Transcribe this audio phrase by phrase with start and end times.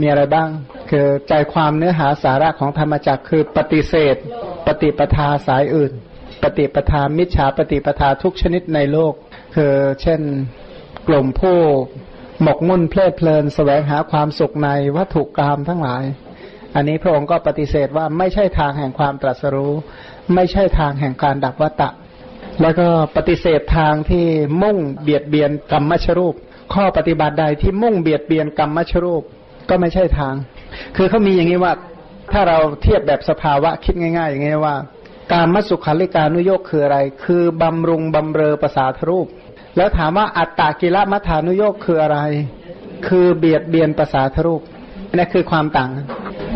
[0.00, 0.48] มีอะไรบ้าง
[0.90, 4.16] คือใจความเนื้อหาสาระของธรรมจักคือปฏิเสธ
[4.66, 5.92] ปฏิปทาสายอื่น
[6.42, 9.14] ปฏิปทามิจฉาปฏิปทาทุกชนิดในโลก
[9.56, 10.20] คือเช่น
[11.08, 11.58] กลุ่มผู้
[12.42, 16.04] หมกมุ่นเพลิดเพลินแสวงหาความสุขในวัตถุกรรมทั้งหลาย
[16.74, 19.72] อันนี้พระองค์ก็ปฏิเสธว่าไม่ใช่ทางแห่งความตรัสรู้
[20.34, 21.90] ไม่ใช่ทางแห่งการดับวัตตะ
[22.62, 24.24] แล้วก็ปฏิเสธทางที่
[24.62, 26.34] มุ่งเบียดเบียนกรรมมชรูป
[26.74, 29.22] ข้อปฏิบัติใดที่มุ่งเบียดเบียนกรรมมชรูป
[29.68, 30.34] ก็ไม่ใช่ทาง
[30.96, 31.72] คือเขามีอย่างนี้ว่า
[32.32, 34.76] ถ้าเราเทียบแบบสภาวะคิดง่าย ๆ อย่างนี้ว่า
[35.32, 39.26] การมัสุขาริการุโยกคืออะไร คือบำรุงบำเรอภาษาทรูป
[39.76, 42.18] แล้วถามว่าอัตตากิละมัฐานุโยกคืออะไร
[43.08, 44.62] คือเบียดเบียนภาษาทรูป
[45.16, 45.90] นี่คือความต่าง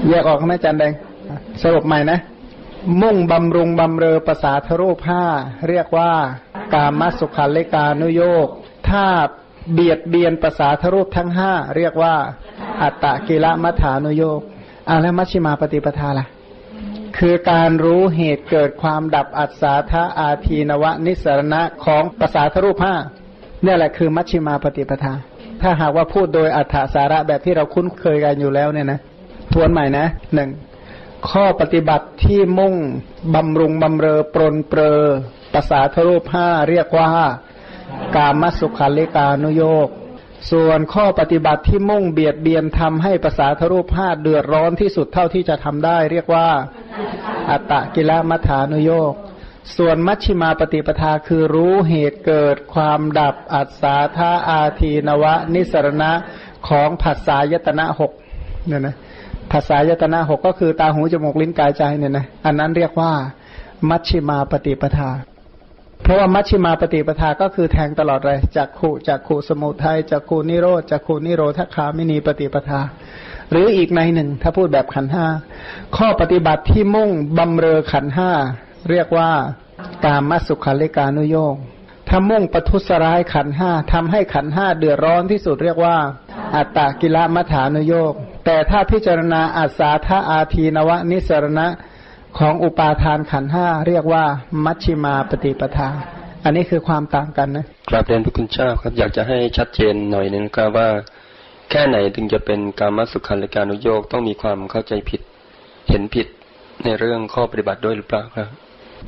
[0.09, 0.93] แยกออกไหมอาจารย์แดง
[1.63, 2.19] สรุปใหม่นะ
[3.03, 5.25] มุ่งบำรุงบำเรอภาษาทรูปห้า
[5.69, 6.13] เรียกว่า
[6.75, 8.49] การมัสุขาริการุโยก
[8.89, 9.05] ถ้า
[9.73, 12.15] เบียดเบียนภาษาทรูปทั้งห้าเรียกว่า
[12.83, 14.41] อัตตะกิละมัฐานุโยก
[14.89, 16.27] อ่าแล้วมัชฌิมาปฏิปทาล่ะ
[17.19, 22.95] คือการรู้เหตุเกิดความดับอัศาธาอาทีนวะนิสรณะของภาษาทรูปห้า
[23.63, 25.13] เนี่ยแหละคือมัชฌิมาปฏิปทา
[25.61, 29.01] ถ้าหากว่าพูดโดยอัฏฐสาระแบบที่เราคุ้นเคยกันอยู่แล้วเนี่ยนะ
[29.53, 30.51] ทวนใหม่นะหนึ่ง
[31.31, 32.75] ข้อปฏิบัติที่มุ่ง
[33.35, 35.03] บำรุงบำเรอปรนเปรอ
[35.55, 37.11] ภาษาทรูปห้าเรียกว่า
[38.17, 39.89] กามสุขาลิกานุโยก
[40.51, 46.49] ส่วนข้อปฏิบัติที่มุ่งเบียดเบียนทำให้ภาษาทรูปห้าเดือดร้อนที่สุดเท่าที่จะทำได้ เรียกว่า
[47.51, 49.13] อัตตะกิลมัฐานุโยก
[49.77, 56.13] ส่วนมัชฌิมาปฏิปทาคือรู้เหตุเกิดความดับอัศาธาอาทีนวะ นิสรณะ
[56.69, 58.13] ของภาษายตนะหก
[58.67, 58.97] เนี่ยนะ
[59.53, 63.13] ภาษายตนะหกก็คือตาหูจมูกลิ้นกายใจเนี่ยนะอันนั้นเรียกว่า
[63.89, 65.11] มัชฌิมาปฏิปทา
[66.03, 72.81] เพราะว่ามัชฌิมาปฏิปทาก็คือแทงตลอดเลยจากขุจากขุสมุทัยจากขุนิโรธจากขุนิโรธคามินีปฏิปทา
[73.51, 75.27] หรืออีกในหนึ่ง ถ้าพูดแบบขันห้า
[75.97, 78.31] ข้อปฏิบัติที่มุ่งบำเรอขันห้า
[78.91, 79.31] เรียกว่า
[80.05, 81.57] การมัสุขาลิกานุโยก
[82.09, 85.97] ถ้ามุ่งประทุษร้ายขันห้าทำให้ขันห้าเดือดร้อนที่สุดเรียกว่า
[86.57, 88.13] อัตตากิลมัฐานุโยก
[88.45, 91.67] แต่ถ้าพิจารณาอาสาธาอาทีนวะนิสรณะ
[92.39, 94.25] ของอุปาทานขันห้าเรียกว่า
[94.65, 95.89] มัชชิมาปฏิปทา
[96.45, 100.89] อันนี้คือความต่างกันนะกราบเรียนพระคุณเจ้าครับอยากจะให้ชัดเจนหน่อยนึงครับว่า
[101.71, 105.21] แค่ไหนถึงจะเป็นการมัสุขันลิการนุโยกต้องมีความเข้าใจผิด
[105.91, 106.27] เห็นผิด
[106.85, 108.49] ในเรื่องข้อปฏิบัติด้วยหรือเปล่าครับ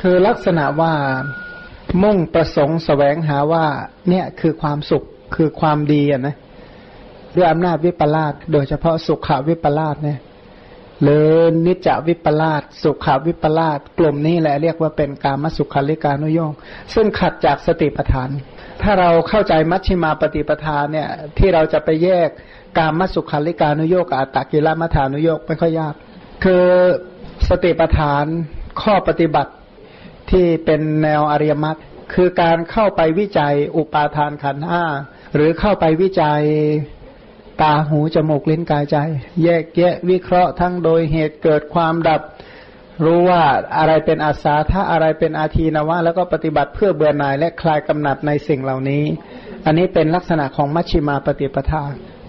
[0.02, 0.92] คือลักษณะว่า
[2.02, 3.66] มุ่งประสงค์แสวงหาว่า
[4.08, 5.04] เนี่ยคือความสุข
[5.36, 6.34] คือความดีอะนะ
[7.36, 10.18] ด้วยอำนาจวิปลาสโดยเฉพาะสุขวิปลาสเนี่ย
[11.04, 11.30] หรือ
[11.66, 16.52] นิจจวิปลาสสุขวิปลาสกลุ่มนี้แหละเรียกว่าเป็นการมสุขาริกานุโยง
[16.94, 18.30] ซึ่งขัดจากสติปัฏฐาน
[18.82, 22.28] ถ้าเราเข้าใจมัชฌิมาปฏิปทาเนี่ยที่เราจะไปแยก
[22.78, 25.94] การมสุขาริกานุโยกอัตตกิลมัฐานุโยกไม่ค่อยยาก
[26.44, 26.66] คือ
[27.48, 28.24] สติปัฏฐาน
[28.82, 29.52] ข้อปฏิบัติ
[30.30, 31.78] ที่เป็นแนวอริยมรรค
[32.14, 34.84] คือการเข้าไปวิจัยอุปาทานขันห้า
[35.34, 36.42] หรือเข้าไปวิจัย
[37.62, 38.96] ตาหูจมูกลิ้นกายใจ
[39.42, 42.20] แยกแยะวิเคราะห์ทั้งโดยเหตุเกิดความดับ
[43.04, 43.42] รู้ว่า
[43.78, 49.04] อะไรเป็นอาสาถ้าอะไรเป็นอาทีนวะ แล้วก็ปฏิบัติเพื่อเบื่อหน่ายและคลายกำหนัดในสิ่งเหล่านี้
[49.66, 51.84] อันนี้เป็นลักษณะของมัชชิมาปฏิปทา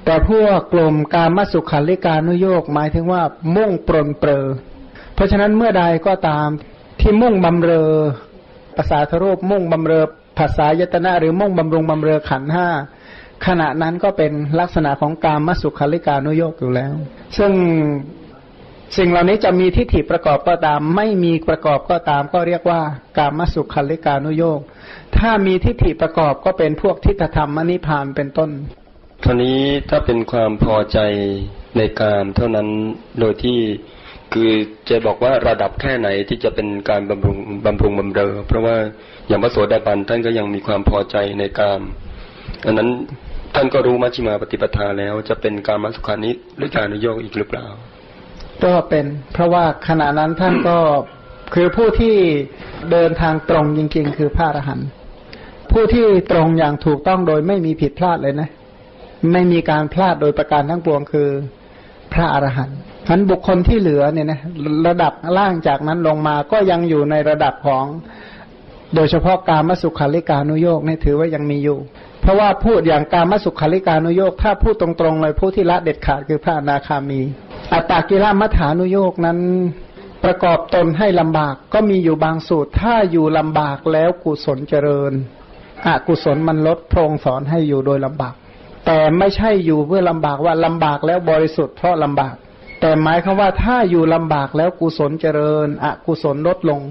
[0.05, 3.21] แต่พวกกลุ่มการมัสุขันลิการนุโยกหมายถึงว่า
[3.55, 4.45] มุ่งปรนเปรอ
[5.15, 6.47] เพราะฉะนั้นเมื่อใดก็ตาม
[6.99, 7.91] ที่มุ่งบำเรอ
[8.77, 10.05] ภาษาทรูปมุ่งบำเรอ
[10.39, 12.67] ภาษายตนะหรือมุ่งบำรุงบำเรอขันห้า
[13.45, 16.93] ขณะนั้นก็เป็นลักษณะของการมสุขาริการนุโยกอยู่แล้ว
[17.37, 17.51] ซึ่ง
[18.97, 22.81] สิ่งเหล่านี้จะมีทิฏฐิประกอบก็ตาม ไม่มีประกอบก็ตาม ก็เรียกว่า
[23.17, 24.59] การมสุขาริการนุโยก
[25.17, 28.49] ถ้ามีทิฏฐิประกอบก็เป็นพวกทิฏฐธรรมมนิพานเป็นต้น
[29.23, 29.59] ท่านี้
[29.89, 30.99] ถ้าเป็นความพอใจ
[31.77, 32.67] ในกามเท่านั้น
[33.19, 33.59] โดยที่
[34.33, 34.51] คือ
[34.89, 38.75] จะบอกว่าระดับแค่ไหนที่จะเป็นการบำรุงบำรุงบำเรอ เพราะว่า
[39.27, 41.81] อย่างพระโสดาบันท่านก็ยังมีความพอใจในกาม
[42.65, 42.89] อันนั้น
[43.57, 47.67] ท่านก็รู้มัชฌิมาปฏิปทาแล้ว จะเป็นการมัสุขานิหรือการนุโยกอีกหรือเปล่า
[48.63, 50.77] ก็เป็นเพราะว่าขณะนั้นท่านก็
[51.53, 52.15] คือผู้ที่
[52.91, 54.87] เดินทางตรงจริง ๆ คือพระอรหันต์
[55.71, 58.49] ผู้ที่ตรงอย่างถูกต้องโดยไม่มีผิดพลาดเลยนะ
[59.33, 61.29] ไม่มีการพลาดโดยประการทั้งปวงคือ
[62.13, 64.39] พระอรหันต์ฉันบุคคลที่เหลือเนี่ยนะ
[64.87, 67.85] ระดับล่างจากนั้นลงมาก็ยังอยู่ในระดับของ
[68.95, 71.79] โดยเฉพาะการมสุขาริการนุโยกนี่ถือว่ายังมีอยู่
[72.25, 77.21] เพราะว่าพูดอย่างการมสุขาริกานุโยกถ้าพูดตรงๆเลยผู้ที่ละเด็ดขาดคือพระอนาคามี
[77.73, 79.39] อัตตากิรามัฐานุโยกนั้น
[80.23, 85.13] ประกอบตนให้ลำบากก็มีอยู่บางสูตร ถ้าอยู่ลำบากแล้วกุศลเจริญ
[85.87, 88.35] อกุศลมันลดพรงสอนให้อยู่โดยลำบาก
[88.85, 92.35] แต่ไม่ใช่อยู่เพื่อลำบากว่าลำบากแล้วบริสุทธิ์เพราะลำบาก
[92.81, 96.81] แต่หมายคือว่าถ้าอยู่ลำบากแล้วกุศลเจริญ อกุศลลดลง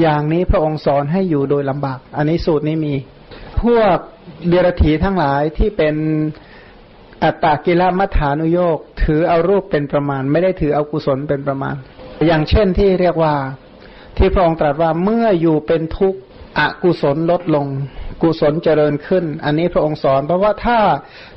[0.00, 2.94] อย่างนี้พระองค์สอนให้อยู่โดยลำบาก อันนี้สูตรนี้มี
[3.62, 3.98] พวก
[4.48, 5.94] เดรธีทั้งหลายที่เป็น
[7.24, 11.74] อัตตากิลมัฐานุโยกถือเอารูปเป็นประมาณ ไม่ได้ถือเอากุศลเป็นประมาณ
[12.26, 13.34] อย่างเช่นที่เรียกว่า
[14.18, 16.20] ที่พระองค์ตรัสว่าเมื่ออยู่เป็นทุกข์
[16.58, 17.66] อกุศลลดลง
[18.22, 20.78] กุศลเจริญขึ้น อันนี้พระองค์สอน เพราะว่าถ้า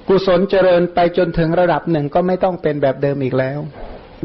[0.09, 3.59] กุศลเจริญไปจนถึงระดับหนึ่งก็ไม่ต้องเป็นแบบเดิมอีกแล้ว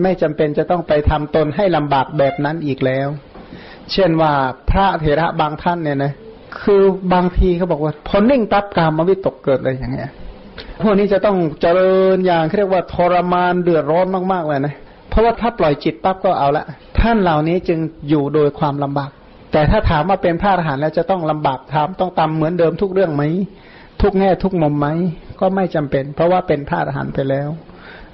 [0.03, 3.09] ไม่จำเป็นจะต้องไปทำตนให้ลำบากแบบนั้นอีกแล้ว
[3.93, 4.33] เช่นว่า
[4.71, 6.13] พระเถระบางท่านเนี่ยนะ
[6.63, 6.83] คือ
[7.15, 10.11] บางทีเขาบอกว่าพอนิ่งปั๊บกามมาวิตกเกิดเลยอย่างเงี้ย
[10.83, 14.75] พวกนี้จะต้องเจริญอย่างเรียกว่าทรมานเดือดร้อนมากๆเลยนะ
[15.09, 16.65] เพราะว่าถ้าปล่อยจิตปั๊บก็เอาละ
[17.01, 19.11] ท่านเหล่านี้จึงอยู่โดยความลำบาก
[19.53, 23.23] แต่ถ้าถามว่าเป็นพระอรหันต์แล้วจะต้องลำบากถามต้องตามเหมือนเดิมทุกเรื่องไหม
[24.03, 24.89] ทุกแง่ทุกมุมไหม
[25.41, 27.49] ก็ไม่จำเป็น เพราะว่าเป็นพระอรหันต์ไปแล้ว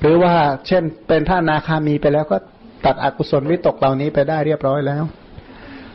[0.01, 0.33] หรือว่า
[0.67, 2.37] เช่นเป็นพระนาคามีไปแล้วก็
[2.85, 5.03] ตัดอกุศลวิตกเหล่านี้ไปได้เรียบร้อยแล้ว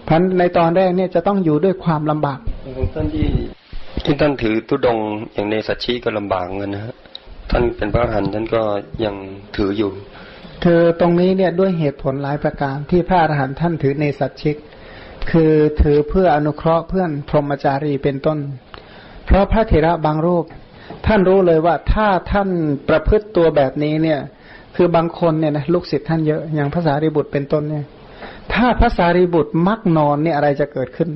[0.07, 2.39] พันในตอนแรกเนี่ยจะต้องอยู่ด้วยความลำบาก
[2.93, 3.27] ท่านที่
[4.05, 4.97] ที่ท่านถือตุดง
[5.33, 6.95] อย่างในสัชชีก็ลำบากเงินนะฮะ
[7.51, 8.61] ท่านเป็นพระอรหันต์ท่านก็
[9.05, 9.15] ยัง
[9.55, 9.91] ถืออยู่
[10.63, 14.55] คือตรงนี้เนี่ยด้วยเหตุผลหลายประการที่พระอรหันต์ท่านถือในสัจชิก
[15.31, 15.51] คือ
[15.81, 18.37] ถือเพื่ออนุเคราะห์เพื่อนพรหมจารีเป็นต้น
[19.25, 20.45] เพราะพระเถระบางรูป
[21.05, 22.49] ท่านรู้เลยว่าถ้าท่าน
[22.89, 24.19] ประพฤติตัวแบบนี้เนี่ย
[24.75, 27.85] คือบางคนเนี่ยนะลูกศิษย์ท่านเยอะอย่างภาษาริบุตรเป็นต้นเนี่ย
[28.53, 31.09] ถ้าภาษาริบุตรมักนอนเนี่ยอะไรจะเกิดขึ้น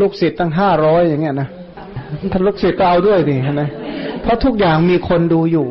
[0.00, 1.48] ลูกศิษย์ตั้งห้าร้อยอย่างเงี้ยนะ
[2.32, 3.62] ถ้าลูกศิษย์ก็เอาด้วยดิใช่ไหม
[4.22, 5.68] เพราะทุกอย่างมีคนดูอยู่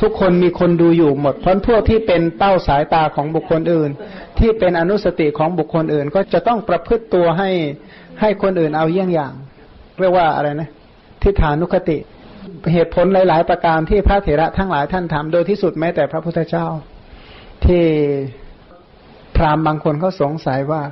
[0.00, 3.90] ทุกคนมีคนดูอยู่หมดเพราะพวกที่เป็นเป้าสายตาของบุคคลอื่น
[4.38, 7.50] ที่เป็นอนุสติของบุคคลอื่น ก็จะต้องประพฤติตัวให้
[8.20, 9.32] ให้คนอื่นเอาเยี่ยงอย่าง
[10.00, 10.68] เรียกว่าอะไรนะ
[11.22, 11.98] ทิฏฐานุคติ
[12.72, 16.66] เหตุผลหลาย ๆ ประการที่พระเถระทั้งหลายท่านทำโดยที่สุดแม้แต่พระพุทธเจ้า
[17.64, 17.84] ที่
[19.36, 20.82] พราหมณ์บางคนเขาสงสัยว่า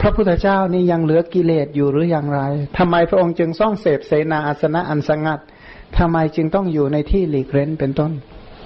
[0.00, 2.40] พระพุทธเจ้านี่ยังเหลือกิเลสอยู่หรืออย่างไร
[2.78, 5.40] ทำไมพระองค์จึงซ่องเสพเสนาอาสนะอันสงัด
[5.98, 8.12] ทำไมจึงต้องอยู่ในที่หลีกเร้นเป็นต้น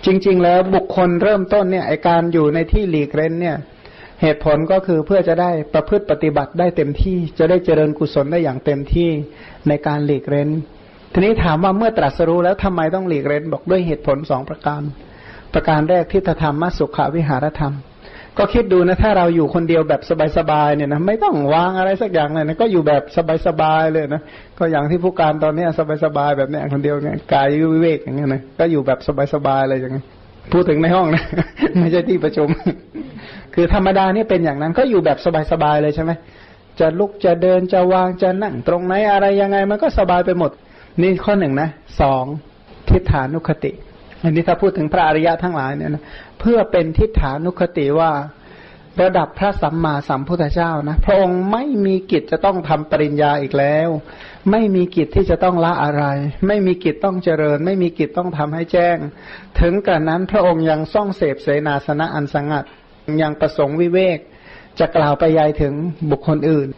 [0.06, 3.56] จริง ๆ แล้วบุคคลเริ่มต้นเนี่ยไอการอยู่ในที่หลีกเร้นเนี่ย
[4.22, 9.10] เหตุผลก็คือเพื่อจะได้ประพฤติปฏิบัติได้เต็มที่จะได้เจริญกุศลได้อย่างเต็มที่
[9.68, 10.48] ในการหลีกเร้น
[11.12, 14.82] ทีนี้ถามว่าเมื่อตรัสรู้แล้วทำไมต้องหลีกเร้นบอกด้วยเหตุผลสองประการ
[15.54, 17.74] ประการแรกทิฏฐธรรมมสุขวิหารธรรม
[18.39, 20.01] ก็คิดดูนะถ้าเราอยู่คนเดียวแบบ
[20.39, 23.03] สบายๆเนี่ยนะไม่ต้องวางอะไรสักอย่างเลยนะก็อยู่แบบ
[23.46, 24.22] สบายๆเลยนะ
[24.58, 25.65] ก็อย่างที่ผู้การตอนนี้
[26.05, 28.98] สบายๆแบบเนี้ยคนเดียวเนี่ยกายวิเวกอย่างเงี้ยนะก็อยู่แบบ
[29.34, 30.05] สบายๆเลยอย่างเงี้ย
[30.53, 31.24] พูดถึงในห้องนะ
[31.81, 32.48] ไม่ใช่ที่ประชุม
[33.55, 35.19] คือธรรมดาเนี่ยเป็นอย่างนั้นก็อยู่แบบ
[35.53, 36.10] สบายๆเลยใช่ไหม
[36.81, 40.51] จะลุกจะเดินจะวางจะนั่งตรงไหนอะไรยังไง มันก็สบายไปหมด
[41.03, 41.69] นี่ข้อหนึ่งนะ
[42.01, 42.24] สอง
[42.89, 43.72] ทิฏฐานุคติ
[44.22, 46.05] อันนี้ถ้าพูดถึงพระอริยะทั้งหลายเนี่ยนะ
[46.41, 48.12] เพื่อเป็นทิฏฐานุคติว่า
[49.02, 53.88] ระดับพระสัมมาสัมพุทธเจ้านะพระองค์ไม่มีกิจจะต้องทำปริญญาอีกแล้ว
[54.50, 56.05] ไม่มีกิจที่จะต้องละอะไร
[56.46, 58.96] ไม่มีกิจต้องเจริญ ไม่มีกิจต้องทำให้แจ้ง
[59.60, 62.64] ถึงกระนั้นพระองค์ยังซ่องเสพเสนาสนะอันสงัด
[63.22, 64.19] ยังประสงค์วิเวก
[64.79, 65.74] จะกล่าวไปยายถึง
[66.10, 66.69] บุคคลอื่น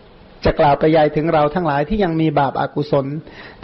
[0.44, 3.06] จะกล่าวไปยายถึงเราทั้งหลายที่ยังมีบาปอากุศล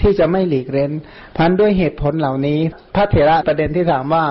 [0.00, 0.92] ที่จะไม่หลีกเล้น
[1.37, 2.58] พันด้วยเหตุผลเหล่านี้
[2.94, 4.25] พระเถระประเด็นที่ถามว่า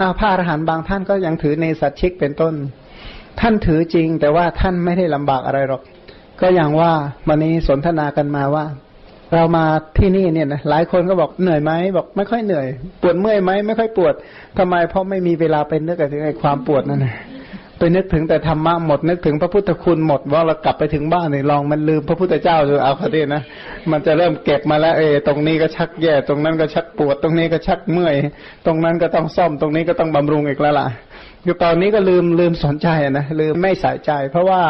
[0.00, 2.54] อ้าวพระอรหันต์บางท่านก็ยังถือในสัตชิกเป็นต้น
[3.40, 5.82] ท่านถือจริง แต่ว่าท่านไม่ได้ลำบากอะไรหรอก
[6.40, 6.92] ก็อย่างว่า
[7.28, 8.64] วันนี้สนทนากันมาว่า
[9.34, 9.64] เรามา
[9.98, 12.66] ที่นี่เนี่ยนะหลายคนก็บอกเหนื่อยไหมบอกไม่ค่อยเหนื่อย
[13.02, 14.14] ปวดเมื่อยไหมไม่ค่อยปวด
[14.58, 17.14] ทำไมเพราะไม่มีเวลาเป็นนึกถึงไอ้ความปวดนั่นนะ
[17.78, 23.42] ไปนึกถึงแต่ธรรมะหมดนึกถึงพระพุทธคุณหมดว่าเรากลับไปถึงบ้านเนี่ยลองมันลืมพระพุทธเจ้าดูเอาคดีนะ
[23.90, 28.14] มันจะเริ่มเก็บมาแล้วเออตรงนี้ก็ชักแย่ตรงนั้นก็ชักปวด ตรงนี้ก็ชักเมื่อย
[28.66, 30.86] ตรงนั้นก็ต้องซ่อมตรงนี้ก็ต้องบำรุงอีกแล้วล่ะ
[31.44, 34.62] คือตอนนี้ก็ลืมลืมสนใจนะลืมไม่ใส่ใจ เพราะว่า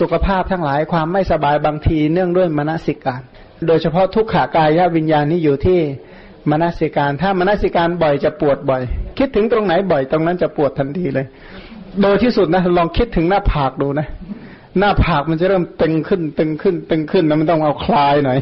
[0.00, 3.22] สุขภาพทั้งหลายความไม่สบายบางทีเนื่องด้วยมนสิการ
[3.66, 5.80] โดยเฉพาะทุกขากายวิญญาณนี้อยู่ที่
[6.50, 8.82] มนสิการ ถ้ามนสิการบ่อยจะปวดบ่อย
[9.18, 11.26] คิดถึงตรงไหนบ่อยตรงนั้นจะปวดทันทีเลย
[12.00, 14.06] โดยที่สุดนะลองคิดถึงหน้าผากดูนะ
[14.78, 18.38] หน้าผากมันจะเริ่มตึงขึ้น ตึงขึ้น ตึงขึ้นนะมันต้องเอาคลายหน่อย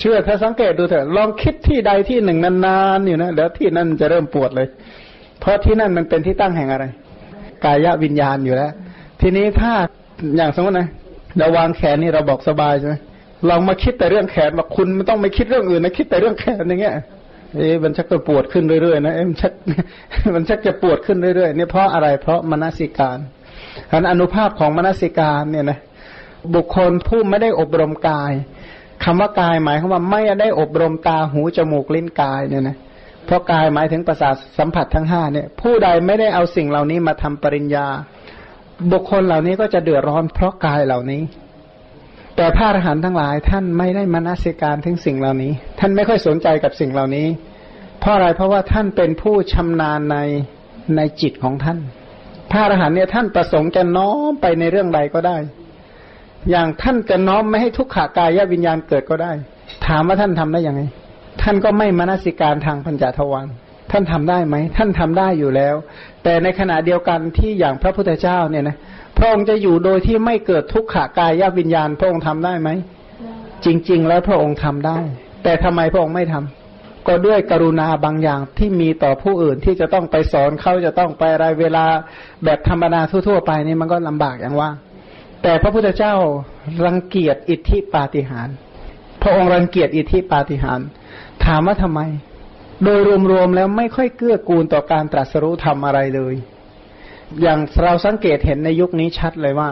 [0.00, 4.68] เชื่อถ้าสังเกตดูเถอะลองคิดที่ใดที่หนึ่งนานๆอยู่นะแล้วที่นั่นจะเริ่มปวดเลย
[5.40, 6.84] เพราะที่นั่นมันเป็นที่ตั้งแห่งอะไร
[7.64, 8.72] กายวิญญาณอยู่แล้ว
[9.20, 9.72] ทีนี้ถ้า
[10.36, 10.88] อย่างสมมตินะ
[11.38, 12.94] เราวางแขนนี่เราบอกสบายใช่ไหม
[13.48, 16.94] ลองมาคิดแต่เรื่องแขนว่าคุณไม่ต้องไม่คิดเรื่องอื่นนะคิดแต่เรื่องแขนอย่างเงี้ย
[17.56, 19.52] เอ๊ะมันชักจะปวดขึ้นเรื่อยๆนะเอ๊ะมันชัก
[20.34, 23.18] มันชักจะปวดขึ้นเรื่อยๆเนี่ยเพราะอะไรเพราะมนสิการ
[23.92, 25.78] อันอนุภาพของมนสิการเนี่ยนะ
[26.54, 28.32] บุคคลผู้ไม่ได้อบรมกาย
[29.04, 32.76] คำว่ากายหมายความว่าไม่ได้อบรมตาหูจมูกลิ้นกายเนี่ยนะ
[33.26, 37.86] เพราะกายหมายถึงประสาทสัมผัสทั้งห้าเนี่ย ผู้ใดไม่ได้เอาสิ่งเหล่านี้มาทำปริญญา
[38.92, 41.22] บุคคลเหล่านี้ก็จะเดือดร้อนเพราะกายเหล่านี้
[42.36, 47.26] แต่พระอรหันต์ทั้งหลายท่านไม่ได้มนสิการถึงสิ่งเหล่านี้ ท่านไม่ค่อยสนใจกับสิ่งเหล่านี้
[48.00, 50.18] เพราะอะไรเพราะว่าท่านเป็นผู้ชำนาญใน
[50.96, 51.78] ในจิตของท่าน
[52.50, 55.36] พระอรหันต์เนี่ยท่านประสงค์จะน้อมไปในเรื่องใดก็ได้
[56.50, 59.32] อย่างท่านจะน้อมไม่ให้ทุกขากายวิญญาณเกิดก็ได้
[59.86, 60.82] ถามว่าท่านทำได้ยังไง
[61.42, 63.46] ท่านก็ไม่มนสิการทางพัญจทวาร
[63.90, 65.74] ท่านทำได้ไหมท่านทำได้อยู่แล้ว
[66.22, 68.76] แต่ในขณะเดียวกันที่อย่างพระพุทธเจ้าเนี่ยนะ
[69.16, 72.70] พระองค์จะอยู่โดยที่ไม่เกิดทุกขากายวิญญาณ พระองค์ทำได้ไหม
[73.64, 74.98] จริง ๆ แล้วพระองค์ทำได้
[75.42, 81.84] แต่ทำไมพระองค์ไม่ทำก็ด้วยกรุณาบางอย่างที่มีต่อผู้อื่นที่จะต้องไปสอนเขาจะต้องไปอะไรเวลา
[82.44, 84.70] แบบธรรมดาทั่วๆไปนี่มันก็ลำบากอย่างว่า
[85.42, 86.14] แต่พระพุทธเจ้า
[86.86, 88.48] รังเกียจอิทธิปาฏิหาร
[89.22, 90.80] พระองค์รังเกียจอิทธิปาฏิหาร
[91.44, 92.00] ถามว่าทำไม
[92.84, 92.98] โดย
[93.30, 96.34] รวมๆแล้วไม่ค่อยเกื้อกูลต่อการตรัสรู้ทำอะไรเลย
[97.42, 99.70] อย่างเราสังเกตเห็นในยุคนี้ชัดเลยว่า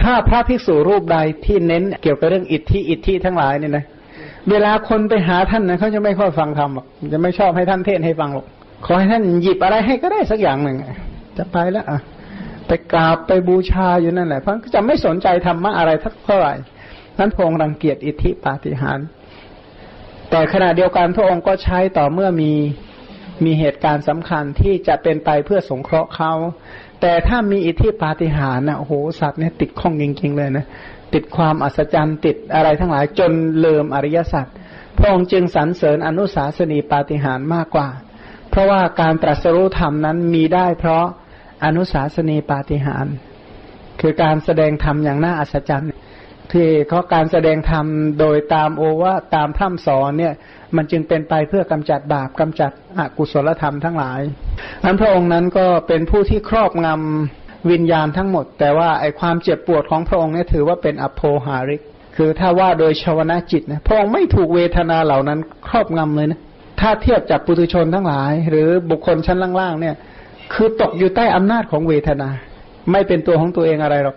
[0.00, 3.84] ถ้าพระภิกษุรูปใดที่เน้นเกี่ยวกับเรื่องอิทธิอิทธิทั้งหลายเนี่ยนะ
[4.50, 8.46] เวลาคนไปหาท่านนะเขาจะไม่ค่อยฟังธรรมหรอกจะไม่ชอบให้ท่านเทศให้ฟังหรอก
[8.86, 10.76] ขอให้ท่านหยิบอะไรให้ก็ได้สักอย่างหนึ่ง
[11.38, 12.00] จะไปแล้วอะ
[12.66, 16.54] ไปกราบไปบูชาอยู่นั่นแหละเพราะจะไม่สนใจธรรมะอะไรทักเท่าไหร่
[17.18, 19.06] นั้นพงรังเกียจอิทธิปาฏิหาริย์
[20.30, 22.52] แต่ขณะเดียวกันพระองค์ก็ใช้ต่อเมื่อมี
[23.44, 26.32] มีเหตุการณ์สำคัญที่จะเป็นไปเพื่อสงเคราะห์เขา
[27.00, 30.66] แต่ถ้ามีอิทธิปาฏิหาริย์นะโอ้โหสัตว์เนี่ยติดข้องจริงๆเลยนะ
[31.14, 34.46] ติดความอัศจรรย์ติดอะไรทั้งหลายจนเลิมอริยสัจ
[34.98, 37.88] พระองค์จึงสรรเสริญอนุสาสนีปาฏิหาริย์มากกว่า
[38.50, 41.04] เพราะว่าการตรัสรู้ธรรมนั้นมีได้เพราะ
[41.64, 43.14] อนุสาสนีปาฏิหาริย์
[44.00, 45.90] คือการแสดงธรรมอย่างน่าอัศจรรย์
[46.52, 47.86] ที่เขาการแสดงธรรม
[48.20, 50.34] โดยตามโอวาตามพร่ำสอนเนี่ย
[50.76, 54.20] มันจึงเป็นไปเพื่อกำจัดบาปกำจัดอกุศลธรรมทั้งหลาย
[54.84, 61.82] อันพระองค์นั้นก็เป็นผู้ที่ครอบงำวิญญาณทั้งหมด แต่ว่าไอความเจ็บปวดของพระองค์เนี่ยถือว่าเป็นอโภหาริก
[62.16, 66.40] คือถ้าว่าโดยชาวนาจิตนะพระองค์ไม่ถูกเวทนาเหล่านั้นครอบงำเลยนะ
[66.80, 69.94] ถ้าเทียบจากปุถุชนทั้งหลาย หรือบุคคลชั้นล่างๆเนี่ย
[70.54, 72.28] คือตกอยู่ใต้อำนาจของเวทนา
[72.92, 74.16] ไม่เป็นตัวของตัวเองอะไรหรอก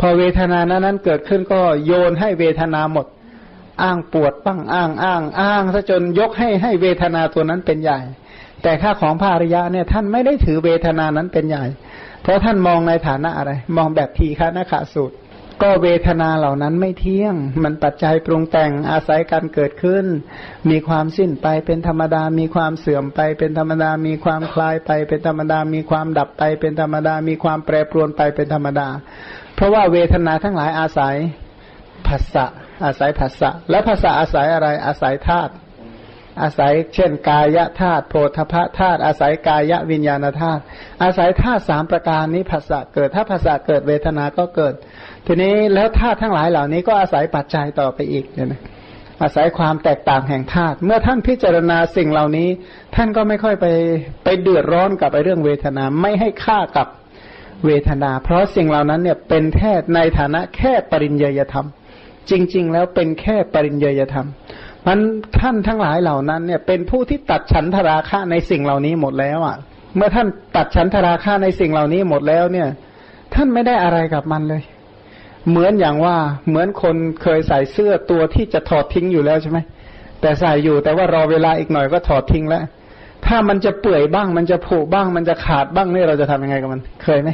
[0.00, 3.06] พอเวทนานั้นเกิดขึ้นก็โยนให้เวทนาหมด
[3.82, 8.00] อ้างปวดบ้างอ้างอ้างอ้างซะจนยกให้ให้เวทนาตัวนั้นเป็นใหญ่
[8.62, 11.64] แต่ค่าของภาริยะเนี่ยท่านไม่ได้ถือเวทนานั้นเป็นใหญ่
[12.22, 15.16] เพราะท่านมองในฐานะอะไร มองแบบทีฆานาขาสูตร
[15.62, 20.04] ก็เวทนาเหล่านั้นไม่เที่ยง มันปัจจัยปรุงแต่งอาศัยการเกิดขึ้น
[20.70, 28.88] มีความสิ้นไปเป็นธรรมดา มีความเสื่อมไปเป็นธรรมดา มีความคลายไปเป็นธรรมดา มีความดับไปเป็นธรรมดา มีความแปรปรวนไปเป็นธรรมดา
[29.56, 31.14] เพราะว่าเวทนาทั้งหลายอาศัย
[32.08, 32.44] ภาษะ
[32.84, 35.52] อาศัยภาษะและภาษาอาศัยอะไรอาศัยธาตุ
[36.42, 40.62] อาศัยเช่นกายธาตุโพธพธาตุอาศัยกายวิญญาณธาตุ
[41.02, 44.74] อาศัยธาตุสามประการนี้ภาษะเกิด ถ้าภาษาเกิดเวทนาก็เกิด
[45.26, 48.62] ทีนี้แล้วธาตุทั้งหลายเหล่านี้ก็อาศัยปัจจัยต่อไปอีกเนี่ยนะ
[49.22, 52.48] อาศัยความแตกต่างแห่งธาตุเมื่อท่านพิจารณาสิ่งเหล่านี้
[52.94, 53.66] ท่านก็ไม่ค่อยไป
[54.24, 56.86] ไปเดือดร้อนกับไอเรื่องเวทนาไม่ให้ค่ากับ
[57.64, 61.66] เวทนา เพราะสิ่งเหล่านั้นเนี่ยเป็นแค่ในฐานะแค่ปริญญยธรรม
[62.30, 64.26] จริง ๆ แล้วเป็นแค่ปริญญยธรรม
[64.86, 64.98] มัน
[65.40, 69.56] ท่านทั้งหลายเหล่านั้นเนี่ยเป็นผู้ที่ตัดฉันทราคะในสิ่งเหล่านี้หมดแล้วอะ
[69.96, 72.68] เมื่อท่านตัดฉันทราคะในสิ่งเหล่านี้หมดแล้วเนี่ย
[73.34, 74.62] ท่านไม่ได้อะไรกับมันเลย
[75.48, 76.16] เหมือนอย่างว่า
[76.48, 79.58] เหมือนคนเคยใส่เสื้อตัวที่จะถอดทิ้งอยู่แล้วใช่ไหม
[80.20, 82.64] แต่ใส่อยู่แต่ว่ารอเวลาอีกหน่อยก็ถอดทิ้งแล้ว
[83.28, 87.30] ถ้ามันจะเปื่อยบ้าง มันจะผุบ้าง มันจะขาดบ้างนี่เราจะทำยังไงกับมัน เคยไหม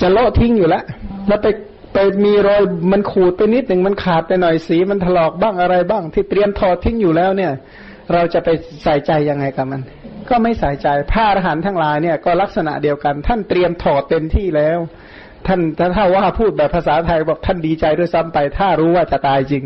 [0.00, 0.84] จะโละทิ้งอยู่แล้ว
[1.28, 1.46] แล้วไป
[1.94, 2.62] ไปมีรอย
[2.92, 7.52] มันขูดไปนิดหนึ่งมันขาดไปหน่อยสีมันถลอกบ้างอะไรบ้าง ที่เตรียมถอดทิ้งอยู่แล้วเนี่ย
[8.12, 8.48] เราจะไป
[8.84, 9.80] ใส่ใจยังไงกับมัน
[10.28, 14.78] ก็ไม่ใส่ใจผ้าอรหันทั้งหลายเนี่ยก็ลักษณะเดียวกัน ท่านเตรียมถอดเต็มที่แล้ว
[15.46, 15.60] ท่าน
[15.96, 19.64] ถ้าว่าพูดแบบภาษาไทยบอกท่านดีใจด้วยซ้ำไป ถ้ารู้ว่าจะตายจริง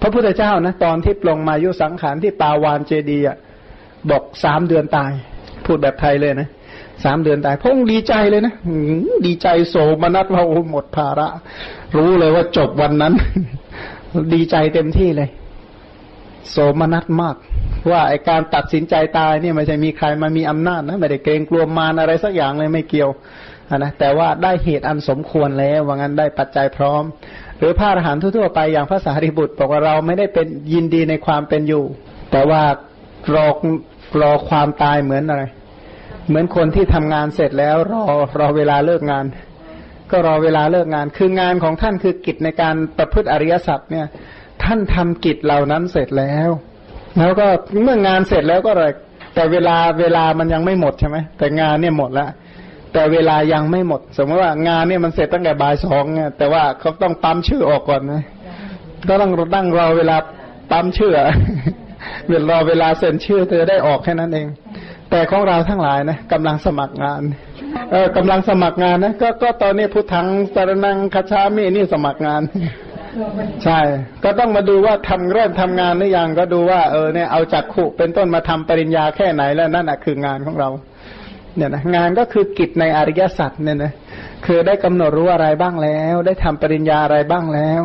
[0.00, 3.26] พระพุทธเจ้านะตอนที่ลงมายุสังขารที่ปาวานเจดีย์
[4.10, 5.12] บอกสามเดือนตาย
[5.66, 6.48] พูดแบบไทยเลยนะ
[7.04, 8.54] สามเดือนตายพงดีใจเลยนะ
[9.26, 11.28] ดีใจโสมนัสเราหมดภาระ
[11.96, 13.14] รู้เลยว่าจบวันนั้น
[14.34, 15.28] ดีใจเต็มที่เลย
[16.50, 17.36] โสมนัสมาก
[17.90, 23.10] ว่าไอการตัดสินใจตายเนี่ยไม่ใช่มีใครมามีอำนาจนะไม่ได้เกรงกลัวมารอะไรสักอย่างเลยไม่เกี่ยว
[23.78, 27.02] นะแต่ว่าได้เหตุอันสมควรแล้วว่างั้นได้ปัจจัยพร้อม
[27.58, 31.84] หรือพระอรหันต์ทั่วไปอย่างพระสารีบุตรบอกว่าเราไม่ได้เป็นยินดีในความเป็นอยู่
[32.32, 32.62] แต่ว่า
[33.34, 33.46] รอ
[34.22, 35.42] รอความตายเหมือนอะไร
[36.28, 38.02] เหมือนคนที่ทำงานเสร็จแล้วรอ
[38.38, 39.24] รอเวลาเลิกงาน
[40.10, 44.06] ก็รอเวลาเลิกงาน คืองานของท่านคือกิจในการประพฤติอริยสัจเนี่ย
[44.62, 46.50] ท่านทำกิจเหล่านั้นเสร็จแล้ว
[47.18, 47.46] แล้วก็
[47.82, 48.92] เมื่องานเสร็จแล้วก็เลย
[49.34, 52.28] แต่เวลาเวลามันยังไม่หมดใช่ไหมแต่งานเนี่ยหมดแล้ว
[52.92, 58.22] แต่เวลายังไม่หมด สมมติว่างานเนี่ยมันเสร็จตั้งแต่บ่ายสองเนี่ยแต่ว่าเขาต้องปั๊มชื่อออกก่อนนะ
[59.08, 60.16] ก็ต้องตั้งรอเวลา
[60.70, 61.12] ปั๊มชื่อ
[62.28, 64.48] เวลารอเวลาเซ็นชื่อเธอได้ออกแค่นั้นเอง
[65.10, 67.22] แต่ของเราทั้งหลายนะกำลังสมัครงาน
[67.90, 72.42] เออกำลังสมัครงานนะก็ก็ตอนนี้พุทธังสารนังคาชามีนี่สมัครงาน
[73.64, 73.80] ใช่
[74.24, 80.68] ก็ต้องมาดูว่าทำเริ่มทำงานหรือยังก็ดูว่าเออเนี่ยเอาจากขุเป็นต้นมาทำปริญญาแค่ไหนแล้วนั่นแหะคืองานของเรา
[81.56, 83.92] เนี่ยนะงานก็คือกิจในอริยสัจเนี่ยนะ
[84.46, 87.82] คือได้กำหนดรู้อะไรบ้างแล้ว ได้ทำปริญญาอะไรบ้างแล้ว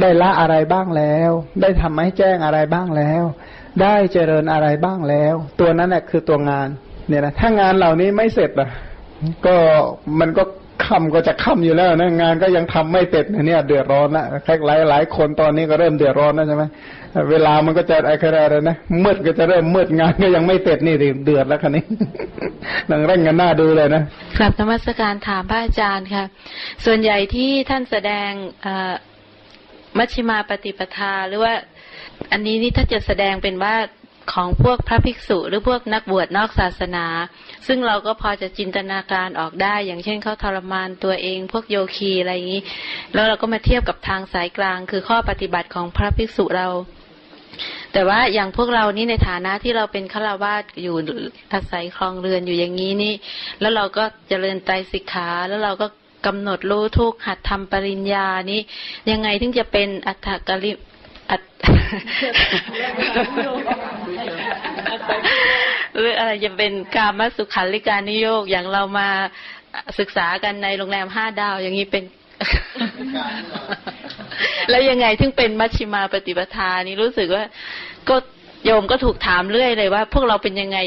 [0.00, 1.30] ได้ละอะไรบ้างแล้ว
[1.62, 3.24] ได้ทำให้แจ้งอะไรบ้างแล้ว
[3.82, 6.68] ได้เจริญอะไรบ้างแล้ว ตัวนั้นแหละคือตัวงาน
[7.08, 8.68] เนี่ยนะถ้างานเหล่านี้ไม่เสร็จอะ
[9.46, 9.56] ก็
[10.20, 10.42] มันก็
[10.86, 16.64] ค่ำก็จะค่ำอยู่แล้วนะงานก็ยังทำไม่เสร็จเนี่ย เดือดร้อนละแค่หลายหลายคนตอนนี้ก็เริ่มเดือดร้อนแล้วใช่ไหม
[17.30, 21.84] เวลามันก็จะอะไรอะไรนะ มืดก็จะเริ่มมืดงานก็ยังไม่เสร็จนี่เดือดแล้วคันนี้
[22.90, 24.02] นังเร่งกันหน้าดูเลยนะ
[24.38, 26.24] กลับธรรมสการถามพระอาจารย์ค่ะ
[26.84, 28.30] ส่วนใหญ่ที่ท่านแสดง
[29.98, 31.52] มัชฌิมาปฏิปทาหรือว่า
[32.32, 33.74] อันนี้นี่ถ้าจะแสดงเป็นว่า
[34.32, 37.06] ของพวกพระภิกษุหรือพวกนักบวชนอกศาสนา
[37.66, 42.62] ซึ่งเราก็พอจะจินตนาการออกได้ อย่างเช่นเขาทรมานตัวเอง พวกโยคีอะไรอย่างนี้
[43.14, 46.68] แล้วเราก็มาเทียบกับทางสายกลาง คือข้อปฏิบัติของพระภิกษุเรา
[47.92, 50.96] แต่ว่าอย่างพวกเรานี่ในฐานะที่เราเป็นฆราวาสอยู่
[51.52, 53.14] อาศัยคลองเรือนอยู่อย่างนี้นี่
[53.60, 55.86] แล้วเราก็เจริญใจสิกขาแล้วเราก็
[56.26, 58.60] กำหนดรู้ทุกหัดทำปริญญานี้
[59.10, 60.72] ยังไงถึงจะเป็นอัตถกริ
[65.98, 69.08] หรืออะไรจะเป็นการมาสุขันลิการนิโยกอย่างเรามา
[69.98, 72.04] ศึกษากันในโรงแรมห้าดาว อย่างนี้เป็น
[74.70, 77.44] แล้วยังไงถึงเป็นมัชชิมาปฏิปทานี่รู้สึกว่า
[78.08, 78.16] ก็
[78.64, 80.78] โยมก็ถูกถามเรื่อยเลยว่า พวกเราเป็นยังไง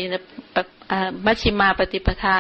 [1.25, 2.37] มัชชิมาปฏิปทา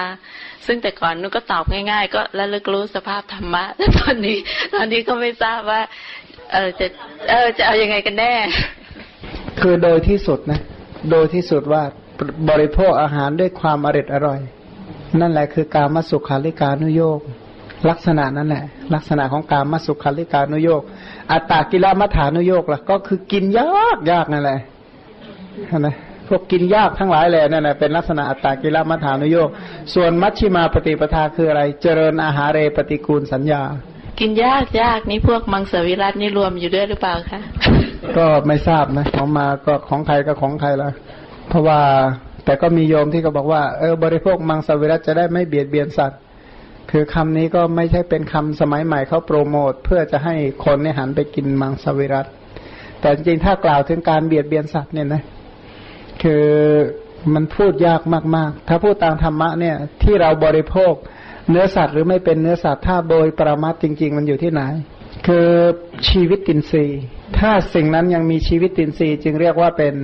[0.65, 4.37] ซึ่งแต่ก่อนนุก็ตอบง่าย ๆ ก็ระลึกรู้สภาพธรรมะแต่ตอนนี้
[4.75, 5.81] ตอนนี้ก็ไม่ทราบว่า
[6.51, 6.85] เออจะ
[7.29, 8.33] เออจะเอาอยัางไงกันแน่
[9.59, 10.59] คือโดยที่สุดนะ
[11.11, 11.83] โดยที่สุดว่า
[12.49, 14.39] บริโภคอาหารด้วยความอริดอร่อย
[15.19, 17.19] นั่นแหละคือการมาสุขาริการนุโยก
[17.89, 20.81] ลักษณะนั่นแหละลักษณะของการมาสุขาริการนุโยก
[21.31, 24.59] อัตตากิลมัฐานุโยกล่ะ ก็คือกินยากยากนั่นแหละ
[25.79, 25.95] นะ
[26.27, 29.49] พวกกินยากทั้งหลายแหละนั่นแหละเป็นลักษณะอัตตากิลมัฐานุโยก
[29.93, 33.61] ส่วนมัชชิมาปฏิปทาคืออะไร เจริญอาหารเรปฏิกูลสัญญา
[34.19, 37.41] กินยากยากนี่พวกมังสวิรัตนี่รวมอยู่ด้วยหรือเปล่าคะ
[38.17, 40.89] ก็ไม่ทราบนะของมาก็ของใครก็ของใครละ
[41.49, 41.79] เพราะว่า
[42.45, 46.19] แต่ก็มีโยมที่เขาบอกว่าเออบริโภคมังสวิรัตจะได้ไม่เบียดเบียนสัตว์
[46.91, 52.25] คือคำนี้ก็ไม่ใช่เป็นคำสมัยใหม่เขาโปรโมท เพื่อจะให้คนเนี่ยหันไปกินมังสวิรัต
[53.01, 55.21] แต่จริงถ้ากล่าวถึงการเบียดเบียนสัตว์เนี่ยนะ
[56.21, 56.45] คือ
[57.33, 58.01] มันพูดยาก
[58.35, 60.93] มาก ๆ ถ้าพูดตามธรรมะเนี่ยที่เราบริโภค
[61.49, 64.61] เนื้อสัตว์หรือไม่เป็นเนื้อสัตว์ถ้าโดยประมาทจริง ๆ มันอยู่ที่ไหน
[65.27, 65.49] คือ
[66.09, 66.99] ชีวิตตินทรีย์
[67.39, 69.95] ถ้าสิ่งนั้นยังมีชีวิตตินทรีย์ จึงเรียกว่าเป็น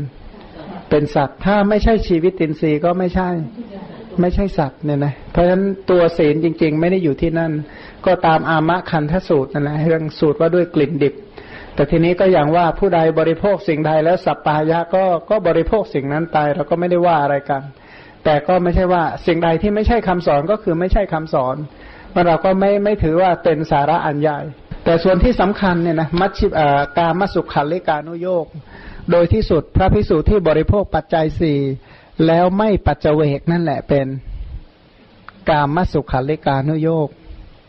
[0.90, 3.30] เป็นสัตว์ ถ้าไม่ใช่ชีวิตตินทรีย์ก็ไม่ใช่
[4.22, 7.52] ไม่ใช่สัตว์เนี่ยนะเพราะฉะนั้นตัวศีลจริง ๆ ไม่ได้อยู่ที่นั่น
[8.06, 11.14] ก็ตามอามะคันทสูตรนั่นแหละเรื่องสูตรว่าด้วยกลิ่นดิบ
[11.76, 17.62] แต่ทีนี้ก็อย่างว่าผู้ใดบริโภคสิ่งใดแล้วสัปปายะก็ก็บริโภคสิ่งนั้นตายเราก็ไม่ได้ว่าอะไรกัน
[18.24, 21.56] แต่ก็ไม่ใช่ว่าสิ่งใดที่ไม่ใช่คำสอนก็คือไม่ใช่คำสอน
[22.14, 24.40] มันเราก็ไม่ไม่ถือว่าเป็นสาระอันใหญ่
[24.84, 26.48] แต่ส่วนที่สำคัญเนี่ยนะมัชชิ
[26.98, 28.46] การมสุขขันลิกานุโยก
[29.12, 31.60] โดยที่สุดพระพิสูจน์ที่บริโภคปัจจัยสี่
[32.28, 34.08] แล้วไม่ปัจเจเวกนั่นแหละเป็น
[35.50, 37.10] กามสุขันลิกานุโยก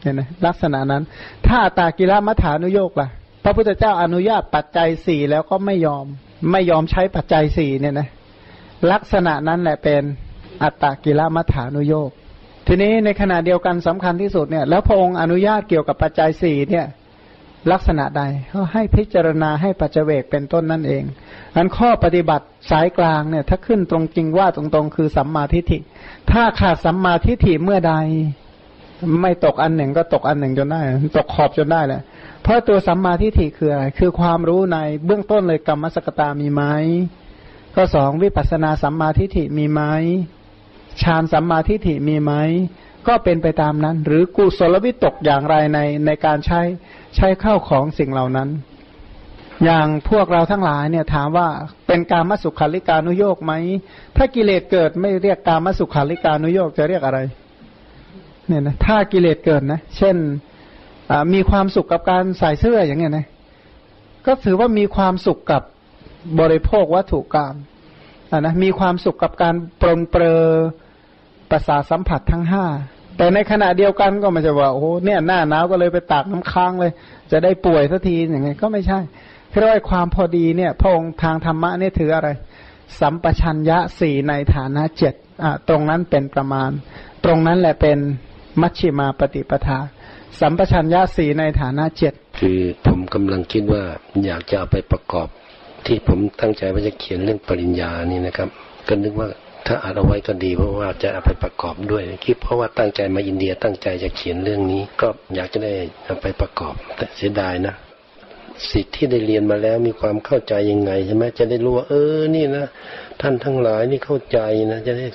[0.02, 1.02] เนี่ยนะลักษณะนั้น
[1.48, 3.08] ถ้าตากิรมัฐานุโยกล่ะ
[3.44, 6.06] พระพุทธเจ้าอนุญาตปัจจัยสี่แล้วก็ไม่ยอม
[6.52, 8.08] ไม่ยอมใช้ปัจจัยสี่เนี่ยนะ
[8.92, 10.02] ลักษณะนั้นแหละเป็น
[10.62, 12.10] อัตตกิรมัฐานุโยก
[12.66, 16.86] ทีนี้ในขณะเดียวกันสำคัญที่สุดเนี่ยแล้วพระองค์อนุญาตเกี่ยวกับปัจจัยสี่เนี่ย
[17.72, 21.04] ลักษณะใดก็ให้พิจารณาให้ปัจเจเวกเป็นต้นนั่นเอง
[21.56, 25.78] อันข้อปฏิบัติสายกลางเนี่ยถ้าขึ้นตรงจริงว่าตรงๆ คือสัมมาทิฏฐิ
[26.30, 27.94] ถ้าขาดสัมมาทิฏฐิเมื่อใด
[29.22, 30.80] ไม่ตกอันหนึ่งก็ตกอันหนึ่งจนได้
[31.16, 32.02] ตกขอบจนได้แหละ
[32.42, 36.62] เพราะตัวสัมมาทิฏฐิคืออะไรคือความรู้ในเบื้องต้นเลยกรรมสกตามีไหม
[37.76, 39.82] ก็สองวิปัสสนาสัมมาทิฏฐิมีไหม
[41.02, 42.32] ฌานสัมมาทิฏฐิมีไหม
[43.08, 46.60] ก็เป็นไปตามนั้น หรือกุศลวิตกอย่างไรในในการใช้
[47.16, 48.48] ใช้เข้าของสิ่งเหล่านั้น
[49.64, 51.48] อย่างพวกเราทั้งหลายเนี่ยถามว่า
[51.86, 53.52] เป็นการมสุขาริการุโยกไหม
[54.16, 57.18] ถ้ากิเลสเกิดไม่เรียกการมสุขาริการุโยกจะเรียกอะไร
[58.46, 60.16] เนี่ยนะถ้ากิเลสเกิดนะ เช่น
[61.32, 63.26] มีความสุขกับการใส่เสื้ออย่างเงี้ยนะ
[64.26, 65.62] ก็ถือว่ามีความสุขกับ
[66.40, 67.54] บริโภควัตถุกรรม
[68.40, 70.44] นะมีความสุขกับการปรนเปรอ
[71.50, 72.64] ประสาสัมผัสทั้งห้า
[73.16, 76.92] แต่ในขณะเดียวกันก็ไม่ใช่ว่าโอ้โหเนี่ยหน้าหนาวก็เลยไปตากน้ำค้างเลย
[77.32, 79.00] จะได้ป่วยสักทีอย่างไงก็ไม่ใช่
[79.50, 82.28] เพราะว่าความพอดีเนี่ย พระองค์ทางธรรมะนี่ถืออะไร
[83.00, 86.70] สัมปชัญญะสี่ในฐานะเจ็ดอะตรงนั้นเป็นประมาณ
[87.24, 87.98] ตรงนั้นแหละเป็น
[88.60, 89.78] มัชชิมาปฏิปทา
[90.40, 93.82] สัมปชัญญะสี่ในฐานะเจ็ดคือผมกำลังคิดว่า
[94.24, 95.28] อยากจะเอาไปประกอบ
[95.86, 98.48] ที่ผมตั้งใจว่าจะเขียนเรื่องปริญญานี่นะครับ
[98.88, 99.28] ก็นึกว่า
[99.66, 105.72] ถ้าอ่านเอาไว้ก็ดีเพราะว่าจะเอาไปประกอบด้วยคิดเพราะว่าตั้งใจมาอินเดียตั้งใจจะเขียนเรื่องนี้ ก็อยากจะได้
[106.04, 107.74] เอาไปประกอบ แต่เสียดายนะ
[108.70, 112.66] สิทธิ์ที่ได้เรียนมาแล้วมีความเข้าใจยังไงใช่ไหมจะได้รู้ว่าเออนี่นะ
[113.20, 114.38] ท่านทั้งหลายนี่เข้าใจ
[114.72, 115.06] นะ จะได้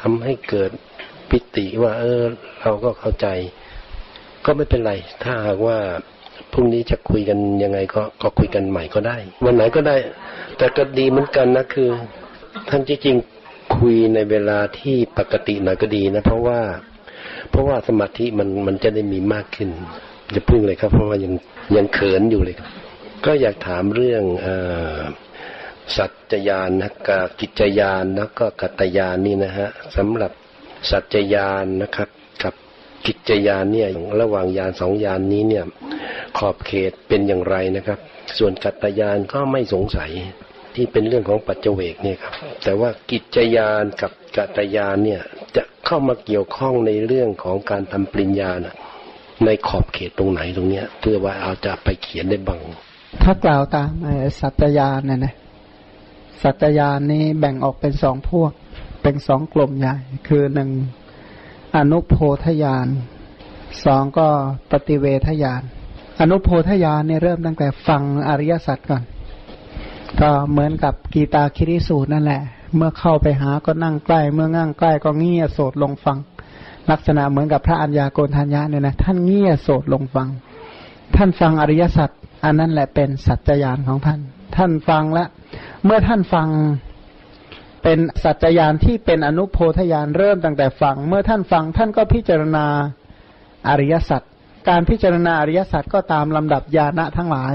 [0.00, 0.70] ทำให้เกิด
[1.28, 2.22] ปิติว่า เออ
[2.62, 3.28] เราก็เข้าใจ
[4.44, 5.78] ก็ไม่เป็นไร ถ้าหากว่า
[6.52, 9.96] พรุ่งนี้จะคุยกันยังไงก็ก็คุยกันใหม่ก็ได้ วันไหนก็ได้
[10.58, 11.88] แต่ก็ดีเหมือนกันนะคือ
[12.68, 13.16] ท่านจริง
[13.86, 16.60] คุยในเวลาที่ปกติหน่อยก็ดีนะ เพราะว่า
[17.50, 19.68] เพราะว่าสมาธิมันมันจะได้มีมากขึ้น
[20.34, 21.32] จะพึ่งเลยครับ เพราะว่ายัง
[21.76, 22.68] ยังเขินอยู่เลยครับ
[23.24, 24.48] ก็อยากถามเรื่องอ
[25.96, 30.32] สัจญาณนะกับกิจญาณแล้วก็กัตยานนี่นะฮะสำหรับ
[30.90, 32.08] สัจญาณนะครับ
[32.42, 32.54] กับ
[33.06, 33.88] กิจญาณเนี่ย
[34.20, 35.64] ระหว่างยานสองยานนี้เนี่ย
[36.38, 37.98] ขอบเขตเป็นอย่างไรนะครับ
[38.38, 40.12] ส่วนกัตยานก็ไม่สงสัย
[40.74, 42.32] ที่เป็นเรื่องของปัจเจเวกเนี่ยครับ
[42.62, 45.22] แต่ว่ากิจยานกับกัตยานเนี่ย
[45.56, 48.76] จะเข้ามาเกี่ยวข้องในเรื่องของการทำปริญญานะ
[49.44, 52.60] ในขอบเขตตรงไหนตรงเนี้ย เพื่อว่าเอาจะไปเขียนได้บ้าง
[53.22, 53.90] ถ้ากล่าวตาม
[54.40, 55.34] สัจญาณเนี่ยนะ
[56.42, 58.52] สัจญาณนี้แบ่งออกเป็นสองพวก
[59.02, 59.94] เป็นสองกลุ่มใหญ่
[60.28, 60.70] คือหนึ่ง
[61.76, 62.86] อนุโพธญาณ
[63.84, 64.28] สองก็
[64.70, 65.62] ปฏิเวทญาณ
[66.20, 69.02] อนุโพธญาณเนี่ยเริ่มตั้งแต่ฟังอริยสัจก่อน
[70.20, 72.42] ก็เหมือนกับกีตาคิริสูตรนั่นแหละ
[72.76, 76.18] เมื่อเข้าไปหาก็นั่งใกล้ เมื่อนั่งใกล้ก็เงี่ยโสดลงฟัง
[76.90, 80.28] ลักษณะเหมือนกับพระอัญญาโกณทัญญาเนี่ยนะท่านเงี่ยโสดลงฟัง
[81.16, 82.10] ท่านฟังอริยสัจ
[82.44, 84.20] อันนั้นแหละเป็นสัจจญาณของท่าน
[84.56, 85.28] ท่านฟังแล้ว
[85.84, 86.48] เมื่อท่านฟัง
[87.82, 92.66] เป็นสัจจญาณที่เป็นอนุโพธญาณเริ่มตั้งแต่ฟัง เมื่อท่านฟังท่านก็พิจารณา
[93.68, 94.22] อริยสัจ
[94.68, 97.54] การพิจารณาอริยสัจก็ตามลำดับญาณะทั้งหลาย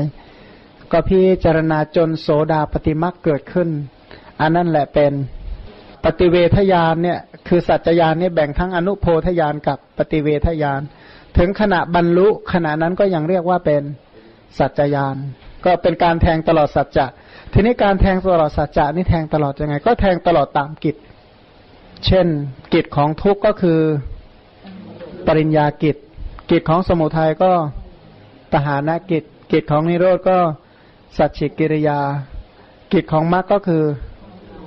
[0.91, 3.69] ก็พิจารณาจนโสดาปฏิมักเกิดขึ้น
[4.41, 5.13] อันนั้นแหละเป็น
[6.05, 10.81] ปฏิเวทญาณเนี่ยคือสัจจญาณเนี่ยแบ่งทั้งอนุโพธญาณกับปฏิเวทญาณ
[11.37, 13.83] ถึงขณะบรรลุขณะนั้นก็ยังเรียกว่าเป็น
[14.59, 15.15] สัจจยาน
[15.65, 17.05] ก็เป็นการแทงตลอดสัจจะ
[17.53, 20.95] ทีนี้การแทงตลอดสัจจะนี่แทงตลอดยังไง ก็แทงตลอดตามกิจ
[22.05, 22.27] เช่น
[22.73, 23.79] กิจของทุกข์ก็คือ
[25.27, 25.95] ปริญญากิจ
[26.51, 27.51] กิจของสมุทัยก็
[28.53, 30.37] ตหานกิจ กิจของนิโรธก็
[31.17, 31.99] สัจฉิกิริยา
[32.93, 33.83] กิจของมรรคก็คือ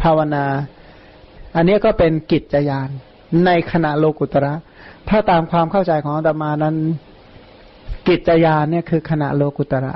[0.03, 0.45] ภาวนา
[1.57, 2.89] อันนี้ก็เป็นกิจจยาน
[3.47, 4.55] ในขณะโลกุตระ
[5.09, 6.77] ถ้าตามความเข้าใจของอาตมานั้น
[8.09, 9.95] กิจยานเนี่ยคือขณะโลกุตระ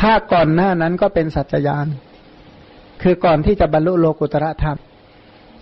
[0.00, 1.86] ถ้าก่อนหน้านั้นก็เป็นสัจจยาน
[3.02, 4.78] คือก่อนที่จะบรรลุโลกุตระธรรม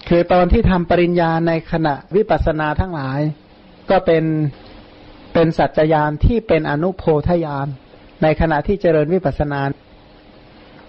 [0.08, 3.20] คือตอนที่ทำปริญญาในขณะวิปัสสนาทั้งหลาย
[3.90, 4.24] ก็เป็น
[5.32, 7.66] เป็นสัจจยานที่เป็นอนุโพธยาน
[8.22, 9.60] ในขณะที่เจริญวิปัสสนา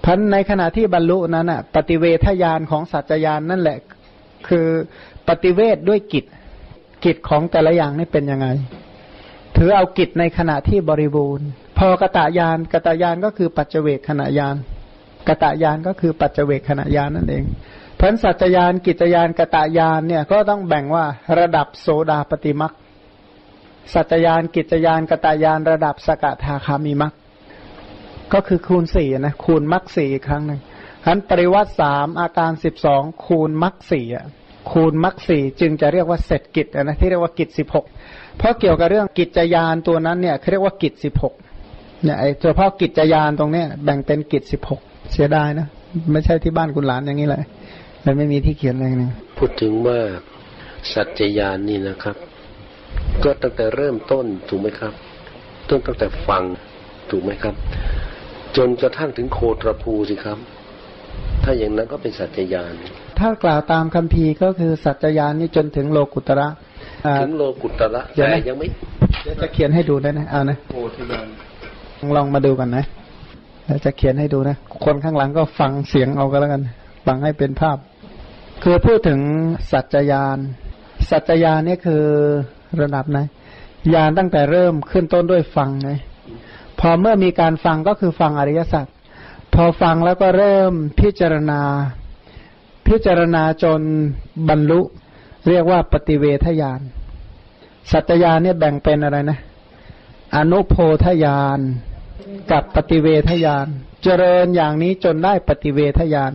[0.06, 3.78] พันในขณะที่บรรลุนั้นอะ ปฏิเวทยานของสัจจยานนั่นแหละ
[4.48, 4.68] คือ
[5.28, 6.26] ปฏิเวทด้วยกิจ
[7.06, 8.48] กิจของแต่ละอย่างนี่เป็นยังไง
[9.58, 14.56] ถือเอากิจในขณะที่บริบูรณ์ พอกตายานกตายานก็คือปัจเจเวกขณะยาน
[15.28, 17.44] กตายานก็คือปัจเจเวกขณะยานนั่นเอง
[17.96, 21.06] เพราะสัจจยานกิจยานกตายานเนี่ยก็ต้องแบ่งว่า
[21.40, 22.74] ระดับโสดาปฏิมัก
[23.94, 27.14] สัจจยานกิจยานกตายานระดับสกทาคามีมัก
[28.34, 30.60] ก็คือคูณสี่นะคูณมักสี่อีกครั้งหนึ่ง
[31.06, 34.26] อันปริวัติสามอาการสิบสองคูณมักสี่อะ
[34.72, 37.86] คูณมักสี่จึงจะเรียกว่าเสร็จกิจนะที่เรียกว่ากิจสิบหก
[38.38, 41.34] เพราะเกี่ยวกับเรื่องกิจยานตัวนั้นเนี่ยเขาเรียกว่ากิจสิบหก
[42.04, 44.82] เนี่ยไอ้เฉพาะกิจยานตรงเนี้ยแบ่งเป็นกิจสิบหก
[45.14, 45.68] เสียดายนะ
[46.12, 47.44] ไม่ใช่ที่บ้านคุณหลานอย่างนี้เลย
[48.04, 50.00] เลยไม่มีที่เขียนอะไรนึ่พูดถึงว่า
[50.94, 52.16] สัจจยานนี่นะครับ
[53.24, 54.94] ก็ตั้งแต่เริ่มต้นถูกไหมครับ
[55.70, 56.44] ต้นตั้งแต่ฟัง
[57.10, 57.56] ถูกไหมครับ
[58.58, 60.38] จนกระทั่งถึงโคตรภูสิครับ
[61.44, 62.74] ถ้าอย่างนั้นก็เป็นสัจจยาน
[63.20, 66.48] ถ้ากล่าวตามคัมภีร์ก็คือสัจจยานนี่จนถึงโลกุตระ
[67.06, 68.68] อ่าถึงโลกุตระเดี๋ยวแต่นะยังไม่
[69.24, 71.28] เดี๋ยวจะเขียนให้ดูได้นะเอานะโพธิญาณ
[72.16, 72.86] ลองมาดูกันนะ
[73.66, 76.62] เดี๋ยวจะเขียนให้ดูนะ คนข้างหลังก็ฟังเสียงเอาก็แล้วกัน
[77.06, 77.78] ฟังให้เป็นภาพ
[78.64, 79.20] คือพูดถึง
[79.72, 80.38] สัจจยาน
[81.10, 82.04] สัจจยานนี่คือ
[82.82, 83.20] ระดับไหน
[83.94, 86.15] ยานตั้งแต่เริ่มขึ้นต้นด้วยฟังไงพ
[86.90, 88.86] อเมื่อมีการฟังก็คือฟังอริยสัจ
[89.54, 91.62] พอฟังแล้วก็เริ่มพิจารณา
[92.88, 93.82] พิจารณาจน
[94.50, 94.82] บรรลุ
[95.48, 96.80] เรียกว่าปฏิเวทญาณ
[97.92, 99.40] สัจญาณเนี่ยแบ่งเป็นอะไรนะ
[100.36, 101.60] อนุโพธญาณ
[102.52, 103.68] กับปฏิเวทญาณ
[104.04, 106.32] เจริญอย่างนี้จนได้ปฏิเวทญาณ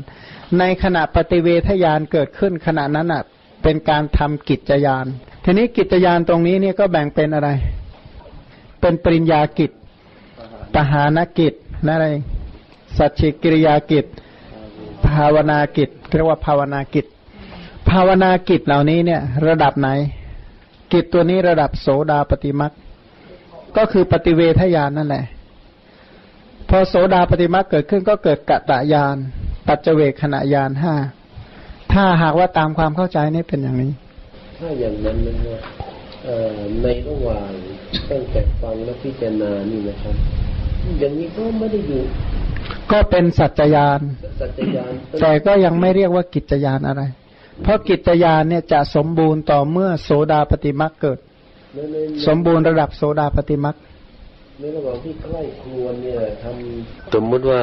[0.58, 3.22] ในขณะปฏิเวทญาณเกิดขึ้นขณะนั้นอะ
[3.62, 5.06] เป็นการทำกิจญาณ
[5.44, 7.48] ทีนี้กิจญาณตรงนี้เนี่ยก็แบ่งเป็นอะไร
[8.80, 9.70] เป็นปริญญากิจ
[10.74, 11.54] ปหานกิจ
[11.86, 12.20] นั่นเอง
[12.98, 14.04] สัจฉิกิริยากิจ
[15.06, 17.06] ภาวนากิจเรียกว่าภาวนากิจ
[17.90, 19.88] ภาวนากิจเหล่านี้เนี่ย ระดับไหน
[20.92, 22.72] กิจตัวนี้ระดับโสดาปฏิมัก
[23.76, 25.24] ก็คือปฏิเวทญาณนั่นแหละ
[26.68, 29.16] พอโสดาปฏิมักเกิดขึ้นก็เกิดกะตะญาณ
[29.66, 30.94] ปัจเจเวขณะญาณห้า
[31.92, 33.92] ถ้าหากว่าตามความเข้าใจนี่เป็นอย่างนี้
[34.58, 35.56] ถ้าอย่างนั้นนะฮะ
[36.24, 37.50] เอ่อในระหว่าง
[38.10, 40.16] ตั้งแต่ฟังและพิจารณานี่นะครับ
[41.00, 42.02] อย่างนี้ก็ไม่ได้อยู่
[42.92, 44.00] ก็เป็นสัจจญาณ
[44.40, 47.02] สัจจญาณแต่ก็ยังไม่เรียกว่ากิจญาณอะไร
[47.62, 51.18] เพราะกิจญาณเนี่ยจะสมบูรณ์ต่อเมื่อโสดาปฏิมักเกิด
[51.74, 53.76] ในในสมบูรณ์ระดับโสดาปฏิมัก
[54.60, 57.62] ในระหว่างที่ใกล้ครวญเนี่ยทำสมมติว่า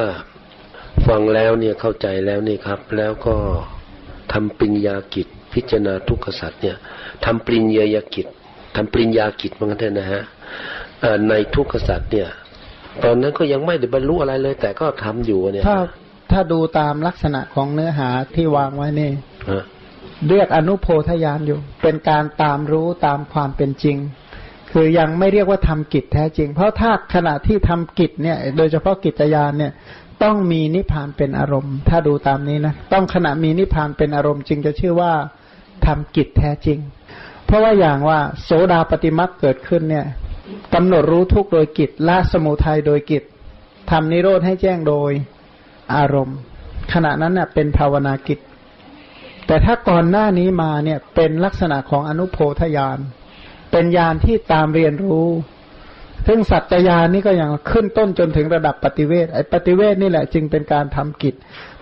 [1.06, 3.34] ฟังแล้วเนี่ยเข้าใจแล้วนี่ครับ แล้วก็
[4.32, 6.76] ทำปริญญากิจ พิจารณาทุกขสัตว์เนี่ย
[7.24, 8.26] ทำปริญญากิจ
[8.76, 10.22] ทำปริญญากิจเหมือนกันเถอะนะฮะ
[11.00, 12.28] เอ่อในทุกขสัตว์เนี่ย
[13.04, 15.78] ตอนนั้นก็ยังไม่ได้บรรลุอะไรเลย แต่ก็ทำอยู่เนี่ย ถ้า
[16.32, 19.10] ถ้าดูตามลักษณะของเนื้อหาที่วางไว้นี่
[19.50, 19.64] ฮะ
[20.28, 23.96] เรียกอนุโพธญาณอยู่ เป็นการตามรู้ตามความเป็นจริง
[24.72, 29.72] คือยังไม่เรียกว่าทำกิจแท้จริง เพราะถ้าขณะที่ทำกิจเนี่ย โดยเฉพาะกิจญาณเนี่ย
[30.22, 35.12] ต้องมีนิพพานเป็นอารมณ์ ถ้าดูตามนี้นะต้องขณะมีนิพพานเป็นอารมณ์จึงจะชื่อว่า
[35.86, 36.78] ทำกิจแท้จริง
[37.46, 40.06] เพราะว่าอย่างว่าโสดาปฏิมักเกิดขึ้นเนี่ย
[40.74, 43.22] กำหนดรู้ทุกโดยกิจละสมุทัยโดยกิจ
[43.90, 45.12] ทำนิโรธให้แจ้งโดย
[45.94, 46.38] อารมณ์
[46.92, 48.38] ขณะนั้นเน่ะเป็นภาวนากิจ
[49.46, 52.98] แต่ถ้าก่อนหน้านี้มาเนี่ยเป็นลักษณะของอนุโพธญาณ
[53.72, 55.28] เป็นญาณที่ตามเรียนรู้
[56.26, 61.34] ซึ่งสัจจญาณนี่ก็อยังขึ้นต้นจนถึงระดับปฏิเวทไอ้ปฏิเวทนี่แหละจึงเป็นการทำกิจ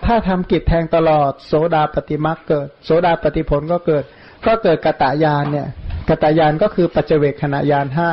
[0.05, 4.03] ถ้าทำกิจแทงตลอด โสดาปฏิมักเกิด โสดาปฏิผลก็เกิด
[4.45, 5.67] ก็เกิดกตายานเนี่ย
[6.09, 8.11] กตายานก็คือปัจเจเวกขณะยานห้า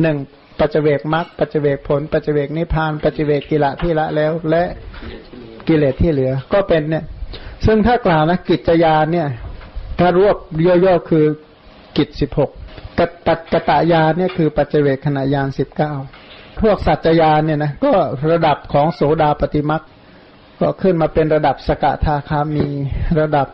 [0.00, 0.16] หนึ่ง
[0.58, 4.64] ปัจเจเวกมักปัจเจเวกผล ปัจเจเวกนิพพาน ปัจเจเวกกิละที่ละแล้ว และ
[5.68, 7.04] กิเลสที่เหลือ ก็เป็นเนี่ย
[7.66, 9.28] ซึ่งถ้ากล่าวนะกิจยานเนี่ย
[9.98, 10.36] ถ้ารวบ
[10.84, 11.24] ย่อๆคือ
[11.96, 12.50] กิจสิบหก
[12.98, 15.92] กตกตายานเนี่ยคือปัจเจเวกขณะยานสิบเก้า
[16.60, 17.92] พวกสัจจยานเนี่ยนะก็
[18.32, 19.82] ระดับของโสดาปฏิมัก
[20.60, 22.66] ก็ขึ้นมาเป็นระดับสกทาคามี
[23.20, 23.48] ระดับ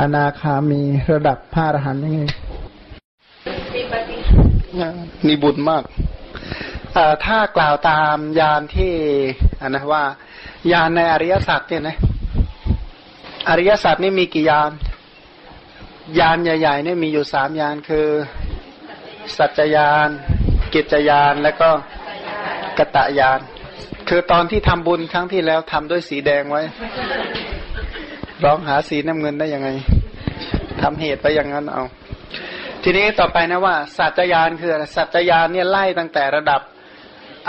[0.00, 0.80] อนาคามี
[1.12, 2.20] ระดับพระอรหันต์ยังไง
[5.26, 5.84] นี่บุญมาก
[7.24, 8.92] ถ้ากล่าวตามยานที่
[9.68, 10.02] นนะว่า
[10.72, 11.96] ยานในอริยสัจเนี่ยนะ
[13.48, 14.70] อริยสัจนี่มีกี่ยาน
[16.18, 18.06] ยานใหญ่ๆเนี่ยมีอยู่สามยานคือ
[19.36, 20.08] สัจจยาน
[20.74, 21.70] กิจยานและก็
[22.78, 23.40] กตะยาน
[24.08, 26.62] คือตอนที่ทำบุญครั้งที่แล้วทำด้วยสีแดงไว้
[28.44, 29.68] ร้องหาสีน้ำเงินได้ยังไง
[30.82, 31.84] ทำเหตุไปอย่างนั้นเอา
[32.88, 36.60] ทีนี้ต่อไปนะว่า สัจจยานคืออะไรสัจจยานเนี่ยไล่ตั้งแต่ระดับ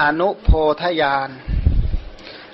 [0.01, 0.49] อนุโพ
[0.81, 1.29] ธยาน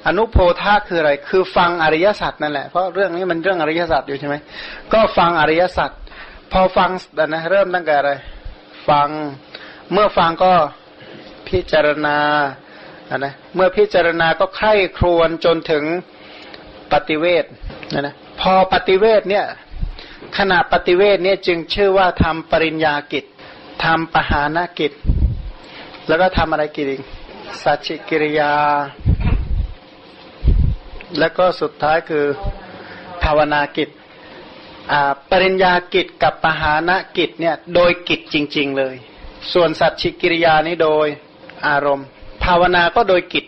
[0.07, 4.35] อนุโพธาคืออะไร คือฟังอริยสัจนั่นแหละ เพราะเรื่องนี้มันเรื่องอริยสัจอยู่ใช่ไหม
[4.93, 5.91] ก็ฟังอริยสัจ
[6.51, 6.89] พอฟัง
[7.33, 8.11] นะเริ่มตั้งแต่อะไร
[8.89, 9.07] ฟัง
[9.91, 10.51] เมื่อฟังก็
[11.47, 15.83] พิจารณาะนะ เมื่อพิจารณาก็ใคร่ครวญจนถึง
[16.91, 17.45] ปฏิเวท
[17.93, 19.45] นะนะ พอปฏิเวทเนี่ย
[20.37, 23.25] ขณะปฏิเวทเนี่ยจึงชื่อว่าทำปริญญากิจ
[23.83, 24.91] ทำปหานกิจ
[26.07, 27.01] แล้วก็ทำอะไรกิจอีก
[27.63, 28.53] สัจฉิกิริยา
[31.19, 32.25] แล้วก็สุดท้ายคือ
[33.23, 33.89] ภาวนากิจ
[35.29, 38.95] ปริญญากิจกับปหานกิจเนี่ยโดยกิจจริง ๆเลย
[39.53, 41.07] ส่วนสัจฉิกิริยานี้โดย
[41.67, 42.07] อารมณ์
[42.43, 43.45] ภาวนาก็โดยกิจ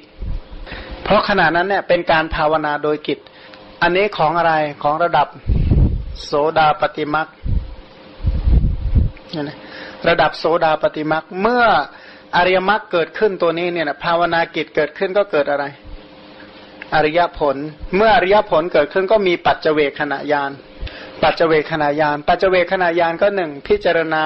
[1.04, 3.20] เพราะขณะนั้นเนี่ยเป็นการภาวนาโดยกิจ
[3.82, 5.28] อันนี้ของอะไรของระดับ
[6.24, 7.28] โสดาปฏิมัก
[9.34, 9.58] เนี่ย
[10.08, 11.66] ระดับโสดาปฏิมักเมื่อ
[12.36, 15.66] อริยมรรคเกิดขึ้นตัวนี้เนี่ยภาวนากิจเกิดขึ้นก็เกิดอะไร
[16.96, 17.56] อริยผล
[17.96, 20.52] เมื่ออริยผลเกิดขึ้นก็มีปัจเจเวขณะยาน
[21.22, 24.24] ปัจเจเวขณะยาน ปัจเจเวขณะยานก็หนึ่งพิจารณา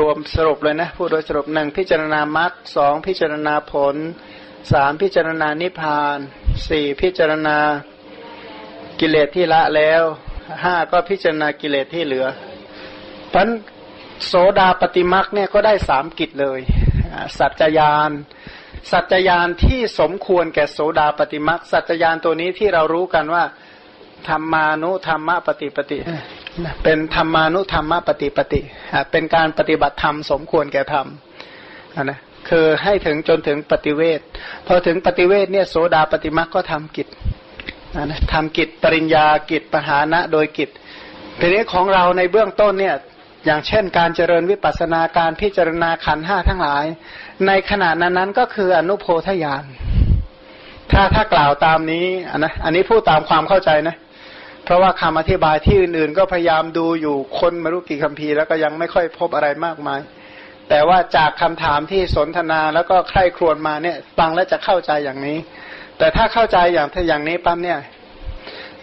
[0.00, 3.96] รวมสรุปเลยนะพูดโดยสรุปหนึ่งพิจารณามรรคสองพิจารณาผล
[4.72, 6.18] สามพิจารณานิพพาน
[6.68, 7.58] สี่พิจารณา
[9.00, 10.02] กิเลสที่ละแล้ว
[10.62, 12.26] ห้าก็พิจารณากิเลสที่เหลือ
[13.32, 13.48] พัน
[14.26, 16.60] โสดาปฏิมักเนี่ยก็ได้สามกิจเลย
[17.38, 18.10] สัจจยาน
[18.90, 23.44] สัจจยานที่สมควรแก่โสดาปฏิมักสัจจยานตัวนี้ที่เรารู้กันว่า
[24.28, 25.98] ธรรมานุธรรมปฏิปฏิ
[26.82, 28.60] เป็นธรรมานุธรรมปฏิปฏิ
[29.10, 31.06] เป็นการปฏิบัติธรรมสมควรแก่ธรรม
[32.02, 34.20] นะคือให้ถึงจนถึงปฏิเวท
[34.66, 37.08] พอถึงปฏิเวทเนี่ยโสดาปฏิมักก็ทำกิจ
[38.32, 40.70] ทำกิจปริญญากิจปหานะโดยกิจ
[41.40, 42.96] ทีนี้ของเราในเบื้องต้นเนี่ย
[43.46, 46.84] อย่างเช่นการเจริญวิปัสนาการพิจารณาขันห้าทั้งหลาย
[47.46, 49.64] ในขณะนั้นนั้นก็คืออนุโพธญาณ
[50.92, 52.06] ถ้าถ้ากล่าวตามนี้
[52.38, 53.96] นะอันนี้พูดตามความเข้าใจนะ
[54.64, 60.00] เพราะว่าคำอธิบายที่อื่นๆ ก็พยายามดูอยู่คนมรู้กี่คำพีแล้วก็ยังไม่ค่อยพบอะไรมากมาย
[60.68, 65.38] แต่ว่าจากคำถามที่สนทนาแล้วก็ใคร่ครวญมาเนี่ยฟังแล้วจะเข้าใจอย่างนี้
[65.98, 67.78] แต่ถ้าเข้าใจอย่างถ้าอย่างนี้ปั๊มเนี่ย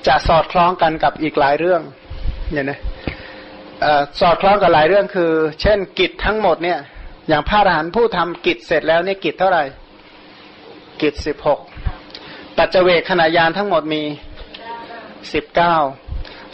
[0.07, 1.81] จะสอดคล้องกันกับอีกหลายเรื่อง
[2.51, 2.79] เนี่ยนะ
[4.21, 6.79] สอดคล้องกับหลายเรื่องคือ เช่นกิจทั้งหมดเนี่ย
[7.27, 9.63] อย่างพระอรหันต์ผู้ทำกิจเสร็จแล้วเนี่ยกิจเท่าไหร่
[11.01, 11.59] กิจสิบหก
[12.57, 14.03] ปัจเจเวกขณะยานทั้งหมดมี
[15.33, 15.75] สิบเก้า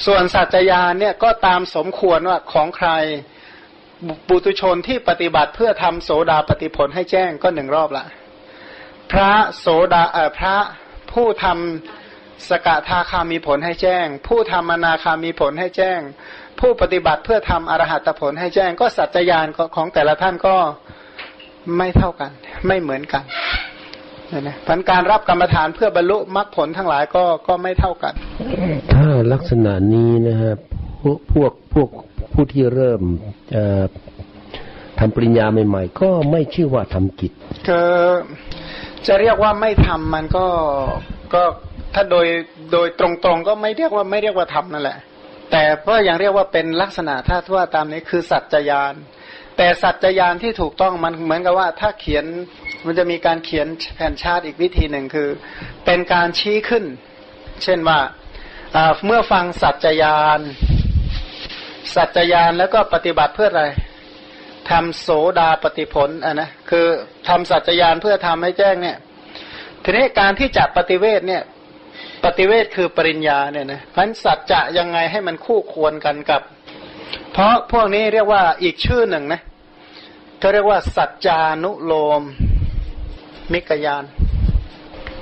[0.05, 2.89] ส่วนสัจจยานเนี่ยก็ตามสมควรว่าของใคร
[4.27, 8.05] ปุตุชนที่ปฏิบัติเพื่อทำโสดาปฏิผลให้แจ้งก็หนึ่งรอบละ
[9.15, 10.55] พระโสดาเออพระ
[11.11, 15.99] ผู้ทำสกทาคามีผลให้แจ้ง ผู้ทำอนาคามีผลให้แจ้ง
[16.59, 20.55] ผู้ปฏิบัติเพื่อทำอรหัตผลให้แจ้ง ก็สัจจยานของแต่ละท่านก็
[21.77, 22.31] ไม่เท่ากัน
[22.67, 23.23] ไม่เหมือนกัน
[24.41, 28.13] นะพันการรับกรรมฐานเพื่อบรรลุมรรคผลทั้งหลายก็ก็ไม่เท่ากัน
[28.93, 30.57] ถ้าลักษณะนี้นะครับ
[31.03, 31.89] พวกพวกพวก
[32.33, 33.01] ผู้ที่เริ่ม
[34.99, 37.31] ทำปริญญาใหม่ ๆ ก็ไม่ชื่อว่าทำกิจ
[37.67, 37.93] คือ
[39.07, 40.45] จะเรียกว่าไม่ทำมันก็
[41.33, 41.43] ก็
[41.93, 42.27] ถ้าโดย
[42.71, 44.97] โดยตรงๆก็ไม่เรียกว่าไม่เรียกว่าทำนั่นแหละ
[45.51, 48.93] แต่ก็ยังเรียกว่าเป็นลักษณะถ้าว่าตามนี้คือสัจจยาน
[49.57, 52.25] แต่สัจจยานที่ถูกต้องมันเหมือนกับว่าถ้าเขียน
[52.85, 55.29] มันจะมีการเขียนแผ่นชาติอีกวิธีหนึ่งคือ
[55.85, 56.83] เป็นการชี้ขึ้น
[57.63, 57.99] เช่นว่า
[59.05, 60.39] เมื่อฟังสัจจยาน
[61.95, 63.65] สัจจยานแล้วก็ปฏิบัติเพื่ออะไร
[64.69, 65.07] ทำโส
[65.39, 66.85] ดาปฏิผลอะนะคือ
[67.27, 68.97] ทำสัจจยานเพื่อทำให้แจ้งเนี่ย
[69.83, 71.43] ทีนี้การที่จัดปฏิเวทเนี่ย
[72.25, 76.41] ปฏิเวทคือปริญญาเนี่ยนะพันสัจจะยังไงให้มันคู่ควรกันกับ
[77.33, 79.41] เพราะพวกนี้เรียกว่าอีกชื่อหนึ่งนะ
[80.41, 82.21] ก็เรียกว่า สัจจานุโลม
[83.53, 84.03] มิกยาน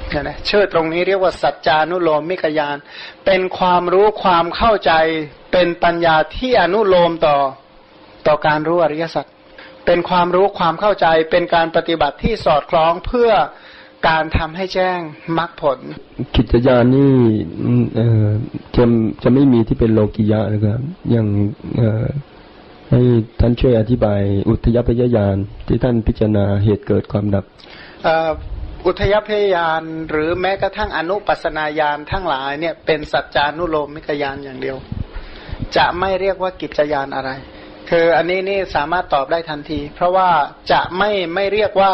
[0.10, 2.78] เนี่ยนะชื่อตรงนี้เรียกว่าสัจจานุโลมมิกยาน
[3.26, 4.92] เป็นความรู้ความเข้าใจ
[5.52, 7.38] เป็นปัญญาที่อนุโลมต่อ
[8.28, 9.26] ต่อการรู้อริยสัจ
[9.86, 13.32] เป็นความรู้ความเข้าใจเป็นการปฏิบัติที่สอดคล้องเพื่อ
[14.08, 15.00] การทำให้แจ้ง
[15.38, 15.80] มรรคผล
[16.36, 17.16] กิจยานนี่
[17.96, 18.28] เออ
[18.76, 18.84] จะ
[19.24, 20.80] จะไม่มีที่เป็นโลกิยะนะครับ
[21.12, 21.28] อย่าง
[21.78, 22.06] เออ
[22.92, 23.02] ให้
[23.40, 25.36] ท่านช่วยอธิบาย อุทยพยญาณ
[25.68, 27.46] ที่ท่านพิจารณาเหตุเกิดความดับ
[28.86, 34.78] อุทยพยญาณหรือแม้กระทั่งอนุปัสนาญาณทั้งหลายเนี่ยเป็นสัจจานุโลมมิกยานอย่างเดียว
[35.76, 37.32] จะไม่เรียกว่ากิจยานอะไร
[37.90, 40.30] คืออันนี้นี่สามารถตอบได้ทันที เพราะว่า
[40.72, 41.92] จะไม่ไม่เรียกว่า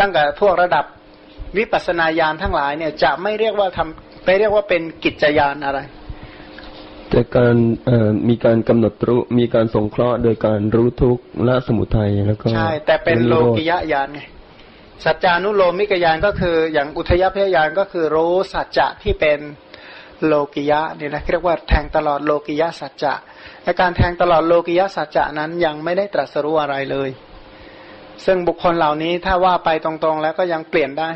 [0.00, 0.84] ตั้งแต่พวกระดับ
[1.58, 5.78] วิปัสนาญาณทั้งหลายเนี่ย จะไม่เรียกว่าทำไม่เรียกว่าเป็นกิจยานอะไร
[7.10, 7.56] แต่การ
[8.28, 14.20] มีการกำหนดรู้มีการสงเคราะห์โดยการรู้ทุกข์ละสมุทัยแล้วก็ใช่แต่เป็นโลกิยญาณไง
[15.04, 19.38] สัจจานุโลมิกญาณก็คือ อย่างอุทยพยญาณก็คือรู้สัจจะที่เป็น
[20.26, 23.14] โลกิยะเนี่ยนะเรียกว่าแทงตลอดโลกิยะสัจจะ
[23.68, 27.08] และการแทงตลอดโลกิยะสัจจะนั้นยังไม่ได้ตรัสรู้อะไรเลย
[28.24, 31.10] ซึ่งบุคคลเหล่านี้ถ้าว่าไปตรงๆ แล้วก็ยังเปลี่ยนได้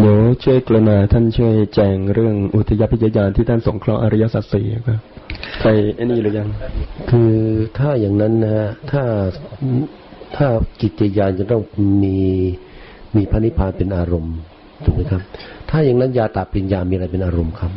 [0.00, 5.00] เดี๋ยวช่วยกรุณาท่านช่วยแจงเรื่องอุทยพยญาณที่ท่านสงเคราะห์อริยสัจสี่ครับ
[5.60, 6.48] ใครไอ้นี่หรือยัง
[7.10, 7.32] คือ
[7.78, 9.02] ถ้าอย่างนั้นนะฮะถ้า
[10.36, 10.46] ถ้า
[10.80, 11.62] กิจยานจะต้อง
[12.02, 12.18] มี
[13.16, 14.36] มีพระนิพพานเป็นอารมณ์
[14.84, 15.22] ถูกไหมครับ
[15.70, 17.72] ถ้าอย่างนั้นยาตาปริญญามีอะไรเป็นอารมณ์ครับ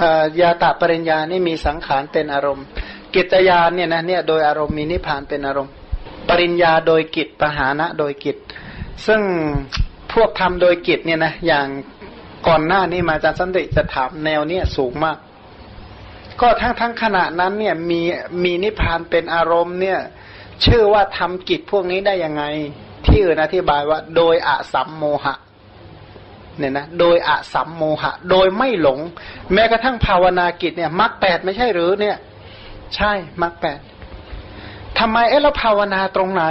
[0.00, 2.66] อ่ายาตะปริญญานี่มีสังขารเป็นอารมณ์
[3.14, 5.72] กิจยานเนี่ยนะเนี่ยโดยอารมณ์มีนิพพานเป็นอารมณ์
[6.28, 8.36] ปริญญาโดยกิจปหานะโดยกิจ
[9.06, 9.20] ซึ่ง
[10.12, 11.66] พวกทำโดยกิจเนี่ยนะอย่าง
[12.46, 15.18] ก่อนหน้านี้มาอาจารย์สันติจะถามแนวเนี่ยสูงมาก
[16.40, 18.00] ก็ทั้งทั้งขณะนั้นเนี่ยมี
[18.44, 19.98] มีนิพพานเป็นอารมณ์เนี่ย
[20.64, 22.42] ชื่อว่าทำกิจพวกนี้ได้ยังไง
[23.06, 25.34] ที่อื่นอธิบายว่า โดยอสัมโมหะ
[26.58, 28.98] เนี่ยนะโดยอสัมโมหะ โดยไม่หลง
[29.52, 32.16] แม้กระทั่งภาวนากิจเนี่ยมรรคแปดไม่ใช่หรือเนี่ย
[32.96, 33.12] ใช่
[33.42, 33.80] มรรคแปด
[34.98, 36.44] ทำไมเอ๊ะเราภาวนาตรงไหน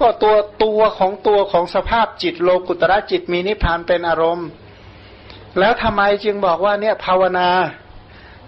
[0.00, 0.34] ก็ตัว
[0.64, 4.48] ตัวของตัวของสภาพจิตโลกุตระจิตมีนิพพานเป็นอารมณ์
[5.58, 7.48] แล้วทำไมจึงบอกว่าเนี่ยภาวนา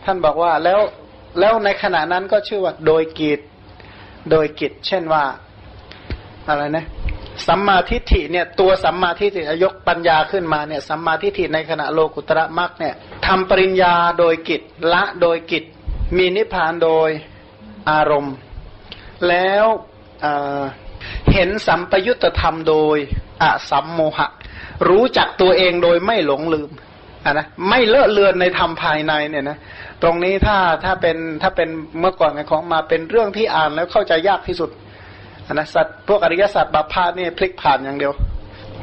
[0.05, 0.81] ท่านบอกว่าแล้ว
[1.41, 3.41] แล้วในขณะนั้นก็ชื่อว่าโดยกิจ
[4.31, 5.25] โดยกิจ เช่นว่า
[6.49, 6.87] อะไรนะ
[7.47, 12.95] สัมมาทิฏฐิเนี่ยตัวสัมมาทิฏฐิยกปัญญาขึ้นมาเนี่ยสัมมาทิฏฐิในขณะโลกุตระมรรคเนี่ย
[13.27, 15.65] ทำปริญญาโดยกิจละโดยกิจ
[16.17, 17.11] มีนิพพานโดย
[17.91, 18.35] อารมณ์
[19.29, 19.67] แล้ว
[21.33, 22.97] เห็นสัมปยุตธรรมโดย
[23.43, 24.29] อสัมโมหะ
[24.89, 29.59] รู้จักตัวเองโดยไม่หลงลืมะนะไม่เลอะเลือนในธรรมภายในเนี่ยนะ
[30.03, 31.69] ตรงนี้ถ้าถ้าเป็นถ้าเป็น
[32.01, 34.71] เมื่อก่อนของมาเป็นเรื่องที่อ่านแล้วเข้าใจยากที่สุด
[35.47, 38.13] อันะสัตว์พวกอริยสัจบัพพานี่พลิกผ่านอย่างเดียว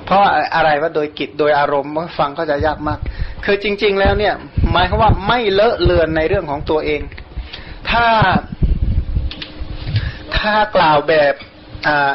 [0.05, 0.21] เพราะ
[0.55, 2.99] อะไรว่าโดยกิจโดยอารมณ์ฟังเข้าใจยากมาก
[3.45, 4.33] คือจริง ๆ แล้วเนี่ย
[4.71, 7.01] หมายความว่าไม่เลอะเลือนในเรื่องของตัวเอง
[7.89, 8.05] ถ้า
[10.37, 11.33] ถ้ากล่าวแบบ
[11.87, 12.13] อ่า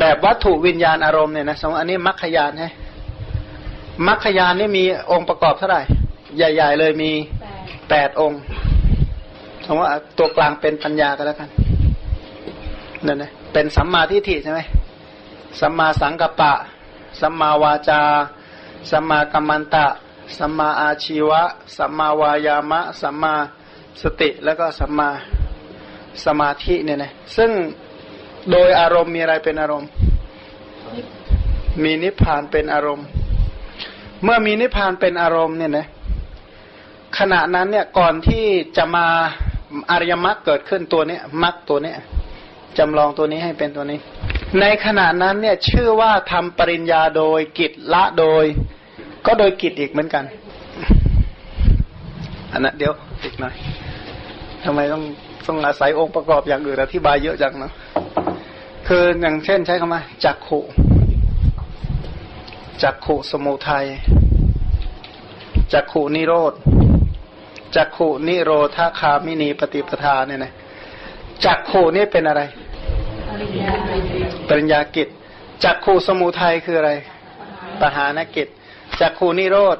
[0.00, 2.70] แบบวัตถุวิญญาณอารมณ์เนี่ยนะสมมติอันนี้มรรคยานใช่
[4.08, 5.82] มรรคยานนี่มีองค์ประกอบเท่าไหร่
[6.36, 7.10] ใหญ่ ๆ เลยมี
[7.90, 8.40] แปดองค์
[9.66, 11.48] สมมติว่าตัวกลางเป็นปัญญาก็แล้วกัน
[13.06, 14.60] นั่นนะเป็นสัมมาทิฏฐิใช่ไหม
[15.60, 16.52] สัมมาสังกัปปะ
[17.20, 18.02] สัมมาวาจา
[18.90, 19.86] สัมมากัมมันตะ
[20.38, 21.42] สัมมาอาชีวะ
[21.76, 23.34] สัมมาวายามะ สัมมา
[24.02, 25.08] สติ แล้วก็สัมมา
[26.24, 27.50] สมาธิเนี่ยนะ ซึ่ง
[28.50, 29.88] โดยอารมณ์มีอะไรเป็นอารมณ์
[31.82, 33.06] มีนิพพานเป็นอารมณ์
[34.22, 35.86] เมื่อมีนิพพานเป็นอารมณ์เนี่ยนะ
[37.18, 38.44] ขณะนั้นเนี่ยก่อนที่
[38.76, 39.06] จะมา
[39.90, 41.96] อริยมรรคเกิดขึ้นตัวเนี้ยมรรคตัวเนี้ย
[42.78, 43.98] จำลองตัวนี้ให้เป็นตัวนี้
[44.60, 48.44] ในขณะนั้นเนี่ยชื่อว่าทำปริญญาโดยกิจละโดย
[49.26, 50.24] ก็โดยกิจอีกเหมือนกัน
[52.52, 52.92] อันนั้นเดี๋ยว
[53.24, 53.54] อีกหน่อย
[54.64, 55.02] ทำไมต้อง
[55.46, 57.72] ต้องอาศัยองค์ประกอบอย่างอื่นอธิบายเยอะจังเนาะ
[58.88, 60.60] คืออย่างเช่นใช้คำว่าจักขุ
[62.82, 63.86] จักขุสมุทัย
[65.72, 66.52] จักขุนิโรธ
[67.76, 70.52] จักขุนิโรธาคามินีปฏิปทาเนี่ยนะ
[71.44, 72.42] จักขุนี่เป็นอะไร
[74.48, 75.08] ปริญญากิจ
[75.64, 76.92] จักขุสมุทัยคืออะไร
[77.80, 78.48] ปหานกิจ
[79.00, 79.78] จักขุนิโรธ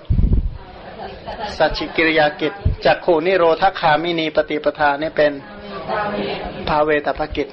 [1.59, 2.52] สัจฉิกิริยากิจ
[2.86, 5.32] จักขุนิโรธคามินีปฏิปทานี่เป็น
[6.68, 7.48] ภาเวตาภกิจ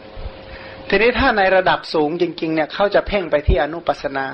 [0.90, 4.26] ทีนี้ถ้าในระดับสูงจริง ๆ เนี่ยเขาจะเพ่งไปที่อนุปัสนา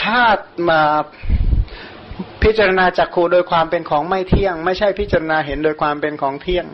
[0.00, 0.20] ถ้า
[0.68, 0.82] มา
[2.42, 6.66] พิจารณาจักขูโดยความเป็นของไม่เที่ยง ไม่ใช่พิจารณาเห็นโดยความเป็นของเที่ยง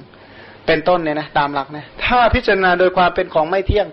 [0.66, 3.86] เป็นต้นเนี่ยนะตามหลักนะถ้าพิจารณาโดยความเป็นของไม่เที่ยง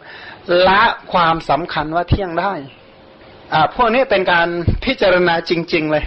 [0.67, 2.53] ละความสำคัญว่าเที่ยงได้
[3.53, 4.47] อ่าพวกนี้เป็นการ
[4.85, 6.05] พิจารณาจริง ๆ เลย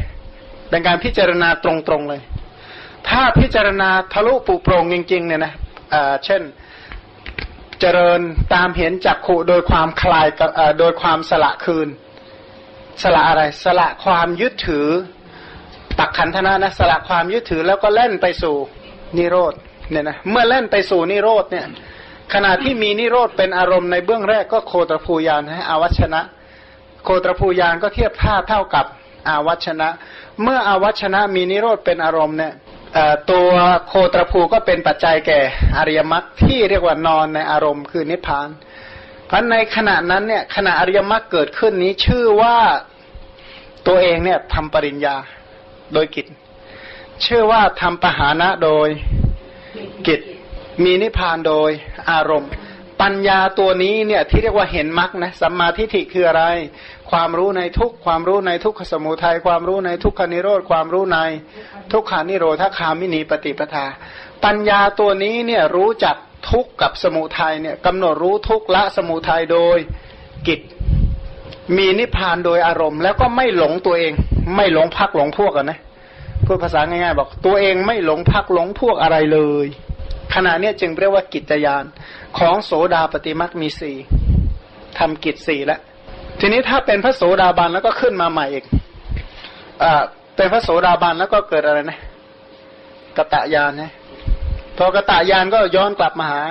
[0.70, 2.20] เป็นการพิจารณาตรงๆเลย
[3.08, 5.52] ถ้าพิจารณาทะลุปุโปรงจริง ๆ เนี่ยนะ
[5.92, 6.42] อ่าเช่น
[7.80, 8.20] เจริญ
[8.54, 10.26] ตามเห็นจักขุโดยความคลาย
[10.78, 11.88] โดยความสละคืน
[13.02, 14.88] สละอะไรสละความยึดถือ
[15.98, 18.56] ตักขันธนะนะสละความยึดถือแล้วก็เล่นไปสู่
[19.16, 19.54] นิโรธ
[19.92, 21.66] เนี่ยนะเมื่อเล่นไปสู่นิโรธเนี่ย
[22.34, 26.20] ขณะที่มีนิโรธเป็นอารมณ์ในเบื้องแรกก็โคตรภูยานให้อาวัชนะ
[27.04, 28.86] โคตรภูยานก็เทียบท่าเท่ากับ
[29.28, 29.88] อาวัชนะ
[30.42, 32.52] เมื่ออาวัชนะมีนิโรธเป็นอารมณ์เนี่ย
[33.30, 33.50] ตัว
[33.88, 35.40] โคตรภูก็เป็นปัจจัยแก่
[35.76, 38.48] อริยมรรคที่เรียกว่านอนในอารมณ์คือนิพพาน
[39.26, 42.56] เพราะในขณะนั้นเนี่ยขณะอริยมรรคเกิดขึ้นนี้ชื่อว่า
[43.86, 45.16] ตัวเองเนี่ยทำปริญญา
[45.94, 46.26] โดยกิจ
[47.26, 48.88] ชื่อว่าทำปหานะโดย
[50.06, 50.20] กิจ
[50.84, 51.70] มีนิพพานโดย
[52.10, 52.50] อารมณ์
[53.00, 56.44] ปัญญาตัวนี้เนี่ยที่เรียกว่าเห็นมรรคนะสัมมาทิฏฐิคืออะไร
[57.10, 61.18] ความรู้ในทุกความรู้ในทุกขสมุทัยความรู้ในทุกขานิโรธความรู้ใน
[61.92, 63.86] ทุกขานิโรธคามินีปฏิปทา
[64.44, 66.16] ปัญญาตัวนี้เนี่ยรู้จัก
[66.50, 69.78] ทุกกับสมุทัยเนี่ยกำหนดรู้ทุกละสมุทัยโดย
[70.46, 70.60] กิจ
[71.76, 74.12] มีนิพพานโดยอารมณ์ แล้วก็ไม่หลงตัวเอง
[74.56, 75.78] ไม่หลงพักหลงพวกกันนะ
[76.46, 79.66] พูดภาษาง่ายๆ บอกตัวเองไม่หลงพักหลงพวกอะไรเลย
[80.34, 81.84] ขณะนี้จึงเรียกว่ากิจยาน
[82.38, 83.96] ของโสดาปฏิมักมีสี่
[84.98, 85.80] ทำกิจสี่แล้ว
[86.40, 88.64] ทีนี้ถ้าเป็นพระโสดาบันแล้วก็ขึ้นมาใหม่อีก
[89.82, 90.02] อ่า
[90.36, 91.98] เป็นพระโสดาบันแล้วก็เกิดอะไรนะ
[93.16, 93.90] กตะยานนะ
[94.76, 96.42] พอกตะยานก็ย้อนกลับมาหา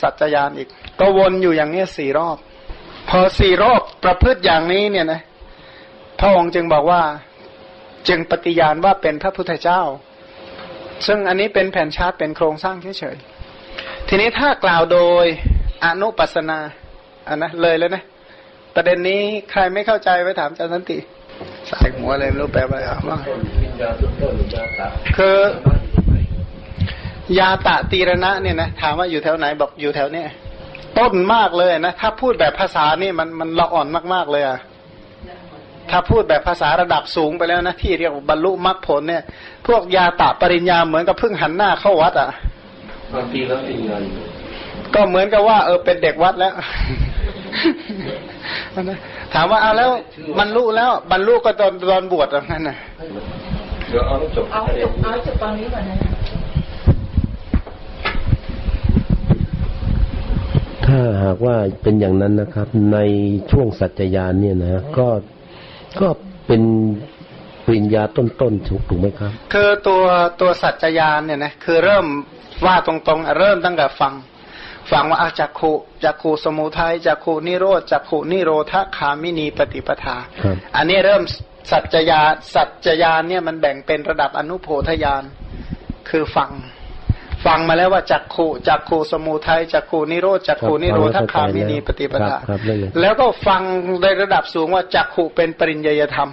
[0.00, 0.68] สัจจยานอีก
[1.00, 2.36] ก็วนอยู่อย่างนี้สี่รอบ
[3.08, 5.20] พอสี่รอบประพฤติอย่างนี้เนี่ยนะ
[6.20, 7.02] พระองค์จึงบอกว่า
[8.08, 9.82] จึงปฏิญาณว่าเป็นพระพุทธเจ้า
[11.06, 15.26] ซึ่งอันนี้เป็นแผ่นชาร์ตเป็นโครงสร้างเฉยๆทีนี้ถ้ากล่าวโดย
[15.84, 16.58] อนุปัสนา
[17.28, 18.02] อันนะเลยแล้วนะ
[18.74, 20.98] ประเด็นนี้ใครไม่เข้าใจไปถามอาจารย์สันติ
[21.68, 23.18] ใส่หัวเลยไม่รู้แปลว่าอะไรบ้า
[25.16, 25.38] คือ
[27.38, 30.28] ยาตะตีรณะเนี่ยนะถามว่าอยู่แถวไหนบอกอยู่แถวเนี้ย
[30.98, 34.58] ต้นมากเลยนะ ถ้าพูดแบบภาษานี่มันมันละอ่อนมากๆเลยอะ
[35.92, 39.22] ถ้าพูดแบบภาษาระดับสูงไปแล้วนะที่เรียกว่าบรรลุมรรคผลเนี่ย
[39.66, 42.28] พวกยาตะปริญญาเหมือนกับเพิ่งหันหน้าเข้าวัดอะ่ะ
[43.14, 43.92] บางทีแล้วเป็นไง
[44.94, 46.54] ก็เหมือนกับว่าเออเป็นเด็กวัดแล้ว
[49.34, 49.90] ถามว่าเอาแล้ว
[50.38, 52.76] บรรลุแล้วบรรลุก็ตอนตอนบวชอย่างนั้นนะ
[53.88, 55.96] เดี๋ยวเอาให้จบเอาจบเอาจบตอนนี้ก่อนนะ
[60.86, 62.98] ถ้าหากว่าเป็นอย่างนั้นนะครับ ใน
[63.50, 65.08] ช่วงสัจจยานเนี่ยนะก็
[66.00, 66.08] ก็
[66.46, 66.62] เป็น
[67.66, 70.04] ปริญญาต้นๆถูกถูกไหมครับ คือตัว
[70.40, 72.06] ตัวสัจจยานเนี่ยนะคือเริ่ม
[72.66, 74.14] ว่าตรงๆ เริ่มตั้งแต่ฟัง
[74.90, 75.72] ฟังว่าอาจักขุ
[76.04, 81.22] จักขุสมุทัยจักขุนิโรธจักขุนิโรธคามินีปฏิปทาครับอันนี้เริ่ม
[81.70, 82.20] สัจจยา
[82.54, 85.22] สัจจยานเนี่ยมันแบ่งเป็นระดับอนุโพธยาน
[86.08, 86.50] คือฟัง
[87.46, 93.62] ฟังมาแล้วว่าจักขุจักขุสมุทัยจักขุนิโรธจักขุนิโรธคามินีปฏิปทาครับครับเรื่องนี้แล้วก็ฟัง
[94.02, 96.28] ในระดับสูงว่าจักขุเป็นปริญญยธรรม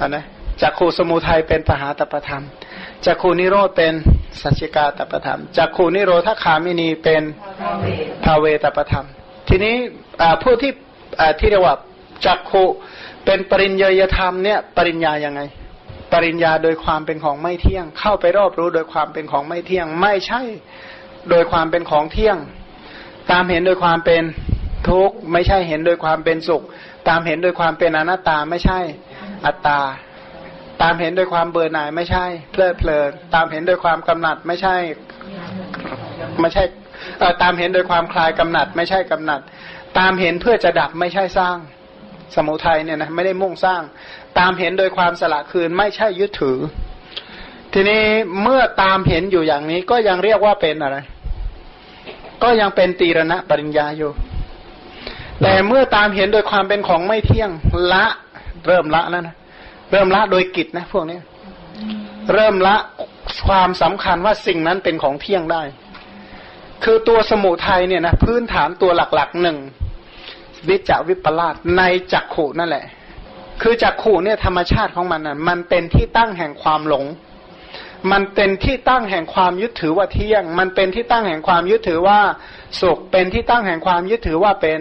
[0.00, 0.24] อันนะ
[0.62, 2.44] จักขุสมุทัยเป็นปหาตปธรรม
[3.06, 3.92] จักขุนิโรธเป็น
[4.40, 7.22] สัจจิกาตปธรรมจักขุนิโรธคามินีเป็น
[8.24, 9.06] ภาเวตปธรรม
[9.48, 9.74] ทีนี้
[10.22, 10.72] อ่าผู้ที่
[11.20, 11.74] อ่าที่เรียกว่า
[12.26, 12.64] จักขุ
[13.24, 15.40] เป็นปริญญยธรรมเนี่ยปริญญายังไง
[16.12, 20.40] ปริญญาโดยความเป็นของไม่เที่ยง เข้าไปรอบรู้โดยความเป็นของไม่เที่ยง ไม่ใช่
[21.30, 22.36] โดยความเป็นของเที่ยง
[23.30, 24.22] ตามเห็นโดยความเป็น
[24.88, 26.62] ทุกข์ไม่ใช่เห็นโดยความเป็นสุข
[27.08, 28.78] ตามเห็นโดยความเป็นอนัตตาไม่ใช่
[29.46, 29.80] อัตตา
[30.82, 34.74] ตามเห็นโดยความเบื่อหน่ายไม่ใช่ เพลิดเพลิน ตามเห็นโดยความกำหนัดไม่ใช่
[36.40, 36.62] ไม่ใช่
[37.42, 39.40] ตามเห็นโดยความคลายกำหนัด ไม่ใช่กำหนัด
[39.98, 41.56] ตามเห็นเพื่อจะดับไม่ใช่สร้าง
[42.34, 43.82] สมุทัยเนี่ยนะไม่ได้มุ่งสร้าง
[44.38, 46.58] ตามเห็นโดยความสละคืนไม่ใช่ยึดถือ
[47.72, 48.02] ทีนี้
[48.42, 50.96] เมื่อตามเห็นอยู่อย่างนี้ก็ยังเรียกว่าเป็นอะไร
[52.42, 54.10] ก็ยังเป็นตีรณะปริญญาอยู่
[55.42, 57.50] แต่เมื่อตามเห็นโดยความเป็นของไม่เที่ยง
[57.92, 58.04] ละ
[58.66, 59.36] เริ่มละแล้วนะ
[59.90, 61.18] เริ่มละโดยกิจนะพวกนี้
[62.32, 62.76] เริ่มละ
[63.46, 65.62] ความสำคัญว่าสิ่งนั้นเป็นของเที่ยงได้
[66.84, 69.56] คือตัวสมุทัยเนี่ยนะพื้นฐานตัวหลักๆหนึ่ง
[70.68, 72.84] วิจวิปลาสในจักขุนั่นแหละ
[73.60, 77.04] คือจักขุเนี่ยธรรมชาติของมันน่ะมันเป็นที่ตั้งแห่งความหลง
[78.12, 82.20] มันเป็นที่ตั้งแห่งความยึดถือว่าเที่ยง มันเป็นที่ตั้งแห่งความยึดถือว่า
[82.80, 84.78] สุข เป็นที่ตั้งแห่งความยึดถือว่าเป็น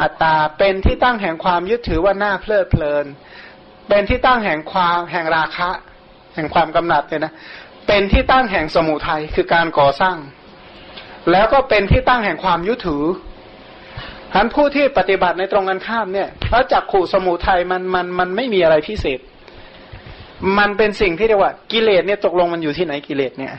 [0.00, 3.06] อัตตา เป็นที่ตั้งแห่งความยึดถือว่าน่าเพลิดเพลิน
[3.88, 5.70] เป็นที่ตั้งแห่งความแห่งราคะ
[6.34, 7.32] แห่งความกำหนัดเนี่ยนะ
[7.86, 10.16] เป็นที่ตั้งแห่งสมุทัยคือการก่อสร้าง
[11.30, 13.04] แล้วก็เป็นที่ตั้งแห่งความยึดถือ
[14.32, 19.20] ทันผู้ที่ปฏิบัติในตรงกันข้ามเนี่ยพระจักขู่สมุทัยมันมันมันไม่มีอะไรพิเศษ
[20.58, 23.52] มันเป็นสิ่งที่เรียกว่ากิเลสเนี่ยตกลงมันอยู่ที่ไหนกิเลสเนี่ย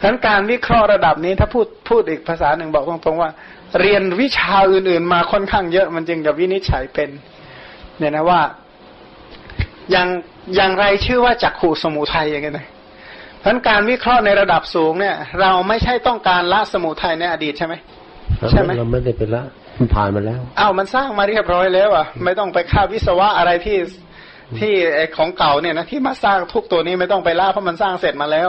[0.00, 3.30] ฉะนั้นการวิเคราะห์ระดับนี้ถ้าพูดพูดอีกภาษาหนึ่งบอกตรงๆว่า
[3.80, 7.08] เรียนวิชาอื่นๆ มาค่อนข้างเยอะมันจึงจะวินิจฉัยเป็น
[7.98, 8.40] เนี่ยนะว่า
[9.90, 10.08] อย่าง
[10.56, 12.66] อย่างไรชื่อว่าจักขู่สมุทัยอย่างเงี้ยนะ
[13.38, 17.74] เพราะฉะนั้นการวิเคราะห์ในระดับสูงเนี่ย เราไม่ใช่ต้องการละสมุทัยในอดีตใช่ไหม
[18.50, 19.42] ใช่ไหมเราไม่ได้ไปละ
[19.78, 23.78] มันผ่านมาแล้วอ้าวมันสร้างมาเรียบร้อยแล้วอะไม่ต้องไปค่าวิศวะอะไรที่
[24.58, 28.48] ที่ไอ้ของเก่าเนี่ยนะที่มาสร้างทุกตัวนี้ไม่ต้องไปล่าเพราะมันสร้างเสร็จมาแล้ว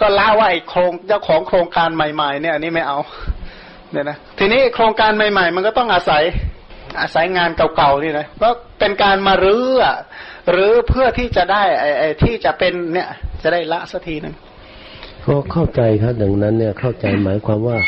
[0.00, 2.98] ก็ล่าว่าไอ้โครงเจ้าของโครงการใหม่ ๆ เนี่ยอันนี้ไม่เอา
[3.92, 6.22] เนี่ยนะทีนี้โครงการใหม่ ๆ มันก็ต้องอาศัย
[7.00, 8.48] อาศัยงานเก่าๆนี่นะก็
[8.78, 9.96] เป็นการมารื้ออะ
[10.50, 13.08] หรือเพื่อที่จะได้ไอ้ไอ้ที่จะเป็นเนี่ย
[13.42, 14.34] จะได้ละสักทีหนึ่ง
[15.26, 17.78] ก็เข้าใจครับดังนั้นเนี่ยเข้าใจหมายความว่า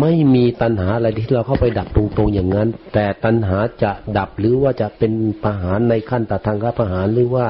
[0.00, 5.12] ไม่มีตัณหาอะไรที่เราเข้าไปดับตรงๆอย่างนั้น แต่ตัณหาจะดับหรือว่าจะเป็น
[5.44, 7.46] ประหารในขั้นตทางกประหารหรือว่า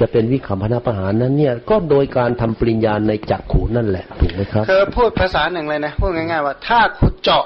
[0.00, 7.44] จะเป็นวิคัมพนาประหารนั้นเนี่ย ก็โดยการทำปริญญาในจักขูนั่นแหละถูกไหมครับคือพูดภาษาหนึ่งเลยนะพูดง่ายๆว่าถ้าคุณเจาะ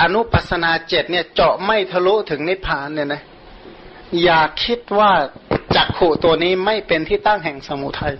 [0.00, 3.22] อนุปัสนาเจ็ดเนี่ยเจาะไม่ทะลุถึงนิพพานเนี่ยนะ
[4.22, 5.12] อย่าคิดว่า
[5.76, 8.14] จักขุตัวนี้ไม่เป็นที่ตั้งแห่งสมุทัย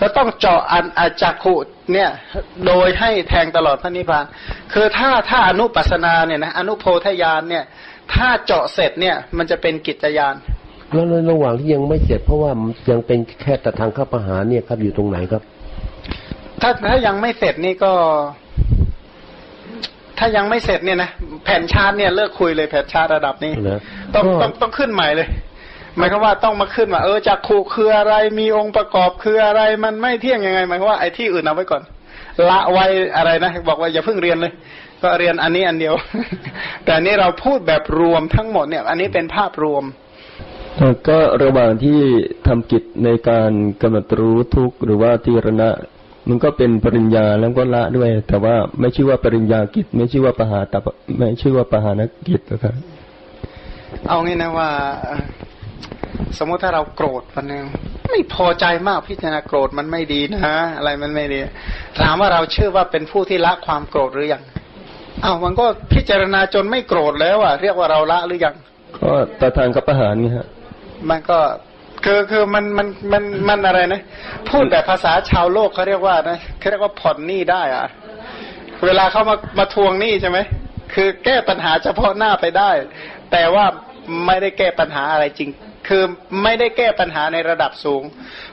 [0.00, 1.54] ก็ต้องเจาะอันอาจักขุ
[1.92, 2.10] เนี่ย
[2.66, 4.24] โดยให้แทงตลอดพระนิพพาน
[4.72, 7.64] คือถ้าถ้าอนุปัสนาเนี่ยนะอนุโพธยานเนี่ย
[8.14, 10.34] ถ้าเจาะเสร็จเนี่ยมันจะเป็นกิจยาน
[10.92, 15.42] แล้วในระหว่างที่ยังไม่เสร็จเพราะว่ามันยังเป็นแค่แต่ทางเข้าประหารเนี่ยครับอยู่ตรงไหนครับ
[16.60, 17.92] ถ้าถ้ายังไม่เสร็จนี่ก็
[20.18, 21.10] ถ้ายังไม่เสร็จเนี่ยนะ
[21.44, 23.78] แผ่นชาร์ตเนี่ยเลิกคุยเลยแผ่นชาร์ตระดับนี้เหรอ
[24.14, 25.28] ต้องก็ต้องต้องขึ้นใหม่เลย
[25.96, 31.82] หมายความว่าต้องมาขึ้นว่าเออจากขูคืออะไรมีองค์ประกอบคืออะไรมันไม่เที่ยงยังไงหมายความว่าไอ้ที่อื่นเอาไว้ก่อน
[32.48, 32.86] ละไว้
[33.16, 34.52] อะไรนะ บอกว่าอย่าเพิ่งเรียนเลย
[35.02, 35.94] ก็เรียนอันนี้อันเดียว
[36.84, 39.84] แต่อันนี้เราพูดแบบรวมทั้งหมดเนี่ย อันนี้เป็นภาพรวม
[41.08, 41.98] ก็ระหว่างที่
[42.46, 45.70] ทำกิจในการกำหนดรู้ทุกข์หรือว่าทีรณะ
[46.28, 50.86] มันก็เป็นปริญญาแล้วก็ละด้วย แต่ว่าไม่ชื่อว่าปริญญากิจ ไม่ชื่อว่าปหาตป
[51.18, 52.74] ไม่ชื่อว่าปหานกิจนะครับ
[54.08, 54.70] เอางี้นะว่า
[55.02, 55.20] เอ่อ
[56.38, 57.64] สมมุติถ้าเราโกรธวันหนึ่ง
[58.10, 61.40] ไม่พอใจมากพิจารณาโกรธมันไม่ดีนะ อะไรมันไม่ดี
[62.00, 64.42] ถามว่าเราเชื่อว่าเป็นผู้ที่ละความโกรธหรือยัง
[65.22, 68.54] เอามันก็พิจารณาจนไม่โกรธแล้วอะเรียกว่าเราละหรือยัง
[68.98, 70.46] ก็ตาทางกับประหารไงฮะ
[71.10, 71.38] มันก็
[72.04, 74.02] คือคือมันมันมันมันอะไรนะ
[74.48, 77.86] พูดแบบภาษาชาวโลกเขาเรียกว่านะเขาเรียกว่าผ่อนหนี้ได้อะ
[78.84, 80.38] เวลาเขามามาทวงหนี้ใช่ไหม
[80.94, 82.70] คือแก้ปัญหาเฉพาะหน้าไปได้
[83.32, 83.64] แต่ว่า
[84.26, 85.50] ไม่ได้แก้ปัญหาอะไรจริง
[85.88, 86.02] คือ
[86.42, 88.02] ไม่ได้แก้ปัญหาในระดับสูง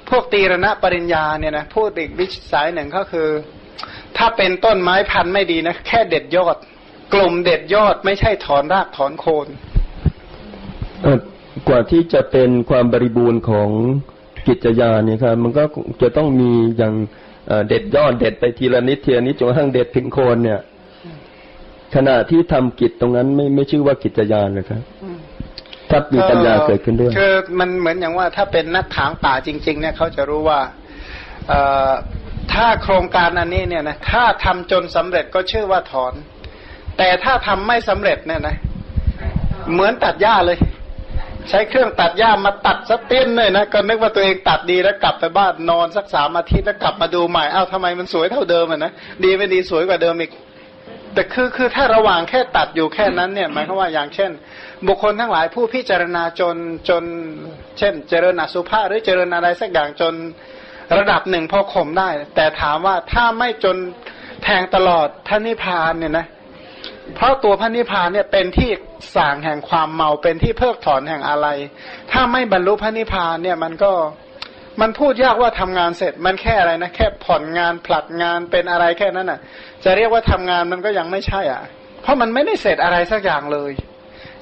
[0.10, 3.28] พวกตีรณะปริญญาเนี่ยนะพูดอีกวิสายหนึ่งก็คือ
[4.18, 6.58] ถ้าเป็นต้นไม้พันธุ์ไม่ดีนะ แค่เด็ดยอด
[7.14, 9.48] กลุ่มเด็ดยอดไม่ใช่ถอนรากถอนโคน
[11.68, 13.70] กว่าที่จะเป็นความบริบูรณ์ของ
[14.48, 15.64] กิจยาเนี่ยครับมันก็
[16.02, 16.94] จะต้องมีอย่าง
[17.68, 20.60] เด็ดยอดเด็ดไปทีละนิดทีละนิดจนกระทั่งเด็ดถึงโคนเนี่ย
[21.96, 24.82] ขณะที่ทำกิจตรงนั้นไม่ไม่ชื่อว่ากิจยานนะครับ
[25.90, 30.60] ถ้ามีปัญญาเกิดขึ้นด้วยคือมันเหมือนอย่างว่าถ้าเป็นนักถางป่าจริง ๆ เนี่ยเขาจะรู้ว่า
[31.48, 31.92] เอ่อ
[32.54, 36.14] ถ้าโครงการอันนี้เนี่ยนะถ้าทำจนสำเร็จก็ชื่อว่าถอน
[36.98, 38.56] แต่ถ้าทำไม่สำเร็จเนี่ยนะ
[39.74, 40.58] เหมือนตัดหญ้าเลย
[41.50, 48.92] ใช้เครื่องตัดหญ้ามาตัดซะเต้นเลยนะก็นึกว่าตัวเองตัดดีแล้วกลับไปบ้านนอนสักสามอาทิตย์แล้วกลับมาดูใหม่อ้าวทำไมมันสวยเท่าเดิมอะนะ
[49.24, 50.32] ดีไม่ดีสวยกว่าเดิมอีก
[51.14, 54.32] แต่คือคือถ้าระหว่างแค่ตัดอยู่แค่นั้นเนี่ยหมายความว่าอย่างเช่น
[54.88, 56.56] บุคคลทั้งหลายผู้พิจารณาจน
[56.90, 57.04] จน
[57.78, 60.14] เช่น เจริญอสุภะหรือเจริญอะไรสักอย่างจน
[60.98, 63.78] ระดับหนึ่งพอข่มได้ แต่ถามว่าถ้าไม่จน
[64.44, 66.26] แทงตลอดพระนิพพานเนี่ยนะ
[67.16, 68.70] เพราะตัวพระนิพพานเนี่ยเป็นที่
[69.16, 71.48] สางแห่งความเมาเป็นที่เพิกถอนแห่งอะไร
[72.12, 73.92] ถ้าไม่บรรลุพระนิพพานเนี่ยมันก็
[74.82, 79.40] มันพูดยากว่าทำงานเสร็จมันแค่อะไรนะแค่ผ่อนงานผลัดงานเป็นอะไรแค่นั้นอะ
[79.84, 81.62] จะเรียกว่าทำงานมันก็ยังไม่ใช่อะ
[82.02, 83.72] เพราะมันไม่ได้เสร็จอะไรสักอย่างเลย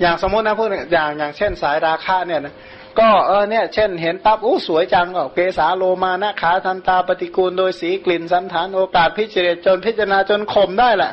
[0.02, 2.56] อย่างสมมตินะพูดอย่างอย่างเช่นสายราคาเนี่ยนะ
[3.00, 11.12] ก็เออเนี่ยเช่นเห็นปั๊บอู้สวยจังก็เกสาโลมานะขาทันตาปฏิกูลโดยสีกลิ่นสันฐานโอกาสพิจารจนพิจารณาจนข่มได้แหละ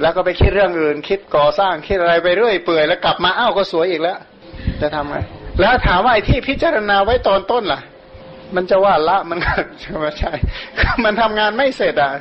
[0.00, 4.18] แล้วก็ไปคิดเรื่องอื่น คิดก่อสร้างคิดอะไรไปเรื่อยเปื่อยแล้วกลับมาอ้าวก็สวยอีกแล้ว
[4.80, 5.16] จะทำไง
[5.60, 7.80] แล้วถามว่าไอ้ที่พิจารณาไว้ตอนต้นล่ะ
[8.54, 10.32] มันจะว่าละมันก็ใช่ใช่
[11.04, 12.12] มันทำงานไม่เสร็จอะ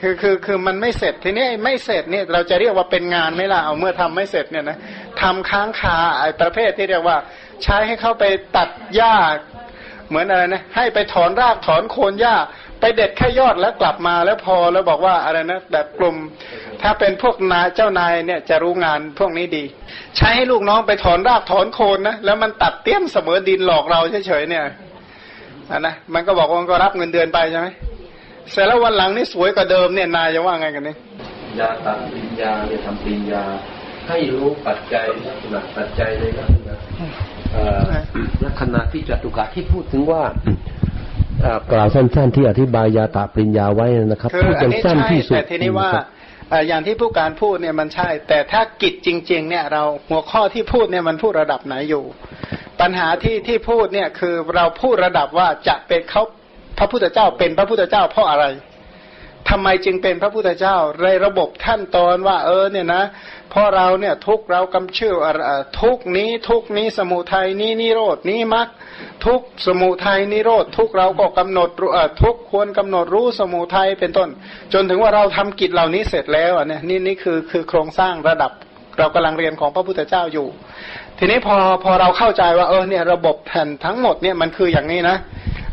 [0.00, 4.76] คือคือคือมันไม่เสร็จทีนี้ไม่เสร็จเนี่ยเราจะเรียกว่าเป็นงานไหม่ล่ะเอาเมื่อทำไม่เสร็จเนี่ยนะ
[5.24, 7.16] ทำค้างคาไอ้ประเภทที่เรียกว่า
[7.62, 8.24] ใช้ให้เข้าไป
[8.56, 9.14] ตัดหญ้า
[10.08, 12.34] เหมือนอะไรนะให้ไปถอนรากถอนโคนหญ้า
[12.80, 16.16] ไปเด็ดแค่ยอดแล้วกลับมาแล้วพอแล้วบอกว่าอะไรนะแบบกลุ่ม
[16.82, 19.64] ถ้าเป็นพวกนายเจ้านายเนี่ยจะรู้งานพวกนี้ดี
[20.16, 24.64] ใช้ให้ลูกน้องไปถอนรากถอนโคนนะแล้วมันตัดเตี้ยมเสมอดินหลอกเราเฉยๆเนี่ย
[25.70, 27.68] อะนะมันก็บอกว่ามันก็รับเงินเดือนไปใช่ไหม
[28.50, 30.96] เสร็จแล้ววันหลังนี่สวยกว่าเดิมเนี่ยนายจะว่าไงกันเนี่ย
[31.60, 33.44] ยาตัดปริญญาเนี่ยทำปริญญา
[34.08, 36.74] ให้รู้ปัจจัยลักษณะปัจจัยในลักษณะ
[37.52, 37.80] เอ่อ
[38.44, 40.22] ลักษณะที่จตุกะที่พูดถึงว่า
[41.40, 46.04] เอ่อกล่าวสั้นๆที่อธิบายยาตาปริญญาไว้นะครับคือพูดอัอนย่างนี้สั้นใช่ที่สุดแต่ทีนี้ว่าครับ
[46.50, 52.04] เอ่ออย่างที่ผู้การพูดเนี่ยมันใช่ แต่ถ้ากิจจริง ๆ เนี่ยเราหัวข้อที่พูดเนี่ยมันพูดระดับไหนอยู่
[52.80, 56.22] ปัญหาที่ที่พูดเนี่ยคือเราพูดระดับว่าจะเป็นเขา
[56.78, 58.44] พระพุทธเจ้าเป็นพระพุทธเจ้าเพราะอะไร
[59.50, 63.04] ทำไมจึงเป็นพระพุทธเจ้าในระบบขั้นตอนว่า เออเนี่ยนะ
[63.56, 65.14] พราะเราเนี่ยทุกเรากำชื่อ
[65.80, 68.68] ทุกนี้ทุกนี้สมุทัยนี้นิโรดนี้มรรค
[69.26, 71.68] ทุกสมุทัยนิโรธทุกเราก็กำหนด
[72.22, 74.28] ทุกควรกำหนดรู้สมุทัยเป็นต้น
[74.72, 78.52] จนถึงว่าเราทำกิจเหล่านี้เสร็จแล้วเนี่ยนี่นี่คือคือโครงสร้างระดับ
[78.98, 80.46] เรากำลังเรียนของพระพุทธเจ้าอยู่
[81.18, 85.16] ทีนี้พอพอเราเข้าใจว่าเออเนี่ยระบบแผ่นทั้งหมดเนี่ยมันคืออย่างนี้นะ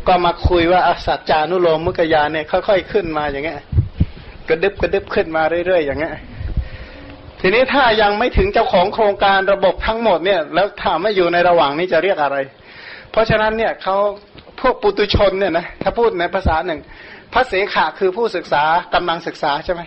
[0.06, 3.58] ก็มาคุยว่าอสัจจานุโลมมุกยานเนี่ยค่อยๆขึ้นมาอย่างเงี้ย
[4.48, 6.14] กระดึบกระดึบขึ้นมาเรื่อยๆอย่างเงี้ย
[7.40, 12.36] ทีนี้ถ้ายังไม่ถึงเจ้าของโครงการระบบทั้งหมดเนี่ย แล้วถามว่าอยู่ในระหว่างนี้จะเรียกอะไร
[13.10, 13.96] เพราะฉะนั้นเนี่ยเขา
[14.60, 16.80] พวกปุตุชนเนี่ยนะถ้าพูดในภาษาหนึ่ง
[17.32, 18.62] พระเสขะคือผู้ศึกษา
[18.94, 19.82] กำลังศึกษาใช่ไหม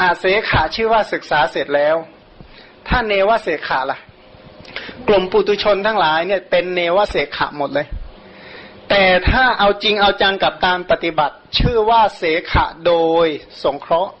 [0.00, 1.96] อาเสขะชื่อว่าศึกษาเสร็จแล้ว
[2.88, 3.98] ถ้าเนวเสขะล่ะ
[5.08, 7.86] กลุ่มปุตุชนทั้งหลายเนี่ยเป็นเนวเสขะหมดเลย
[8.90, 12.22] แต่ถ้าเอาจริงเอาจังกับการปฏิบัติ ชื่อว่าเส
[12.52, 13.26] ขะโดย
[13.64, 14.12] สงเคราะห์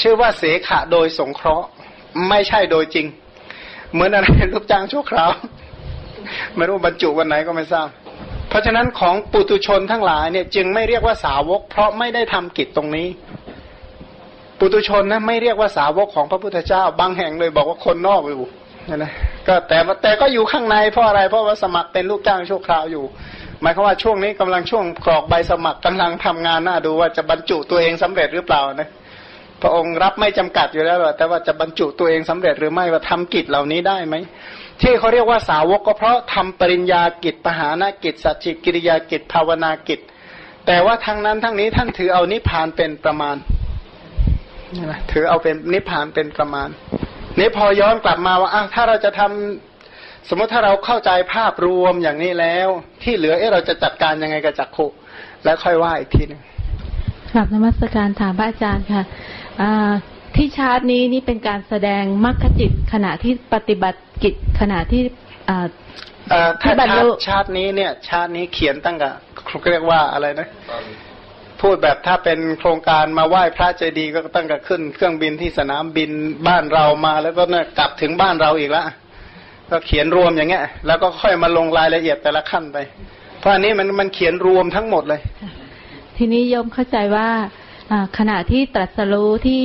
[0.00, 1.66] ชื่อว่าเสขะโดยสงเคราะห์
[2.28, 3.06] ไม่ใช่โดยจริง
[3.92, 5.30] เหมือนอะไรลูกจ้างชั่วคราว
[6.56, 7.88] ไม่รู้บรรจุวันไหนก็ไม่ทราบ
[8.48, 13.08] เพราะฉะนั้นของปุตุชนทั้งหลายเนี่ยจึงไม่เรียกว่าสาวก เพราะไม่ได้ทำกิจตรงนี้
[14.58, 18.42] ปุตุชนนะไม่เรียกว่าสาวกของพระพุทธเจ้า บางแห่งเลยบอกว่าคนนอกอยู่
[18.88, 19.12] นะนะ
[19.46, 23.04] ก็แต่แต่ก็อยู่ข้างในเพราะอะไรเพราะว่าสมัครเป็นลูกจ้างชั่วคราวอยู่
[23.62, 28.88] หมายความว่าช่วงนี้กำลังช่วงกรอกใบสมัครกำลังทำงานน่าดูว่าจะบรรจุตัวเองสำเร็จหรือเปล่านะ
[29.62, 34.14] พระองค์รับไม่จำกัดอยู่แล้วแต่ว่าจะบรรจุตัวเองสำเร็จหรือไม่ว่าทำกิจเหล่านี้ได้ไหม
[34.82, 40.00] ที่เขาเรียกว่าสาวกก็เพราะทำปริญญากิจปหานกิจสัจจิกิริยากิจภาวนากิจ
[40.66, 43.36] แต่ว่าทั้งนั้นทั้งนี้ท่านถือเอานิพพานเป็นประมาณ
[45.12, 46.68] ถือเอาเป็นนิพพานเป็นประมาณ
[47.38, 49.67] นี้พอย้อนกลับมาว่าอ้าวถ้าเราจะทำ
[50.28, 52.68] สมมติถ้าเราเข้าใจภาพรวมอย่างนี้แล้ว
[53.02, 54.86] ที่เหลือเอ๊ะเราจะจัดการยังไงกับจักขุ
[55.44, 56.40] แล้วค่อยว่าอีกทีหนึ่ง
[57.32, 59.02] กลับนมัสการถามพระอาจารย์ค่ะ
[60.36, 65.02] ที่ชาร์ตนี้นี่เป็นการแสดงมรรคจิตขณะที่ปฏิบัติกิจขณะที่
[66.62, 69.12] ถ้าชาติชาตินี้เนี่ย ชาตินี้เขียนตั้งกับ
[69.70, 70.48] เรียกว่าอะไรนะ
[71.60, 76.10] พูดแบบถ้าเป็นโครงการมาไหว้พระเจดีย์ก็ตั้งกับขึ้น เครื่องบินที่สนามบิน
[76.48, 78.86] บ้านเรามาแล้วก็เนี่ยกลับถึงบ้านเราอีกแล้ว
[79.70, 82.78] ก็เขียนรวมอย่างเงี้ย แล้วก็ค่อยมาลงรายละเอียดแต่ละขั้นไป
[83.38, 85.20] เพราะอันนี้มันมันเขียนรวมทั้งหมดเลย
[86.16, 87.28] ทีนี้โยมเข้าใจว่า
[88.18, 89.62] ขณะที่ตรัสรู้ที่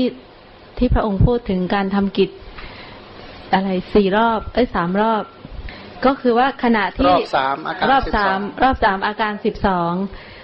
[0.77, 2.29] ที่พระองค์พูดถึงการทำกิจ
[3.53, 5.23] อะไรสี่รอบเอ้ยสามรอบ
[6.05, 9.93] ก็คือว่าขณะที่รอบสามอาการรอบสามรอบสามอาการสิบสอง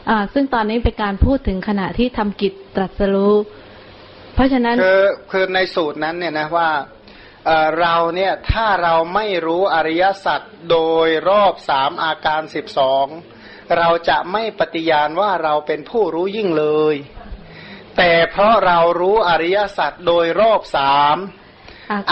[0.09, 3.35] อ่าซึ่งตอนนี้เป็นการพูดถึงขณะที่ทำกิจตรัสรู้
[4.33, 6.69] เพราะฉะนั้นคือคือในสูตรนั้นเนี่ยนะว่า
[7.79, 10.41] เราเนี่ยถ้าเราไม่รู้อริยสัจ
[10.71, 13.05] โดยรอบสามอาการสิบสอง
[13.77, 16.95] เราจะไม่ปฏิญาณว่าเราเป็นผู้รู้ยิ่งเลย
[17.97, 21.17] แต่เพราะเรารู้อริยสัจโดยรอบสาม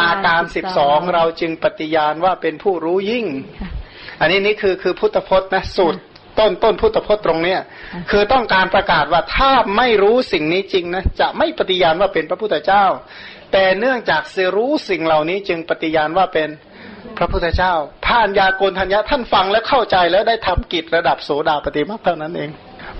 [0.01, 3.27] อาการสิบสองเราจึงปฏิญาณว่าเป็นผู้รู้ยิ่ง
[4.19, 5.99] อันนี้นี่คือคือพุทธพจน์นะสูตร
[6.39, 7.59] ต้นต้นพุทธพจน์ตรงเนี้ย
[8.09, 12.85] คือต้องการประกาศว่าถ้าไม่รู้สิ่งนี้จริงนะจะไม่ปฏิญาณว่าเป็นพระพุทธเจ้า
[13.51, 16.49] แต่เนื่องจากเสรู้สิ่งเหล่านี้จึงปฏิญาณว่าเป็น
[17.17, 17.73] พระพุทธเจ้า
[18.05, 22.49] ผ่านยาโกนทัญญาท่านฟังแล้วเข้าใจแล้วได้ทำกิจระดับโสดาปฏิมาเท่านั้นเอง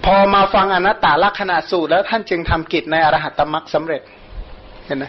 [0.05, 4.01] พอมาฟังอนัตตาลักษณะสูตรแล้วท่านจึงทำกิจในอรหัตตมรรคสำเร็จ
[4.85, 5.05] เห็นไหม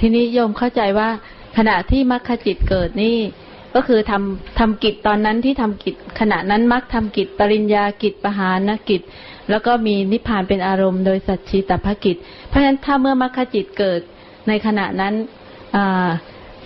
[0.00, 1.08] ทีนี้โยมเข้าใจว่า
[1.56, 3.18] ขณะที่มรรคจิตเกิดนี่
[3.74, 9.00] ก็คือทำทำกิจตอนนั้นที่ทำกิจขณะนั้นมักทำกิจปริญญากิจปหานกิจ
[9.50, 12.16] แล้วก็มีนิพพานเป็นอารมณ์โดยสัจชีตภกิจ
[12.48, 14.00] เพราะฉะนั้นถ้าเมื่อมรรคจิตเกิด
[14.50, 15.14] ในขณะนั้น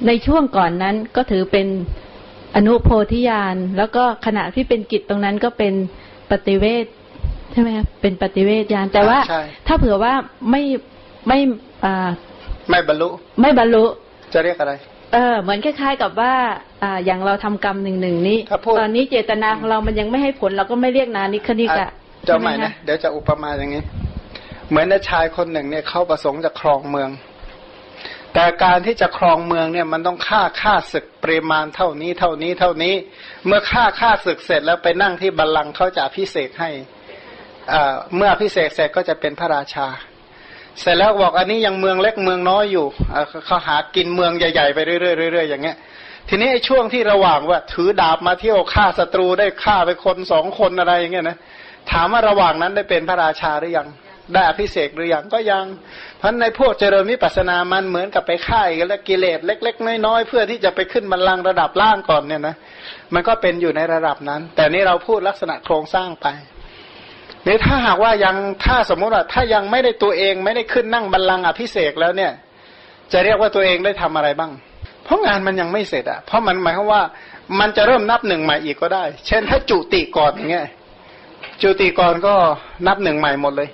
[0.06, 1.66] ในช่วงก่อนนั้นก็ถือเป็น
[2.56, 5.74] อนุโพธิญาณแล้วก็ขณะที่เป็นกิจตรงนั้นก็เป็น
[6.30, 6.86] ปฏิเวท
[7.52, 9.18] ใช่ไหมครับเป็นปฏิเวทญาณแต่ว่า
[9.66, 10.12] ถ้าเผื่อว่า
[10.50, 10.62] ไม่
[11.28, 11.38] ไม่
[11.84, 12.08] อ่า
[12.70, 13.08] ไม่บรรลุ
[13.40, 13.84] ไม่บรรลุ
[14.34, 14.72] จะเรียกอะไร
[15.12, 16.34] เออ เหมือนคล้ายๆกับว่า
[16.82, 18.38] อ่าอย่างเราทำกรรมหนึ่งหนึ่งนี้
[18.78, 21.88] ตอนนี้เจตนาของเรามันยังไม่ให้ผลเราก็ไม่เรียกนานิคณิกะ
[22.26, 23.82] เจ้าใหม่นะเดี๋ยวจะอุปมาอย่างนี้
[24.70, 27.10] เหมือนนชายคนหนึ่งเนี่ยเขาประสงค์จะครองเมือง
[28.34, 32.94] แต่การที่จะครองเมืองเนี่ยมันต้องฆ่าฆ่าศึกปริมาณเท่านี้เท่านี้เท่านี้
[33.46, 36.70] เมื่อฆ่าฆ่าศึกเสร็จแล้วไปนั่งที่บัลลังก์เขาจะพิเศษให้
[38.16, 39.86] เมื่อพิเศษเสร็จก็จะเป็นพระราชา
[40.80, 42.86] เสร็จแล้วบอกอันนี้ยังเมืองเล็กเมืองน้อยอยู่
[43.46, 44.98] เขาหากินเมืองใหญ่ๆไปเรื่อ
[45.30, 45.76] ยๆเรื่อยๆอย่างเงี้ย
[46.28, 51.38] ทีนี้ไอ้ช่วงที่ระหว่างว่าถือดาบมาเที่ยวฆ่าศัตรูได้ฆ่าไปคนสองคนอะไรอย่างเงี้ยนะ
[51.90, 53.88] ถามว่าระหว่างนั้นได้เป็นพระราชาหรือยัง
[54.32, 55.64] ได้อภิเศกหรือยังก็ยัง
[56.18, 62.56] เพราะในพวกเจริญวิปัสนามันเหมือนกับไปฆ่าอีกแล้วกิเลสเล็ก ๆ น้อยๆเพื่อที่จะไปขึ้นบัลลังระดับล่างก่อนเนี่ยนะ
[63.14, 66.26] มันก็เป็นอยู่ในระดับนั้น แต่นี่เราพูดลักษณะโครงสร้างไป
[67.46, 72.32] นี่ถ้าหากว่ายังถ้าสมมุติว่าถ้ายังไม่ได้ตัวเองไม่ได้ขึ้นนั่งบัลลังอภิเศกแล้วเนี่ย
[73.12, 74.52] จะเรียกว่าตัวเองได้ทำอะไรบ้าง
[75.04, 77.02] เพราะงานมันยังไม่เสร็จอะเพราะมันหมายความว่า
[77.60, 80.66] มันจะเริ่มนับหนึ่งใหม่อีกก็ได้ เช่นถ้าจุติก่อนอย่างเงี้ย
[81.62, 82.34] จุติก่อนก็
[82.86, 83.68] นับหนึ่งใหม่หมดเลย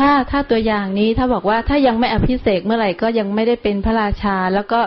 [0.00, 4.80] ถ้าถ้าตัวอย่างนี้ถ้าบอกว่าถ้ายังไม่อภิเศกเมื่อไหร่ก็ยังไม่ได้เป็นพระราชา แล้วก็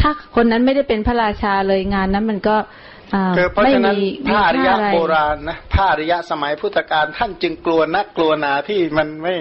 [0.00, 2.56] ถ้าคนนั้นไม่ได้เป็นพระราชาเลยงานนั้นมันก็
[3.36, 3.96] คือเพราะฉะนั้น
[4.28, 9.34] พระอริยะโบราณนะพระอริยะสมัยพุทธกาลท่านจึงกลัวนักกลัวหนาที่มันไม่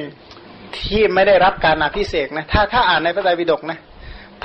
[0.78, 3.80] ที่ไม่ได้รับการอภิเษกนะถ้าถ้าอ่านในพระไตรปิฎกนะ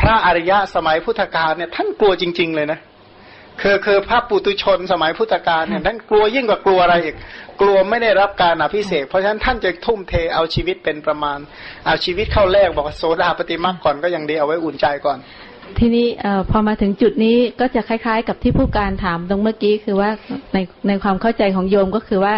[0.06, 2.78] ระอริยะสมัยพุทธกาลเนี่ยท่านกลัวจริง ๆ เลยนะ
[3.62, 7.16] คือคือพระปุตุชนสมัยพุทธกาลเนี่ยท่านกลัวยิ่งกว่ากลัวอะไรอีก
[7.60, 11.38] กลัวไม่ได้รับการอภิเษกเพราะฉะนั้นท่านจะทุ่มเทเอาชีวิตเป็นประมาณ
[11.86, 15.18] เอาชีวิตเข้าแลกบอกว่าโสดาปฏิมาก่อนก็ยังดีเอาไว้อุ่นใจก่อน
[15.78, 20.10] ทีนี้เอ่อพอมาถึงจุดนี้ก็จะคล้าย ๆ กับที่ผู้การถามตรงเมื่อกี้คือว่า
[20.54, 22.34] ในในความเข้าใจของโยมก็คือว่า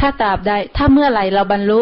[0.00, 1.80] ถ้าตราบใดถ้าเมื่อไหร่เราบรรลุ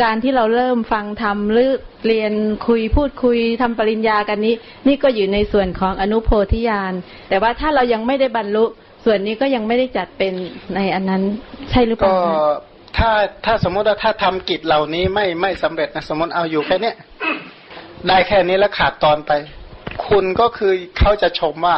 [0.00, 1.70] การที่เราเริ่มฟังทำหรือ
[2.06, 2.32] เรียน
[2.66, 4.54] คุยพูดคุยทำปริญญากันนี้
[4.88, 6.92] นี่ก็อยู่ในส่วนของอนุโพธิญาณ
[7.28, 8.64] แต่ว่าถ้าเรายังไม่ได้บรรลุ
[9.04, 10.34] ส่วนนี้ก็ยังไม่ได้จัดเป็น
[10.74, 11.22] ในอันนั้น
[11.70, 12.34] ใช่หรือเปล่าคะ
[12.98, 13.10] ถ้า
[13.44, 16.92] ถ้าสมมติว่าถ้าทำกิจเหล่านี้ไม่ไม่สำเร็จนะสมมติเอาอยู่แค่นี้
[18.08, 19.32] ได้แค่นี้แล้วขาดตอนไป
[20.08, 21.76] คุณก็คือเขาจะชมว่า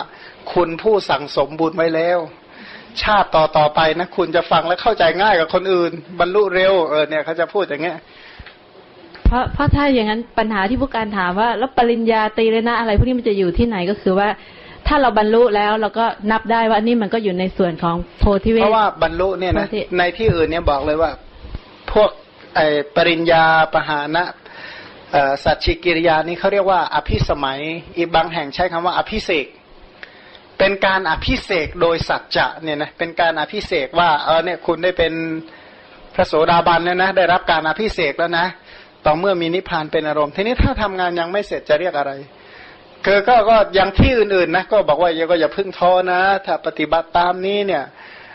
[0.54, 2.18] คุณผู้สั่งสมบุญไว้แล้ว
[3.02, 7.96] ชาติต่อต่อไปนะคุณจะฟังและเข้าใจง่ายกับคนอื่น บรรลุเร็วเออเนี่ยเขาจะพูดอย่างเงี้ย
[9.24, 14.28] เพราะเพราะถ้าอย่างนั้นปัญหาที่ผู้การถามว่า แล้วปริญญาตรีเลยนะอะไรพวกนี้มันจะอยู่ที่ไหนก็คือว่า
[14.86, 21.10] ถ้าเราบรรลุแล้วเราก็นับได้ว่านี่มันก็อยู่ในส่วนของโพธิเวเพทราะว่าบรรลุเนี่ยนะโพธิในที่อื่นเนี่ยบอกเลยว่า
[21.92, 22.10] พวก
[22.56, 22.66] ไอ้
[22.96, 24.24] ปริญญาปหานะ
[25.12, 27.58] เอ่อสัจฉิกิริยานี่เขาเรียกว่า อภิสมัย
[27.96, 29.46] อีกบางแห่งใช้คำว่าอภิเสก
[30.58, 35.12] เป็นการอภิเสกโดยสัจจะเนี่ยนะเป็นการอภิเสกว่าเออเนี่ยคุณได้เป็น
[36.14, 38.46] พระโสดาบันแล้วนะ ได้รับการอภิเสกแล้วนะ
[39.06, 42.12] ต่อเมื่อมีนิพพานเป็นอารมณ์ ทีนี้ถ้าทำงานยังไม่เสร็จจะเรียกอะไร
[43.04, 47.82] คือก็ก็อย่างที่อื่นๆนะก็บอกว่าอย่าก็อย่าพึ่งท้อนะ ถ้าปฏิบัติตามนี้เนี่ย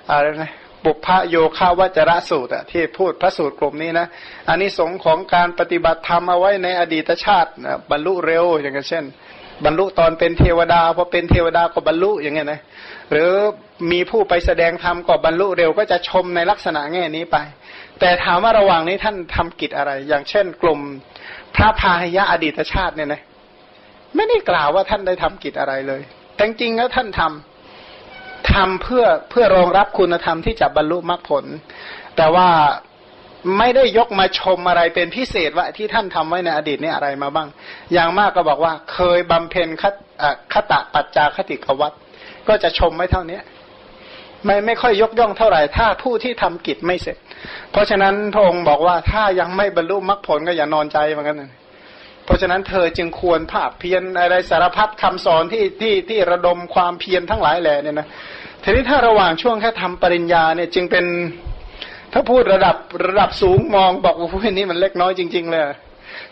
[0.10, 0.52] อะไรนะ
[0.86, 4.08] บุพพโยคาวจระสูตรอะที่พูดพระสูตรกลุ่มนี้นะ
[4.50, 9.04] อันนี้สงของการปฏิบัติธรรมเอาไว้ในอดีตชาตินะบรรลุเร็วอย่างเช่น
[9.66, 12.62] บรรลุตอนเป็นเทวดาพอเป็นเทวดาก็บรรลุอย่างเงี้ยนะ
[13.12, 13.32] หรือ
[13.92, 17.38] มีผู้ไปแสดงธรรมก็บรรลุเร็วก็จะชมในลักษณะแง่นี้ไป
[18.00, 20.80] แต่ถามว่าระหว่างนี้ท่านทำกิจอะไร อย่างเช่น กลุ่ม
[21.56, 23.22] พระพาหยะอดีตชาติเนี่ยนะ
[24.16, 26.02] ไม่ได้กล่าวว่าท่านได้ทำกิจอะไรเลย
[26.36, 31.46] แต่จริงๆแล้วท่านทำทำเพื่อเพื่อรองรับคุณธรรมที่จะบรรลุมรรคผล
[32.18, 32.48] แต่ว่า
[33.58, 37.48] ไม่ได้ยกมาชมอะไรเป็นพิเศษว่าที่ท่านทำไว้ในอดีตนี่อะไรมาบ้าง
[37.94, 41.94] อย่างมากก็บอกว่าเคยบำเพ็ญคตะคตะปัจจาคติกวัต
[42.48, 43.44] ก็จะชมไม่เท่าเนี้ย
[44.46, 47.18] ไม่ไม่ค่อยยกย่องเท่าไหร่ถ้าผู้ที่ทำกิจไม่เสร็จ
[47.72, 51.38] เพราะฉะนั้นพระองค์บอกว่าถ้ายังไม่บรรลุมรรคผลก็อย่านอนใจเหมือนกัน
[52.26, 58.08] เพราะฉะนั้นเธอจึงควรภาพเพียรอะไรสารพัดคำสอนที่ที่ที่ระดมความเพียรทั้งหลายแหล่เนี่ยนะ
[58.64, 61.06] ทีนี้ถ้าระหว่างช่วงแค่ทำปริญญาเนี่ยจึงเป็น
[62.14, 62.76] ถ้าพูดระดับ
[63.08, 65.64] ระดับสูงมองบอกว่าพวกนี้มันเล็กน้อยจริง ๆ เลย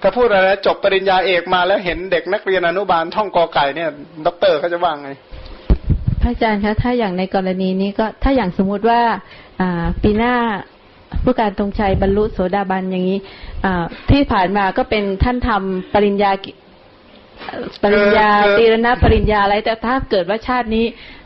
[0.02, 3.90] ถ้าพูดอะไรจบปริญญาเอกมาแล้วเห็นเด็กนักเรียนอนุบาลท่องกอไก่เนี่ย
[4.26, 5.12] ด็อกเตอร์เขาจะว่าไง
[6.22, 9.02] พระอาจารย์คะถ้าอย่างในกรณีนี้ก็ถ้าอย่างสมมุติว่า
[9.62, 10.36] อ่าปีหน้า
[11.24, 13.20] ผู้การตรงชัยบรรลุโสดาบันอย่างนี้
[13.66, 16.52] อ่าที่ผ่านมาก็เป็นท่านทำปริญญากิ
[17.48, 20.86] เอ่อปริญญาคือตีรณปริญญาอะไรแต่ถ้าเกิดว่าชาตินี้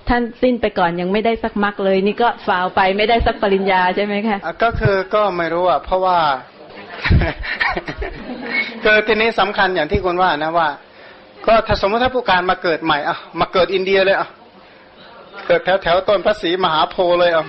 [0.09, 6.17] ท่านสิ้นไปก่อนยังไม่ได้สักมักเลย นี่ก็ฝ่าวไปไม่ได้สักปริญญาใช่ไหมคะอะก็คือก็ไม่รู้อะเพราะว่า
[8.83, 10.69] คือทีนี้สำคัญอย่างที่คุณว่านะว่า
[11.47, 14.27] ก็ถ้าสมมติถ้าผู้การมาเกิดใหม่อะมาเกิดอินเดียเลยอะ
[15.47, 17.45] เกิดแถวแถวต้นพระศรีมหาโพเลยอะ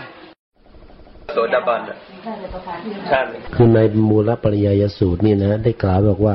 [1.33, 1.97] โสดาบันอะ
[3.11, 3.79] ชาติคือใน
[4.11, 6.35] มูลปริยายสูตรนี่นะ ได้กล่าวบอกว่า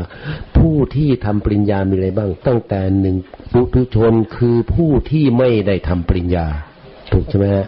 [0.58, 3.16] ผู้ที่ทำปริญญามีอะไรบ้าง ตั้งแต่หนึ่ง
[3.54, 6.46] ปุถุชนคือผู้ที่ไม่ได้ทำปริญญา
[7.12, 7.66] ถูกใช่ไหมฮะ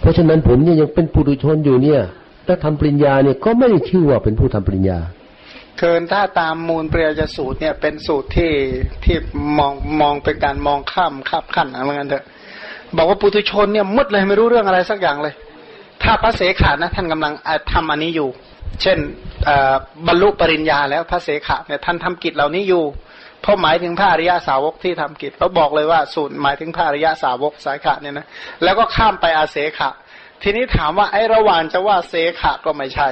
[0.00, 2.00] เพราะฉะนั้นผมเนี่ยยังเป็นปุถุชนอยู่เนี่ย
[2.46, 4.98] แล้วทำปริญญาเนี่ยก็ไม่ได้ชื่อว่าเป็นผู้ทำปริญญา
[5.78, 8.52] เกินถ้าตามมูลเปรียยสูตรเนี่ยเป็นสูตรที่
[9.04, 9.16] ที่
[9.58, 12.24] มองมองเป็นการมองข้ามข้ามขั้นอะไรเงี้ยเถอะ
[12.96, 15.34] บอกว่าปุถุชนเนี่ยมืดเลยไม่รู้เรื่องอะไรสักอย่างเลย
[16.02, 18.28] ถ้าพระเสขานะท่านกำลังอะทำอันนี้อยู่
[18.82, 18.98] เช่น
[20.06, 22.84] บรรลุปริญญาแล้วพระเสขาเนี่ยท่านทำกิจเหล่านี้อยู่
[23.42, 28.26] เพราะหมายถึงพระอริยสาวกที่ทำกิจเราบอกเลยว่าสูตรหมายถึงพระอริยสาวกสายขะเนี่ยนะ
[28.64, 29.90] แล้วก็ข้ามไปอาเสขะ
[30.42, 33.08] ทีนี้ถามว่าไอ้ระหว่างจะว่าเสขะก็ไม่ใช่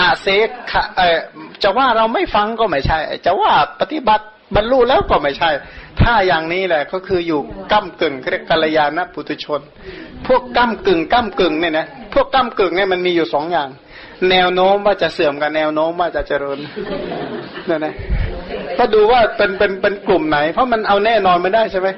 [0.00, 0.26] อาเส
[0.70, 1.18] ขะเออ
[1.62, 4.24] จะว่าเราไม่ฟังก็ไม่ใช่ จะว่าปฏิบัติ
[4.56, 5.50] บรรลุแล้วก็ไม่ใช่
[6.02, 7.40] ถ้าอย่างนี้แหละก็คืออยู่
[7.72, 9.60] ก้ากึ่งเรียกกัลยาณปุตุชน
[10.26, 13.68] พวกก้ากึ่งก้ากึ่งเนี่ยนะพวกก้ากึ่งเนี่ยมันมีอยู่สองอย่าง
[14.30, 16.58] แนวโน้มว่าจะเสื่อมกับแนวโน้มว่าจะเจริญ
[17.66, 17.94] เนี่ยนะ
[18.78, 21.88] ก็ดูว่าเป็นเป็นเป็นกลุ่มไหน เพราะมันเอาแน่นอนไม่ได้ใช่ไหม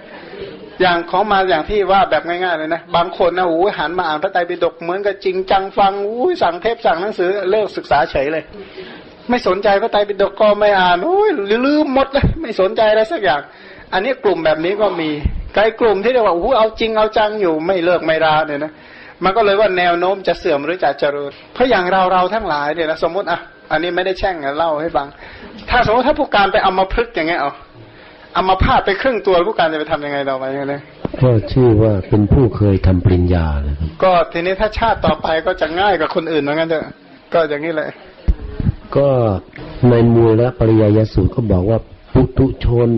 [0.80, 8.44] อย่างของมาอย่างที่ว่าแบบง่ายๆเลยนะบางคนนะโอ้ยหันมาอ่านพระไตรปิฎกเหมือนกับจริงจังฟังอุ้ยสั่งเทปสั่งหนังสือเลิกศึกษาเฉยเลย
[9.30, 11.30] ไม่สนใจพระไตรปิฎกก็ไม่อ่านโอ้ย
[11.66, 13.42] ลืมหมดเลย ไม่สนใจอะไรสักอย่าง
[13.92, 15.10] อันนี้กลุ่มแบบนี้ก็มี
[15.54, 18.72] ไกลกลุ่มที่เรียกว่าโอ้เอาจริงเอาจังอยู่ไม่เลิกไม่ราเนี่ยนะ
[19.24, 25.06] มันก็เลยว่าแนวโน้มจะเสื่อมหรือจะเจริญ เพราะอย่างเราเราทั้งหลายเนี่ยนะสมมติอะอันนี้ไม่ได้แช่งนะเล่าให้ฟัง
[25.70, 27.52] ถ้าสมมติถ้าผู้การไปเอามาพลึกอย่างเงี้ยเอา
[28.34, 30.74] เอามาพาดไปครึ่งตัวผู้การจะไปทำยังไงต่อไปยังไง
[31.20, 36.84] ก็ชื่อว่าเป็นผู้เคยทำปริญญานะครับก็ทีนี้ถ้าชาติต่อไปก็จะง่ายกว่าคนอื่นเหมือนกันเถอะ
[37.32, 37.88] ก็อย่างนี้แหละ
[38.96, 39.08] ก็
[39.90, 41.78] ในมูลและปริยายสูตรก็บอกว่า
[42.12, 42.90] ปุตุชน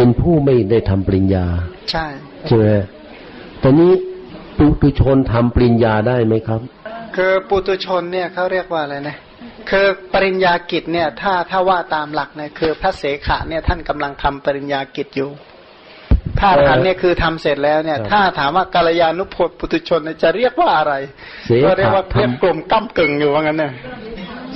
[0.00, 1.46] เป็นผู้ไม่ได้ทำปริญญา
[1.90, 2.06] ใช่
[2.46, 2.64] ใช่ไหม
[3.62, 3.92] ตอนนี้
[4.58, 6.60] ปุตุชนทำปริญญาได้ไหมครับ
[7.16, 9.16] คือปุตุชนเนี่ยเขาเรียกว่าอะไรนะ
[9.70, 15.30] คือปริญญากิจเนี่ยถ้าถ้าว่าตามหลักเนี่ยคือพระเสขะเนี่ยท่านกำลังทำปริญญากิจอยู่
[16.38, 20.94] พระอรหันต์เนี่ยคือทำเสร็จแล้วเนี่ยครับถ้าถามว่ากัลยาณุพจน์ปุตุชนเนี่ยจะเรียกว่าอะไร
[21.46, 23.72] เสขะก็เรียกว่าทำเรียกกลุ่มก้ากึ่งอยู่ว่างั้นเนี่ย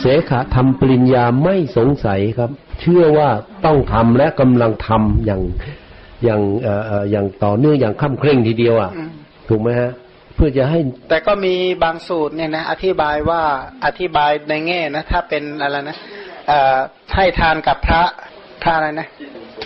[0.01, 3.31] เสขะทำปริญญาไม่สงสัยครับ เชื่อว่า
[3.65, 5.43] ต้องทำและกำลังทำอย่าง
[6.25, 9.11] อย่างเอ่อเอ่ออย่างต่อเนื่องอย่างข้ามเคร่งทีเดียวอะอืม
[9.49, 9.91] ถูกไหมฮะ
[10.35, 10.79] เพื่อจะให้
[11.11, 13.43] แต่ก็มีบางสูตรเนี่ยนะอธิบายว่า
[13.87, 15.97] อธิบายในแง่นะถ้าเป็นอะไรนะ
[16.49, 16.77] เอ่อ
[17.15, 18.03] ให้ทานกับพระ
[18.63, 19.09] พระอะไรนะ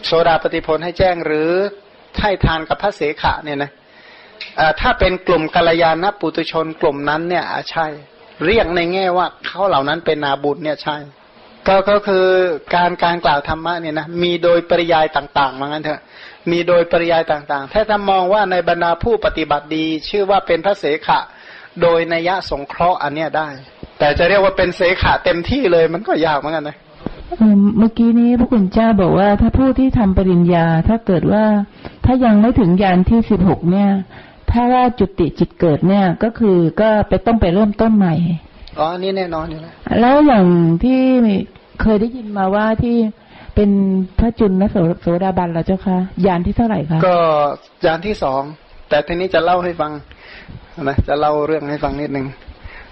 [0.06, 1.50] โสดาปฏิพลให้แจ้งหรือ
[2.20, 3.70] ให้ทานกับพระเสขะเนี่ยนะ
[4.56, 7.86] เอ่อถ้าเป็นกลุ่มกัลยาณปุตุชนกลุ่มนั้นเนี่ยอะใช่
[8.44, 10.96] เรียกในแง่ว่าเขาเหล่านั้นเป็นนาบุญเนี่ยใช่
[11.66, 12.26] ก็ก็คือ
[12.74, 16.00] การการกล่าวธรรมะเนี่ยนะมีโดยปริยายต่างๆว่างั้นเถอะ
[16.50, 21.18] มีโดยปริยายต่างๆ ถ้าถ้ามองว่าในบรรดาผู้ปฏิบัติดี ชื่อว่าเป็นพระเสขะ
[21.82, 23.48] โดยนัยสงเคราะห์อันเนี้ยได้
[23.98, 26.76] แต่จะเรียกว่าเป็นเสขะเต็มที่เลยมันก็ยากเหมือนกันนะ
[27.38, 31.44] เอ่อเมื่อกี้นี้พระคุณเจ้าบอกว่าถ้าผู้ที่ทำปริญญาถ้าเกิดว่า
[32.04, 33.90] ถ้ายังไม่ถึงยานที่สิบหกเนี่ย
[34.56, 38.14] ถ้าว่าจุติจิตเกิดเนี่ย ก็คือก็ไปต้องไปเริ่มต้นใหม่
[38.78, 40.46] อ๋ออันนี้แน่นอนอยู่แล้วแล้วอย่าง
[40.84, 41.00] ที่
[41.82, 42.96] เคยได้ยินมาว่าที่
[43.54, 43.70] เป็น
[44.18, 45.96] พระจุลโสโสดาบันแล้วเจ้าคะ
[46.26, 47.18] ยานที่เท่าไหร่คะก็
[47.84, 48.42] ยานที่สอง
[48.88, 49.92] แต่ทีนี้จะเล่าให้ฟัง
[50.82, 52.26] นะจะเล่าเรื่องให้ฟังนิดหนึ่ง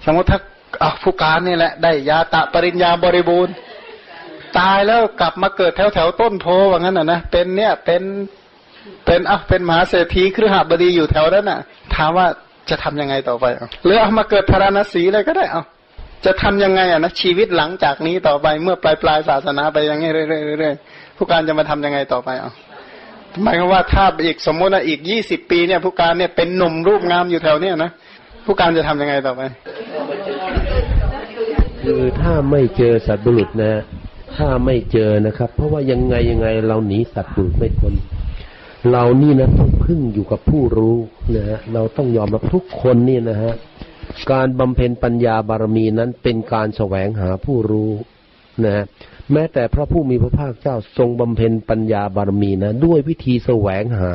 [0.05, 0.39] สมมติถ้า
[0.83, 3.53] อะผู้การนี่แหละ ได้ยาตะปริญญาบริบูรณ์
[4.57, 8.01] ตายแล้วกลับมาเกิดแถวแถวๆต้นโพว่างั้นอะนะเป็นเนี่ยเป็น
[9.05, 11.59] เป็นอะเป็นมหาเศรษฐีครือหบดีอยู่แถวนั้นน่ะ
[11.95, 12.25] ถามว่า
[12.69, 15.63] จะทำยังไงต่อไปอะหรือเอามาเกิดพาราณสีเลยก็ได้เอา
[16.25, 20.25] จะทำยังไงอะนะชีวิตหลังจากนี้ต่อไปเมื่อปลายปลายศาสนาไปยังไงเรื่อ
[20.55, 20.75] ยๆเรื่อย
[21.17, 22.51] ผู้การจะมาทำยังไงต่อไปเอา
[23.43, 27.91] หมายความว่าถ้าอีกสมมติว่าอีกยี่สิบปีเนี่ยผู้การเนี่ยเป็นหนุ่มรูปงามอยู่แถวเนี้ยนะ
[28.45, 29.41] ผู้การจะทำยังไงต่อไป
[31.81, 33.81] คือถ้าไม่เจอสัตว์บุรุษนะฮะ
[34.37, 37.93] ถ้าไม่เจอนะครับ เพราะว่ายังไงยังไงเราหนีสัตว์บุรุษไม่พ้น
[38.91, 40.97] เรานี่นะต้องพึ่งอยู่กับผู้รู้
[41.35, 43.53] นะฮะเราต้องยอมรับทุกคนนี่นะฮะ
[44.31, 47.91] การบำเพ็ญปัญญาบารมีนั้นเป็นการแสวงหาผู้รู้
[48.63, 48.83] นะฮะ
[49.31, 54.13] แม้แต่พระผู้มีพระภาคเจ้าทรงบำเพ็ญปัญญาบารมีนะ ด้วยวิธีแสวงหา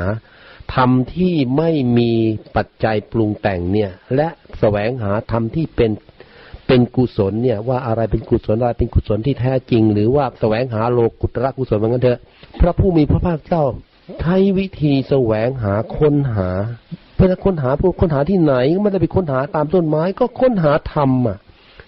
[0.74, 2.10] ธรรมที่ไม่มี
[2.56, 4.28] ปัจจัยปรุงแต่งเนี่ย และ
[4.60, 5.90] แสวงหาธรรมที่เป็น
[6.66, 12.20] เป็นกุศลเนี่ย ว่าอะไรเป็นกุศลอะไรเป็นกุศลที่แท้จริง หรือว่าแสวงหาโลกุตระกุศลเหมือนกันเถอะ
[12.60, 13.64] พระผู้มีพระภาคเจ้า
[14.20, 16.50] ใช้วิธีแสวงหาค้นหา
[17.14, 21.38] เพื่อค้นหาพวกค้นหาที่ไหนก็ไม่ได้ไปค้นหาตามต้นไม้ ก็ค้นหาธรรมอะ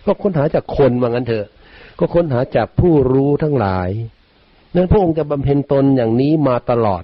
[0.07, 1.47] ก็ค้นหาจากคนว่างั้นเถอะ
[1.99, 3.89] ก็ค้นหาจากผู้รู้ทั้งหลาย
[4.75, 7.03] นั้นพระองค์จะบำเพ็ญตนอย่างนี้มาตลอด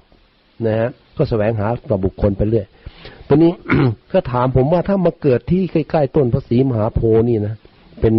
[0.67, 2.67] นะฮะก็แสวงหาต่อบุคคลไปเรื่อย
[3.27, 3.51] ตอนนี้
[4.13, 6.99] ก็ถามผมว่าถ้ามาเกิดที่ใกล้ๆต้นพระศรีมหาโพ
[7.29, 7.55] นี่นะ
[7.99, 8.13] เป็น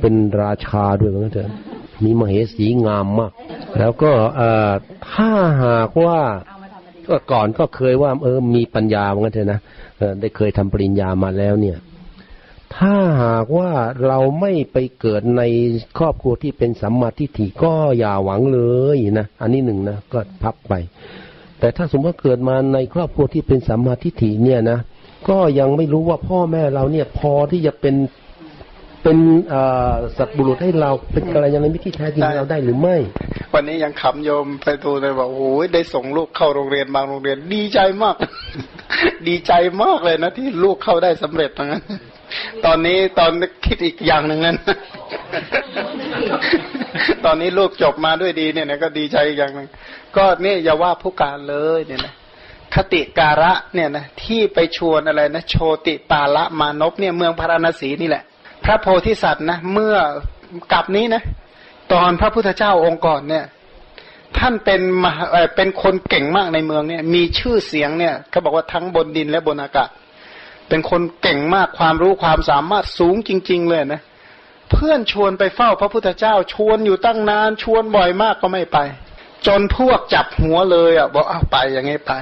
[0.00, 1.50] เป็นราชาด้วยว่างั้นเถอะ
[2.04, 3.32] มีมเหสีงามมาก
[3.78, 4.12] แล้วก็
[5.12, 5.30] ถ้า
[5.64, 6.20] หากว่า
[7.08, 9.60] ก็ก่อนก็เคยว่า เออมีปัญญาว่างั้นเถอะนะ
[9.98, 11.78] เออได้เคยทำปริญญามาแล้วเนี่ย
[12.76, 13.70] ถ้าหากว่า
[14.06, 15.42] เราไม่ไปเกิดใน
[15.98, 18.60] ครอบครัวที่เป็นสัมมาทิฏฐิก็อย่าหวังเล
[18.96, 20.74] ยนะอันนี้หนึ่งนะก็พับไป
[21.60, 24.78] แต่ถ้าสมมติว่าเกิดมาในครอบครัวที่เป็นสัมมาทิฏฐิเนี่ยนะ
[25.28, 27.94] ก็ยังไม่รู้ว่าพ่อแม่เราเนี่ยพอที่จะเป็น
[29.02, 29.18] เป็น
[29.48, 32.96] เอ่อสัตว์บุรุษให้เราเป็นกัลยาณมิตรที่แท้จริงได้เราได้หรือไม่
[33.54, 38.16] วันนี้ยังขำโยมไปดูเลยบอกโอ้ยได้ส่งลูกเข้าโรงเรียนบางโรงเรียนดีใจมาก
[39.28, 41.82] ดีใจมากเลยนะที่ลูกเข้าได้สำเร็จตรงนั้น
[42.64, 43.30] ตอนนี้ตอน
[43.64, 44.56] คิดอีกอย่างหนึ่งนั้น
[47.24, 49.68] ตอนนี้ลูกจบมาด้วยดีเนี่ยนะก็ดีใจอีกอย่างหนึ่ง
[50.16, 52.14] ก็นี่อย่าว่าผู้การเลยเนี่ยนะ
[52.74, 58.24] คติการะเนี่ยนะที่ไปชวนอะไรนะโชติปาละมานพเนี่ยเมืองพาราณสีนี่แหละ
[58.64, 59.94] พระโพธิสัตว์นะเมื่อ
[60.72, 61.22] กลับนี้นะ
[61.92, 63.44] ตอนพระพุทธเจ้าองค์ก่อนเนี่ย
[64.38, 65.24] ท่านเป็นมหา
[65.56, 69.90] เป็นคนเก่งมากในเมืองเนี่ย มีชื่อเสียงเนี่ยเขาบอกว่าทั้งบนดินและบนอากาศ
[70.68, 74.02] เป็นคนเก่งมากความรู้ความสามารถสูงจริง ๆ เลยนะ
[74.70, 78.78] เพื่อนชวนไปเฝ้าพระพุทธเจ้าชวนอยู่ตั้งนานชวนบ่อยมากก็ไม่ไป
[79.46, 82.12] จนพวกจับหัวเลยอะบอกเอาไปอย่างงี้ไป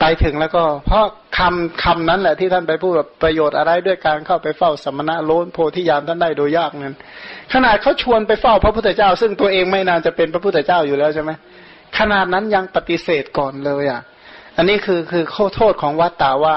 [0.00, 1.04] ไปถึงแล้วก็ เพราะ
[1.38, 6.96] คำคำนั้นแหละที่ท่านไปพูดแบบประโยชน์อะไรด้วยการเข้าไปเฝ้าสมณะโลนโพธิญาณท่านได้โดยยากนั้น
[7.52, 11.30] ขนาดเขาชวนไปเฝ้าพระพุทธเจ้า ซึ่งตัวเองไม่นานจะเป็นพระพุทธเจ้าอยู่แล้วใช่ไหม
[11.98, 14.00] ขนาดนั้นยังปฏิเสธก่อนเลยอะ
[14.56, 16.56] อันนี้คือคือข้อโทษของวัตตาว่า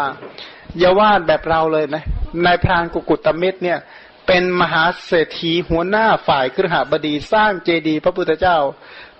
[0.79, 2.03] อย่าว่าแบบเราเลยนะ
[2.45, 3.79] นายพรานกุกุตมิตรเนี่ย
[4.27, 8.57] เป็นมหาเศรษฐีหัวหน้าฝ่ายครหบดีสร้างเจดีย์พระพุทธเจ้า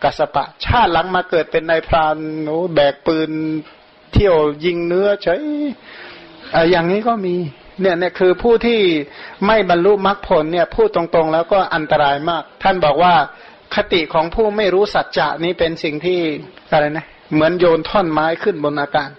[0.04, 3.32] กัสปะ ชาติหลังมาเกิดเป็นนายพรานโอ้แบกปืน
[4.20, 5.42] ที่ยวยิงเนื้อเฉย
[6.56, 7.36] อ่อย่างนี้ก็มี
[7.82, 8.80] เนี่ยเนี่ยคือผู้ที่
[9.48, 13.14] ไม่บรรลุมรรคผลเนี่ยพูดตรงๆ แล้วก็อันตรายมาก ท่านบอกว่า
[13.76, 16.20] คติของผู้ไม่รู้สัจจะนี้เป็นสิ่งที่
[16.72, 19.10] อะไรนะเหมือนโยนท่อนไม้ขึ้นบนอากาศ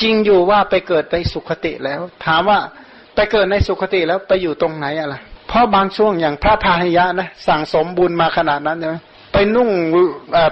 [0.00, 2.58] จริงอยู่ว่าไปเกิดในสุขติแล้ว ถามว่า
[3.14, 5.16] ไปเกิดในสุขติแล้วไปอยู่ตรงไหนอะไร
[5.48, 8.96] เพราะบางช่วงอย่างพระพาหิยะนะสั่งสมบุญมาขนาดนั้นใช่ไหม
[9.32, 9.70] ไปนุ่ง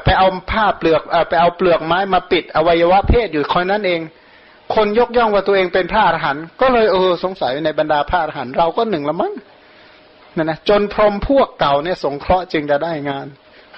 [0.05, 4.01] ไปเอาผ้าเปลือกไปเอาเปลือกไม้มาปิดอวัยวะเพศอยู่คอยนั้นเอง
[4.75, 9.33] คนยกย่องว่าตัวเองเป็นพระอรหันต์ก็เลยเออสงสัยในบรรดาพระอรหันต์เราก็หนึ่งละมั้ง
[10.39, 13.27] นี่ยนะจนพรหมพวกเก่าเนี่ยสงเคราะห์จึงจะได้งาน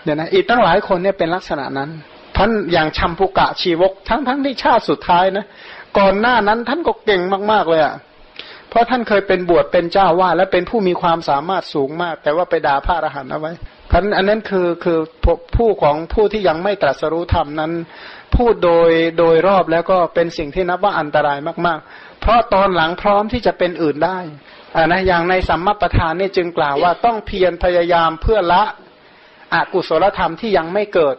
[0.05, 1.91] เนี่ยนะอีกตั้งหลายคนเนี่ยเป็นลักษณะนั้น
[2.37, 5.45] ท่านอย่างชัมพุกะชีวกทั้งทั้งที่ชาติสุดท้ายนะ
[5.99, 7.23] ก่อนหน้านั้นท่านก็เก่ง
[7.53, 7.95] มากๆเลยอะ่ะ
[8.69, 13.53] เพราะท่านเคยเป็นบวชเป็นเจ้าว่า และเป็นผู้มีความสามารถสูงมาก แต่ว่าไปด่าพระอรหันต์เอาไว้
[13.91, 14.99] เพราะอันนั้นคือคือ
[15.57, 17.73] ผู้ของผู้ที่ยังไม่ตรัสรู้ธรรมนั้น
[18.37, 24.19] พูดโดยโดยรอบแล้วก็เป็นสิ่งที่นับว่าอันตรายมาก ๆ เพราะตอนหลังพร้อมที่จะเป็นอื่นได้
[24.77, 28.63] อ่านะอย่างในสัมมาประธานนี่จึงกล่าวว่าต้องเพียรพยายามเพื่อละ
[29.55, 31.17] อกุศลธรรมที่ยังไม่เกิด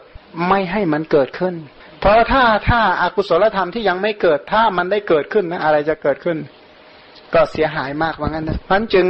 [0.50, 1.56] ไม่ให้มันเกิดขึ้น
[2.00, 6.38] เพราะถ้าถ้าอากุศลธรรมที่ยังไม่เกิดถ้ามันได้เกิดขึ้นนะอะไรจะเกิดขึ้น
[7.34, 9.08] ก็เสียหายมากว่างั้นนะมันจึง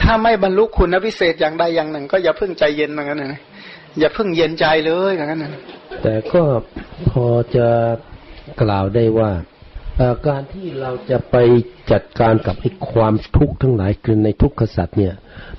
[0.00, 3.42] ถ้าไม่บรรลุคุณวิเศษอย่างใดอย่างหนึ่ง ก็อย่าเพิ่งใจเย็นว่างั้นนะ
[3.98, 5.50] อย่าเพิ่งเย็นใจเลยอย่างนั้นนะ
[6.02, 6.42] แต่ก็
[7.10, 7.68] พอจะ
[8.62, 9.30] กล่าวได้ว่า
[10.28, 11.36] การที่เราจะไป
[11.90, 15.14] จัดการกับไอ้ความทุกข์ทั้งหลายคือในทุกขสัตว์เนี่ย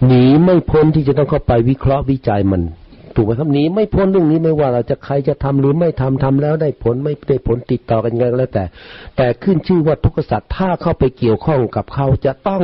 [0.05, 2.61] หนีไม่พ้นที่จะต้องเข้าไปวิเคราะห์วิจัยมัน
[3.15, 8.63] ถูกไหมครับหนีไม่พ้นเรื่องนี้ไม่ว่าเราจะใครจะทำหรือไม่ทำทำแล้วได้ผลไม่ได้ผลติดต่อกันยังไงแล้วแต่
[9.17, 12.61] แต่ขึ้นชื่อว่าทุกขสัตว์ถ้าเข้าไปเกี่ยวข้องกับเขาจะต้อง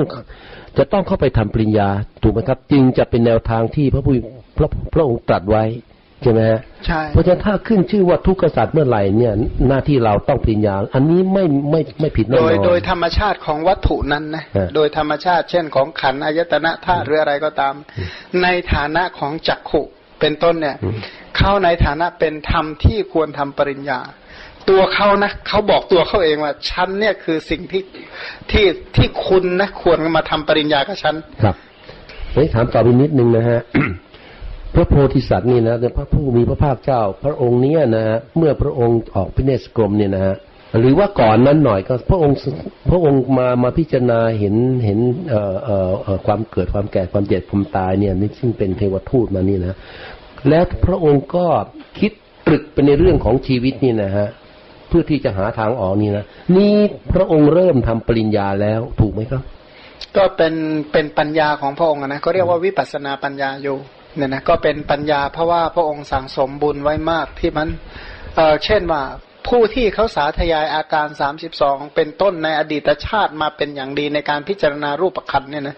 [0.78, 1.90] จะต้องเข้าไปทำปริญญา
[2.24, 4.16] ถูกไหมครับ จึงจะเป็นแนวทางที่พระผู้
[4.58, 5.66] พระพระองค์ตรัสไว้
[6.24, 9.34] ใช่ไหมฮะใช่เพราะฉะนั้นถ้าขึ้นชื่อว่าทุกขสัตว์เมื่อไหร่เนี่ย
[9.68, 14.44] หน้าที่เราต้องปริญญา อันนี้ไม่ไม่ไม่ผิดแน่นอนโดยโดยธรรมชาติของวัตถุนั้นนะ
[14.76, 17.74] โดยธรรมชาติเช่นของขันอายตนะธาตุหรืออะไรก็ตาม
[18.42, 19.82] ในฐานะของจักขุ
[20.20, 20.76] เป็นต้นเนี่ย
[21.38, 24.00] เข้าในฐานะเป็นธรรมที่ควรทำปริญญา
[24.70, 27.84] ตัวเขานะเขาบอกตัวเขาเองว่าฉันเนี่ยคือสิ่งที่
[28.52, 31.56] ที่ที่คุณนะควรมาทำปริญญากับฉันครับ
[32.34, 33.62] เฮ้ยถามต่อไปนิดนึงนะฮะ
[34.74, 40.36] พระโพธิสัตว์นี่นะพระผู้มีพระภาคเจ้า พระองค์เนี้ยนะฮะเมื่อพระองค์ออกพิเนศกรมเนี่ยนะฮะ
[40.80, 42.38] หรือว่าก่อนนั้นหน่อยก็พระองค์
[42.90, 44.56] พระองค์มามาพิจารณาเห็น
[44.86, 45.00] เห็น
[45.30, 45.76] เอ่อเอ่
[46.16, 49.78] อความเกิดความแก่ความเจ็บความตายเนี่ยนี่ซึ่งเป็นเทวทูตมานี่นะ
[50.50, 51.46] แล้วพระองค์ก็
[52.00, 52.12] คิด
[52.48, 54.28] ตรึกไปในเรื่องของชีวิตนี่นะฮะ
[54.96, 56.26] พื่อที่จะหาทางออกนี่นะ
[56.58, 56.76] นี่
[57.14, 59.42] พระองค์เริ่มทำปริญญาแล้วถูกไหมครับ
[60.18, 60.54] ก็เป็น
[60.92, 63.78] เป็นปัญญาของพระองค์นะก็เรียกว่าวิปัสนาปัญญาอยู่
[64.16, 67.68] เนี่ยนะก็เป็นปัญญาเพราะว่าพระองค์สั่งสมบุญไว้มากที่มัน
[68.36, 69.02] เอ่อเช่นว่า
[69.48, 75.76] ผู้ที่เขาสาธยายอาการสามสิบสองเป็นต้นในอดีตชาติมาเป็นอย่างดีในการพิจารณารูปขันเนี่ยนะ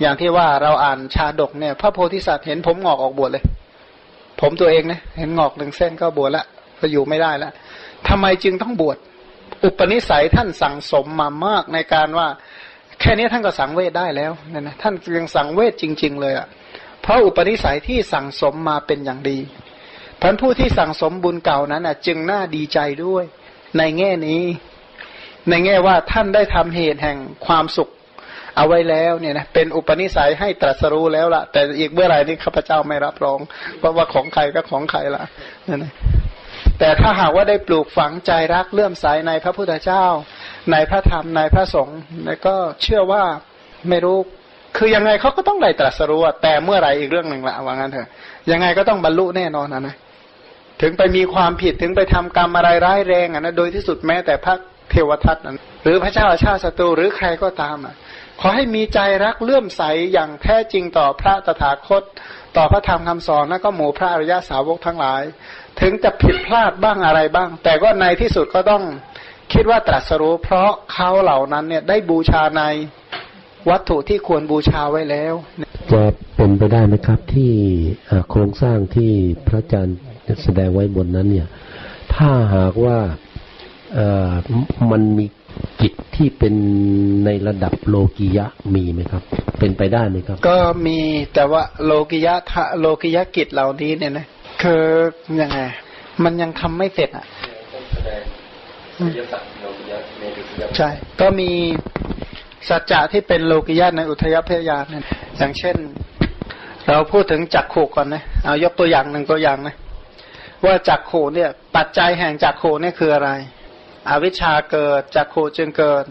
[0.00, 3.44] อย่างที่ว่าเราอ่านชาดกเนี่ย พระโพธิสัตว์เห็นผมงอกออกบวชเลย
[4.40, 6.44] ผมตัวเองเนี่ยเห็นงอกหนึ่งเส้นก็บวชละ
[6.80, 7.52] ก็อยู่ไม่ได้แล้ว
[8.08, 8.98] ทำไมจึงต้องบวช
[9.64, 12.28] อุปนิสัยท่านสั่งสมมามากในการว่า
[13.00, 16.46] แค่นี้ท่านก็สังเวชได้แล้วเนี่ยนะท่านยังสังเวชจริง ๆ เลยอะ่ะ
[17.02, 19.38] เพราะอุปนิสัยที่สั่งสมมาเป็นอย่างดี
[20.20, 23.24] พันผู้ที่สั่งสมบุญเก่านั้นอะจึงน่าดีใจด้วย
[23.78, 24.42] ในแง่นี้
[25.50, 27.88] ในแง่ว่าท่านได้ทำเหตุแห่งความสุข
[28.56, 33.38] เอาไว้แล้วเนี่ยนะเป็นอุปนิสัยให้ตรัสรู้แล้วละแต่อีกเมื่อไหร่นี่ข้าพเจ้าไม่รับรอง
[33.78, 35.22] เพราะว่าของใครก็ของใครละ
[35.68, 35.92] นั่นนะ
[36.78, 40.04] แต่ถ้าหากว่าได้ปลูกฝังใจรักเลื่อมใสในพระพุทธเจ้า
[40.72, 41.98] ในพระธรรมในพระสงฆ์
[42.46, 43.22] ก็เชื่อว่า
[43.88, 44.18] ไม่รู้
[44.76, 48.08] คือยังไงเขาก็ต้องได้ตรัสรู้แต่เมื่อไหร่อีกเรื่องหนึ่งละว่างั้นเถอะ
[48.50, 49.96] ยังไงก็ต้องบรรลุแน่นอนนะนะ
[50.82, 54.54] ถึงไปมีความผิดถึงไปทำกรรมอะไรร้ายแรงอะนะโดยที่สุดแม้แต่พระ
[54.90, 57.94] เทวทัตนั้นหรือพระเจ้าอาชาติศัตรูหรือใครก็ตามอะ
[58.40, 62.02] ขอให้มีใจรักเลื่อมใสอย่างแท้จริงต่อพระตถาคต
[62.56, 65.22] ต่อพระธรรมคำสอนแล้วก็หมู่พระอริยสาวกทั้งหลาย
[65.80, 68.82] ถึงจะผิดพลาดบ้างอะไรบ้าง แต่ก็ในที่สุดก็ต้อง
[69.52, 72.62] คิดว่าตรัสรู้ เพราะเขาเหล่านั้นเนี่ยได้บูชาใน
[73.70, 75.34] วัตถุที่ควรบูชาไว้แล้ว
[75.92, 76.02] จะ
[76.36, 77.52] เป็นไปได้ไหมครับที่
[78.30, 79.12] โครงสร้างที่
[79.46, 79.98] พระอาจารย์
[80.42, 81.48] แสดงไว้บนนั้นเนี่ย
[82.14, 82.98] ถ้าหากว่า
[84.90, 85.26] มันมี
[85.80, 86.54] กิจที่เป็น
[87.24, 89.22] ในระดับโลกิยะมีไหมครับ
[89.58, 90.98] เป็นไปได้ไหมครับ ก็มี
[91.34, 92.34] แต่ว่าโลกิยะ
[92.80, 94.26] โลกิยะกิจเหล่านี้เนี่ยนะ
[94.62, 94.82] คือ
[95.40, 95.60] ยังไง
[96.24, 97.26] มันยังทำไม่เสร็จอะ
[100.76, 101.50] ใช่ ก็มี
[102.68, 105.04] สัจจะที่เป็นโลกิยาในอุทยพยานเนี่ย
[105.38, 105.76] อย่างเช่น
[106.88, 109.74] เราพูดถึงจักขู่ก่อนนะเอายกตัวอย่างหนึ่งตัวอย่างนะ
[110.64, 113.30] ว่าจักขู่เนี่ย ปัจจัยแห่งจักขู่เนี่ยคืออะไร
[114.08, 116.04] อวิชชาเกิดจักขู่จึงเกิด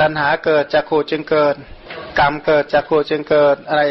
[0.00, 1.54] ตัณหาเกิดจักขู่จึงเกิด
[2.18, 3.82] กรรมเกิดจักขู่จึงเกิดอะไร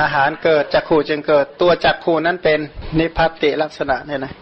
[0.00, 2.60] อาหารเกิดจักขู่จึงเกิด ตัวจักขู่นั้นเป็น
[2.98, 4.32] นิพพติลักษณะเนี่ยนะ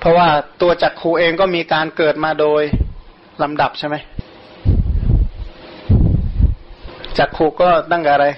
[0.00, 0.28] เพราะว่า
[0.62, 2.62] ตัวจักขู่เองก็มีการเกิดมาโดย
[3.42, 3.96] ลำดับใช่ไหม
[7.18, 8.28] จักขู่ก็ตั้งแต่อะไร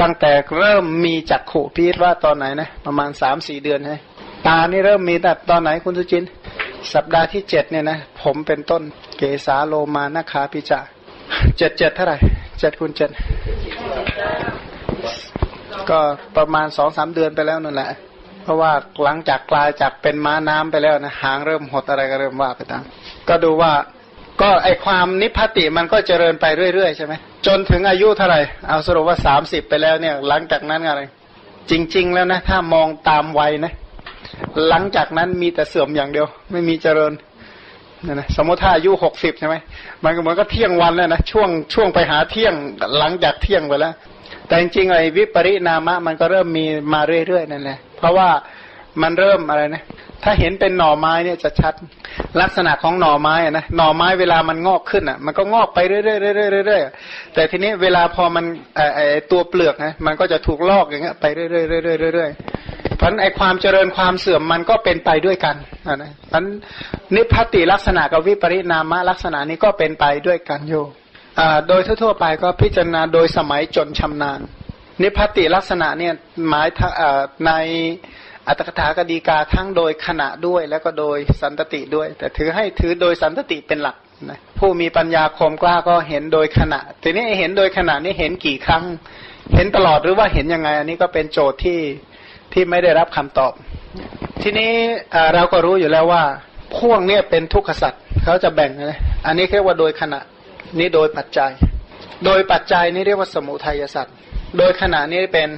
[0.00, 3.98] ตั้งแต่เริ่มมีจักขู่พีทว่าตอนไหนนะ ประมาณสามสี่เดือนใช่
[4.46, 6.24] ตานี่เริ่มมีแต่ตอนไหนคุณสุจิน
[6.92, 8.82] สัปดาห์ที่เจ็ดเนี่ยนะ ผมเป็นต้น
[9.18, 10.80] เกสาโลมานาคาพิจา
[11.58, 12.16] เจ็ดเจ็ดเท่าไหร่
[12.60, 13.10] เจ็ดคูณเจ็ด
[15.90, 15.98] ก็
[16.36, 17.90] ประมาณสองสามเดือนไปแล้วนั่นแหละ
[18.42, 18.72] เพราะว่า
[19.02, 22.82] หลังจากกลายจากเป็นม้าน้ำไปแล้วนะหางเริ่มหดอะไรก็เริ่มว่าไปตาม
[23.28, 23.72] ก็ดูว่า
[24.42, 27.14] ก็ไอความนิพพติมันก็เจริญไปเรื่อยๆใช่ไหม
[27.46, 31.02] จนถึงอายุเท่าไหร่เอาสรุปว่าสามสิบไปแล้วเนี่ย หลังจากนั้นอะไร
[31.70, 33.72] จริง ๆ แล้วนะ ถ้ามองตามวัยนะ
[34.68, 37.12] หลังจากนั้นมีแต่เสื่อมอย่างเดียว ไม่มีเจริญ
[38.04, 39.54] เนี่ยนะสมมติถ้าอายุหกสิบใช่ไหม
[40.04, 42.54] มันก็เหมือนก็เที่ยงวันแล้วนะช่วงช่วงไปหาเที่ยง
[42.98, 43.94] หลังจากเที่ยงไปแล้ว
[44.46, 48.28] แต่จริงๆไอ้วิปริณามะมันก็เริ่มมีมาเรื่อยๆนั่นแหละเพราะว่า
[49.02, 49.82] มันเริ่มอะไรนะ
[50.24, 51.74] ถ้าเห็นเป็นหน่อไม้เนี่ยจะชัด
[52.40, 56.06] ลักษณะของหน่อไม้นะหน่อไม้เวลามันงอกขึ้นอะ มันก็งอกไปเรื่อยๆ
[56.66, 58.44] เรื่อยๆแต่ทีนี้เวลาพอมัน
[58.96, 62.71] ไอ้ตัวเปลือกนะมันก็จะถูกลอกอย่างเงี้ยไปเรื่อยๆเรื่อยๆเรื่อยๆ
[63.04, 65.56] พราะไอความเจริญความเสื่อมมันก็เป็นไปด้วยกัน
[66.02, 66.42] นะพราะ
[67.14, 70.74] นิพพติลักษณะกับวิปริณามะลักษณะนี้ก็เป็นไปด้วยกันโย
[71.68, 74.40] โดยทั่วๆไปก็พิจารณาโดยสมัยจนชำนาญ
[75.02, 76.12] นิพพติลักษณะเนี่ย
[76.48, 76.68] หมาย
[77.46, 77.50] ใน
[78.48, 83.96] อัตถกถากดีกาทั้งโดยขณะด้วยแล้วก็โดยสันตติด้วย แต่ถือให้ถือโดยสันตติเป็นหลัก
[84.30, 88.84] นะผู้มีปัญญาคมกล้าก็เห็นโดยขณะ ทีนี้เห็นโดยขณะนี้เห็นกี่ครั้ง
[89.54, 91.78] เห็นตลอดหรือว่าเห็นยังไง อันนี้ก็เป็นโจทย์ที่
[92.52, 93.52] ที่ไม่ได้รับคำตอบ
[94.42, 94.72] ทีนี้
[95.34, 96.24] เราก็รู้อยู่แล้วว่า
[96.78, 100.20] พวกเนี้ยเป็นทุกขสัตว์เขาจะแบ่งนะอันนี้เรียกว่าโดยขณะ
[100.78, 101.50] นี้โดยปัจจัย
[102.24, 104.14] โดยปัจจัยนี้เรียกว่าสมุทัยสัตว์
[104.58, 105.48] โดยขณะนี้เป็น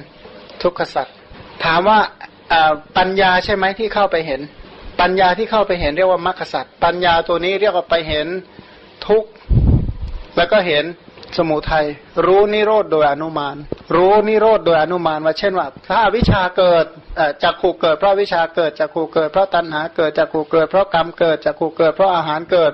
[0.63, 1.15] ทุกขสัตว์
[1.63, 1.99] ถามว่า
[2.97, 4.41] ปัญญาใช่ไหมที่เข้าไปเห็น
[5.01, 8.27] ปัญญาที่เข้าไปเห็นเรียกว่ามรรคสัตว์ปัญญาตัวนี้เรียกว่าไปเห็น
[9.07, 9.29] ทุกข์
[10.37, 10.83] แล้วก็เห็น
[11.37, 11.85] สมุทัย
[12.25, 13.55] รู้นิโรธโดยอนุมาน
[13.95, 16.85] รู้นิโรธโดยอนุมานว่าเช่นว่า ถ้าวิชาเกิด
[17.43, 22.71] จากขู่เกิดเพราะวิชาเกิดจากขู่เกิดเพราะตัณหาเกิดจากขู่เกิด เพราะกรรมเกิดจากขู่เกิด เพราะอาหารเกิด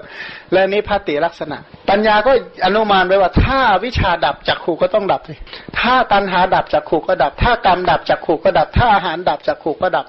[0.53, 1.57] และนิพพติลักษณะ
[1.89, 2.31] ปัญญาก็
[2.65, 5.35] อนุมานไว้ว่า ถ้าวิชาดับจากขู่ก็ต้องดับสิ
[5.79, 10.05] ถ้าตัณหาดับจากขู่ก็ดับ ถ้ากรรมดับจากขู่ก็ดับ ถ้าอาหารดับจากขู่ก็ดับ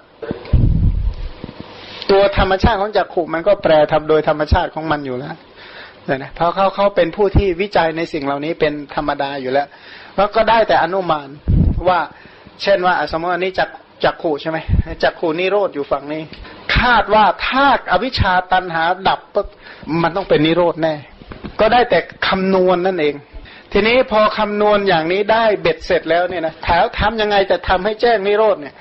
[2.10, 5.34] ตัวธรรมชาติของจักขู่มันก็แปรทำโดยธรรมชาติของมันอยู่แล้ว
[6.06, 9.66] เนี่ยนะเพราะเขาเขาเป็นผู้ที่วิจัยในสิ่งเหล่านี้เป็นธรรมดาอยู่แล้ว
[10.16, 11.28] แล้วก็ได้แต่อนุมาน
[11.88, 12.00] ว่า
[12.62, 13.68] เช่นว่าสมมติอันนี้จัก
[14.04, 14.58] จักขู่ใช่ไหม
[15.02, 16.22] จักขู่นิโรธอยู่ฝั่งนี้
[16.78, 19.48] คาดว่าถ้าอวิชชาตันหาดับปุ๊บ
[20.02, 20.94] มันต้องเป็นนิโรธแน่
[21.60, 21.98] ก็ได้แต่
[22.28, 23.14] คำนวณนนั่นเอง
[23.72, 28.74] ทีนี้พอคำนวณอย่างนี้ได้เบ็ดเสร็จแล้วเนี่ยนะแถวทำยังไงจะทำให้แจ้งนิโรธเนี่ย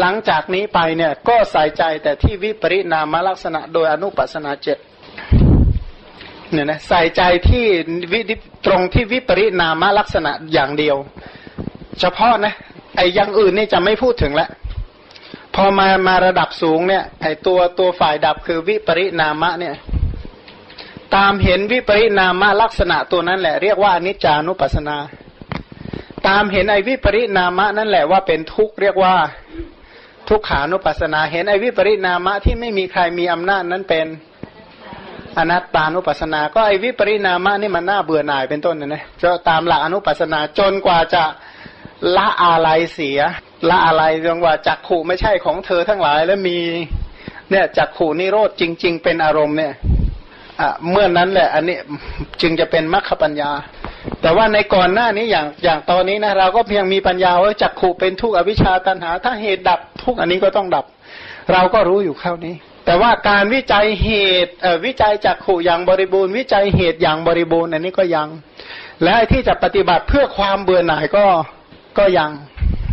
[0.00, 4.74] หลังจากนี้ไปเนี่ยก็ใส่ใจแต่ที่วิปริณามลักษณะโดยอนุปัสนาเจ็
[6.52, 7.64] เนี่ยนะใส่ใจที่
[8.12, 8.20] วิ
[8.66, 10.96] ตรงที่วิปริณามลักษณะอย่างเดียว
[12.00, 12.54] เฉพาะนะ
[12.96, 14.50] ไอ้ยังอื่นนี่จะไม่พูดถึงแล้ว
[15.54, 19.74] พอมามาระดับสูงเนี่ยไอ้ตัวตัวฝ่ายดับคือวิปริณามะเนี่ย
[21.16, 24.96] ตามเห็นวิปริณามะลักษณะตัวนั้นแหละ เรียกว่านิจจานุปัสนา
[26.26, 29.14] ตามเห็นไอ้วิปริณามะนั่นแหละว่าเป็นทุกข์เรียกว่า
[30.28, 34.06] ทุกขานุปัสนา เห็นไอ้วิปริณามะที่ไม่มีใครมีอำนาจนั้นเป็น
[35.38, 41.24] อนัตตานุปัสสนา ก็ไอวิปริณามะนี่มันน่าเบื่อหน่ายเป็นต้นนะนะจะตามหลักอนุปัสสนาจนกว่าจะ
[42.16, 43.20] ละอะไรเสีย
[43.70, 46.58] ละอะไรจนกว่าจักขู่ไม่ใช่ของเธอทั้งหลายแล้วมี
[47.50, 49.72] เนี่ยจักขู่นิโรธจริง ๆ เป็นอารมณ์เนี่ย
[50.60, 51.76] อะเมื่อนนั้นแหละ อันนี้
[52.40, 53.50] จึงจะเป็นมรรคปัญญา
[54.22, 60.84] แต่ว่าในก่อนหน้านี้อย่างอย่างตอนนี้นะเราก็เพียงมีปัญญาว่าจักขู่เป็นทุกอวิชชาตันหา ถ้าเหตุดับทุกอันนี้ก็ต้องดับ
[61.52, 62.54] เราก็รู้อยู่เข้านี้
[62.86, 64.08] แต่ว่าการวิจัยเห
[64.44, 64.52] ตุ
[64.84, 68.28] วิจัยจากขู่อย่างบริบูรณ์ วิจัยเหตุอย่างบริบูรณ์อันนี้ก็ยัง
[69.04, 71.24] และที่จะปฏิบัติเพื่อความเบื่อหน่ายก็
[71.98, 72.30] ก็ยัง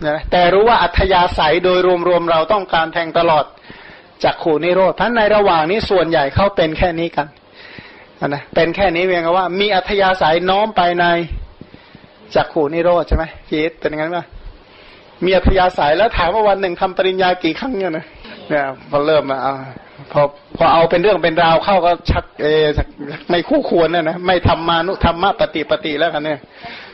[0.07, 3.45] นะแต่รู้ว่าอัธยาศัยโดยรวมๆเราต้องการแทงตลอด
[4.24, 7.28] จากขู่นิโรธท่านในระหว่างนี้ส่วนใหญ่เขาเป็นแค่นี้กัน
[8.28, 11.06] นะเป็นแค่นี้เพียงว่า มีอัธยาศัยน้อมไปใน
[12.36, 14.20] จากขู่นิโรธใช่ไหมคิดเป็นงั้นไหม
[15.24, 18.06] มีอัธยาศัยแล้วถามว่าวันหนึ่งทำปริญญากี่ครั้งเนี่ยนะ
[18.49, 19.53] เนี่ยพอเริ่มมาเอา
[20.11, 20.21] พอ
[20.55, 22.45] พอเอาเป็นเรื่องเป็นราวเข้าก็ชักเอ
[23.30, 26.39] ไม่คู่ควรนะนะไม่ทำมานุธรรมะปฏิปฏิแล้วกันเนี่ย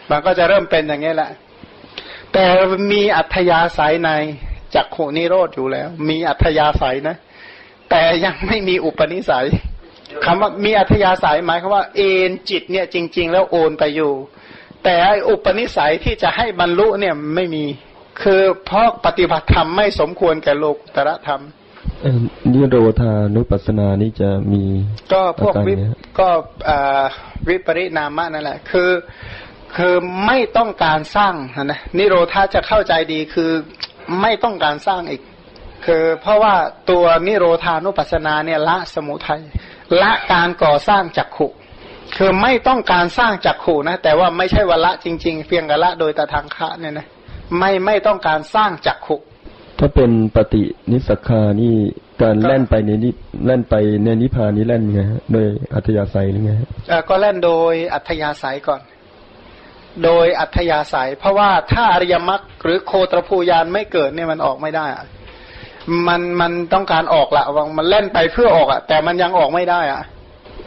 [0.10, 1.30] มันก็จะเริ่มเป็นอย่างนี้แหละ
[2.34, 2.44] แต่
[2.92, 4.12] มีอัธยาศัยใน
[4.76, 7.16] จักขุนิโรธอยู่แล้ว มีอัธยาศัยนะ
[7.90, 9.48] แต่ยังไม่มีอุปนิสัย
[10.26, 14.14] คำว่ามีอัธยาศัยหมายความว่าเอ็นจิตเนี่ยจริง ๆ แล้วโอนไปอยู่
[14.84, 14.96] แต่
[15.30, 17.66] อุปนิสัยที่จะให้บรรลุเนี่ยไม่มี
[18.22, 21.42] คือเพราะปฏิบัติธรรมไม่สมควรแก่โลกุตระธรรม
[22.52, 24.64] นิโรธานุปัสสนานี่จะมี
[25.14, 26.30] ก็พวกอาารวิปเนี้ยก็
[26.70, 27.04] อ่า
[27.48, 28.92] วิปริณามะนั่นแหละ คือ
[29.78, 29.94] คือ
[30.26, 33.52] ไม่ต้องการสร้างนะนิโรธาจะเข้าใจดีคือ
[34.22, 35.22] ไม่ต้องการสร้างอีก
[35.86, 36.56] คือเพราะว่า
[36.90, 39.42] ตัวนิโรธานุปัสสนาเนี่ยละสมุทัย
[40.02, 41.48] ละการก่อสร้างจักขุ
[42.18, 47.08] คือไม่ต้องการสร้างจักขุนะ แต่ว่าไม่ใช่วละจริง ๆ เพียงแต่ละโดยตะทางคะเนี่ยนะ
[47.58, 49.18] ไม่ไม่ต้องการสร้างจักขุ
[49.80, 51.76] ถ้าเป็นปฏินิสสคานี่
[52.22, 53.10] การแล่นไปในนิ
[53.46, 58.82] แล่นไปในนิพพานนี่แล่นไงฮะโดยอัธยาศัยหรือไงฮะเอ่อก็เล่นโดยอัธยาศัยก่อน
[60.04, 65.06] โดยอัธยาศัย เพราะว่าถ้าอริยมรรคหรือโคตรภูยานไม่เกิดเนี่ยมันออกไม่ได้อะ
[66.08, 70.02] มันมันต้องการออกละวังมันเล่นไปเพื่อออกอะแต่มันยังออกไม่ได้อะ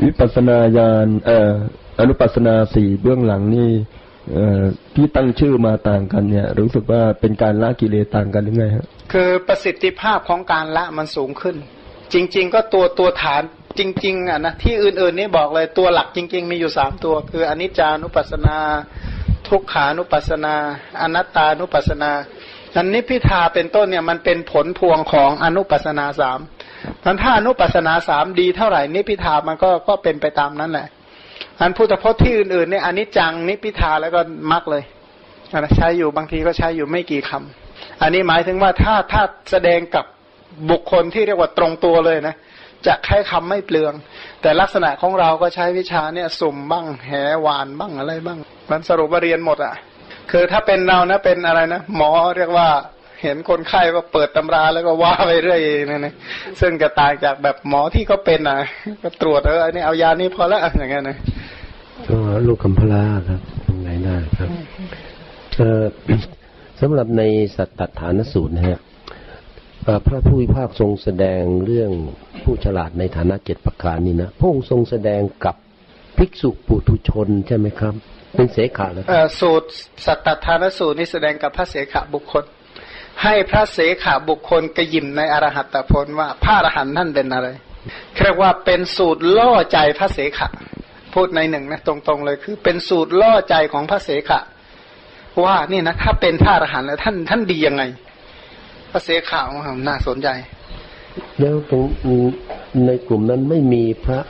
[0.04, 1.52] วิปัสสนาญาณเอ่อ
[2.00, 3.70] อนุปัสสนาสี่เบื้องหลังนี่
[4.32, 4.60] เอ่อ
[4.94, 11.56] ที่ตั้งชื่อมาต่างกันเนี่ย รู้สึกว่าเป็นการละกิเลสต่างกันหรือไงฮะ คือประสิทธิภาพของการละมันสูงขึ้น
[12.12, 13.42] จริง ๆ ก็ตัวตัวฐาน
[13.78, 18.56] จริง ๆอะนะที่อื่นๆนี่บอกเลยตัวหลักจริง ๆ มีอยู่สามตัว คืออนิจจานุปัสสนา
[19.48, 20.54] ทุกขานุปัสสนา
[21.00, 22.10] อนัตตานุปัสสนา
[22.76, 26.38] อันนี้พิธาเป็นต้นเนี่ยมันเป็นผลพวงของอนุปัสสนาสาม
[27.04, 30.86] มันถ้าอนุปัสสนาสามดีเท่าไหร่นิพิธามันก็ก็เป็นไปตามนั้นแหละ
[31.60, 34.20] อันพุทธพจน์ที่อื่นๆเนี่ยอนิจจังนิพิธาแล้วก็
[34.52, 34.82] มักเลย
[35.52, 37.61] อันนั้นใช้อยู่บางทีก็ใช้อยู่ไม่กี่คำ
[38.02, 40.04] อันนี้หมายถึงว่าถ้าถ้าแสดงกับ
[40.70, 42.34] บุคคลที่เรียกว่าตรงตัวเลยนะ
[42.86, 43.92] จะใช้คำไม่เปลือง
[44.42, 47.12] แต่ลักษณะของเราก็ใช้วิชาเนี่ยสุ่มบ้างแห
[47.46, 48.38] วานบ้างอะไรบ้าง
[48.70, 49.74] มันสรุปว่าเรียนหมดอะ่ะ
[50.30, 52.68] คือถ้าเป็นเรานะเป็นอะไรนะหมอเรียกว่า
[53.22, 55.60] เห็นคนไข้ก็เปิดตำราแล้วก็ว่าไปเรื่อย
[55.90, 56.14] นะนะ
[56.60, 58.58] ซึ่งจะต่างจากแบบหมอที่เขาเป็นอะ
[59.02, 61.16] ก็ตรวจเอออันนี้เอายานี้พอแล้วอย่างเงี้ยนะ
[62.08, 64.48] ก็ลูกคำพลาครับตรงไหนได้ครับ
[65.56, 65.82] เอ่อ
[66.80, 67.22] สำหรับใน
[67.56, 68.78] สัตตฐานสูตรนะฮะ
[70.06, 71.90] พระผู้วิภาคทรงแสดงเรื่อง
[72.42, 75.56] ผู้ฉลาดในฐานะเจ็ดประการนี่นะพระองค์ทรงแสดงกับ
[76.18, 77.94] ภิกษุปุถุชนใช่ไหมครับ
[78.36, 79.68] เป็นเสขาเลยเอ่อสูตร
[80.06, 82.44] สัตตทานสูตรนี่แสดงกับพระเสขบุคคล
[83.22, 87.48] ให้พระเสขบุคคลกระยิมในอรหัตผลว่าพระอรหันต์ท่านเป็นอะไร
[88.22, 90.40] เรียกว่าเป็นสูตรล่อใจพระเสข
[91.14, 94.30] พูดในหนึ่งนะตรงๆเลยคือ เป็นสูตรล่อใจของพระเสข
[95.44, 97.82] ว่านี่นะถ้าเป็นพระอรหันต์แล้วท่านท่านดียังไง
[98.90, 99.32] พระเสข
[99.88, 100.28] น่าสนใจ
[101.40, 101.84] แล้วตรง
[102.86, 104.20] ในกลุ่มนั้นไม่มีพระ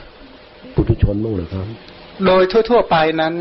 [0.73, 1.67] ปุถุชนบ้างเหรือครับ
[2.25, 3.35] โดยทั่ว ๆ ไปนั้น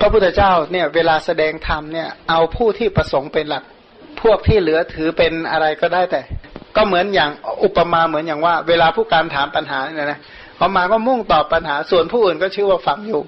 [0.00, 3.64] พระพุทธเจ้าเนี่ย เวลาแสดงธรรมเนี่ย เอาผู้ที่ประสงค์เป็นหลัก
[4.22, 6.20] พวกที่เหลือถือเป็นอะไรก็ได้แต่
[6.76, 7.30] ก็เหมือนอย่าง
[7.64, 10.20] อุปมาเหมือนอย่างว่า เวลาผู้การถามปัญหาเนี่ยนะ
[10.58, 13.22] พอมาก็มุ่งตอบปัญหา ส่วนผู้อื่นก็ชื่อว่าฟังอยู่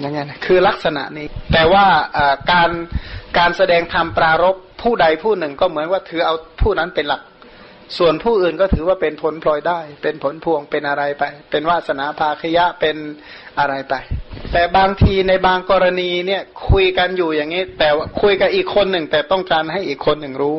[0.00, 1.84] อย่างเงี้ยคือลักษณะนี้ แต่ว่า
[2.52, 2.70] การ
[3.38, 7.22] การแสดงธรรมปรารบผู้ใดผู้หนึ่งก็เหมือนว่าถือเอาผู้นั้นเป็นหลัก
[7.98, 12.96] ส่วนผู้อื่นก็ถือว่าเป็นผลพลอยได้ เป็นผลพวงเป็นอะไรไป เป็นวาสนาภาคยะเป็น
[13.58, 13.94] อะไรไป
[14.52, 17.88] แต่บางทีในบางกรณีเนี่ยคุยกันอยู่อย่างนี้ แต่
[18.22, 20.58] คุยกับอีกคนหนึ่ง แต่ต้องการให้อีกคนหนึ่งรู้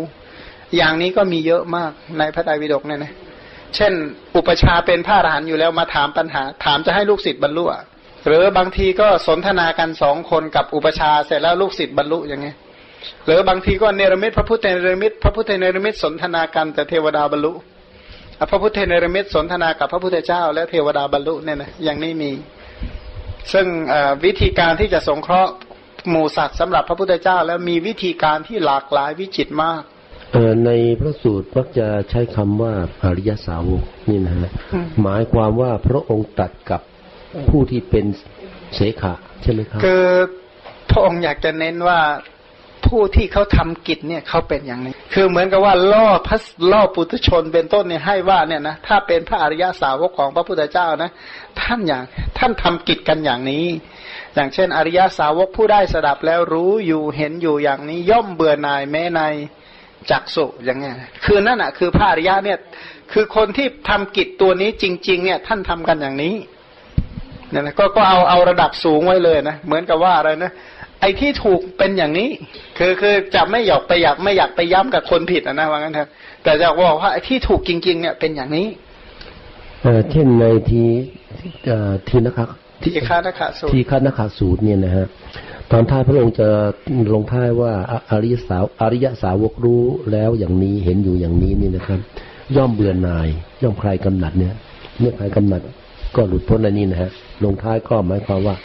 [0.76, 3.14] อย่างนี้ก็มีเยอะมากในพระไตรปิฎกเนี่ยนะ
[3.76, 3.94] เช่น
[4.36, 7.84] อุปชาเป็นพระอรหันต์อยู่แล้วมาถามปัญหา ถามจะให้ลูกศิษย์บรรลุอะ
[8.26, 12.56] หรือบางทีก็สนทนากันสองคนกับอุปชฌาย์เสร็จแล้วลูกศิษย์บรรลุอย่างเงี้ย
[13.26, 17.54] หรือบางทีก็เนรมิตพระพุทธเนรมิตพระพุทธเนรมิตสนทนากันแต่เทวดาบรรลุ
[18.40, 22.32] อะพระพุทธเนรมิตสนทนากับพระพุทธเจ้า และเทวดาบรรลุเนี่ยนะอย่างนี้มี
[23.54, 25.52] ซึ่งเอ่อวิธีการที่จะสงเคราะห์
[26.10, 29.82] หมู่สัตว์สำหรับพระพุทธเจ้า แล้วมีวิธีการที่หลากหลายวิจิตรมาก
[30.34, 32.74] เอ่อในพระสูตรมักจะใช้คำว่า
[33.04, 36.82] อริยสาวกนี่นะฮะอืมหมายความว่าพระองค์ตรัดกับ
[37.50, 38.06] ผู้ที่เป็น
[38.76, 40.06] เสขะใช่ไหมครับคือ
[40.90, 42.00] พระองค์อยากจะเน้นว่า
[42.88, 46.38] ผู้ที่เขาทำกิจเนี่ยเขาเป็นอย่างนี้ คือเหมือนกับว่าล่อพระ
[46.72, 51.10] ล่อปุถุชนเป็นต้นเนี่ยให้ว่าเนี่ยนะถ้าเป็นพระอริยสาวกของพระพุทธเจ้านะ
[51.62, 52.04] ท่านอย่าง
[52.38, 53.66] ท่านทำกิจกันอย่างนี้
[54.36, 59.22] อย่างเช่น อริยสาวกผู้ได้สดับแล้วรู้อยู่เห็นอยู่อย่างนี้ ย่อมเบื่อหน่ายแม้ใน
[60.10, 60.96] จักสุอย่างเงี้ย
[61.26, 62.58] คือนั่นอะคือพระอริยะเนี่ย
[63.12, 66.36] คือคนที่ทำกิจตัวนี้จริง ๆ เนี่ย ท่านทำกันอย่างนี้
[67.52, 70.52] เนี่ยนะก็ก็เอาเอาระดับสูงไว้เลยนะเหมือนกับว่าอะไรนะ
[71.02, 72.30] ไออ้ที่ถูกเป็นอย่างนี้
[72.78, 76.10] คือคือจะไม่อยากไปอยากไม่อยากไปย้ำกับคนผิดนะนะว่างั้นเถอะ
[76.44, 78.68] แต่จะบอกว่าไอ้ที่ถูกจริง ๆ เนี่ยเป็นอย่างนี้
[79.84, 80.84] เอ่อเช่นในที
[81.66, 82.50] เอ่อทีนะครับ
[82.84, 85.06] ที่คานาคาสูตรที่คันนาคาสูตรเนี่ยนะฮะ
[85.72, 86.48] ตอนท้ายพระองค์จะ
[87.14, 92.00] ลงท้ายว่าออริยสาวอริยสาวกรู้แล้วอย่างนี้เห็นอยู่อย่างนี้นี่นะครับ
[92.56, 93.28] ย่อมเบื่อหน่าย
[93.64, 94.54] ย่อมคลายกำหนัดเนี่ย
[95.00, 95.62] เมื่อคลายกำหนัด
[96.16, 97.12] ก็หลุดพ้นอันนี้นะฮะ
[97.44, 98.56] ลงท้ายก็หมายความว่า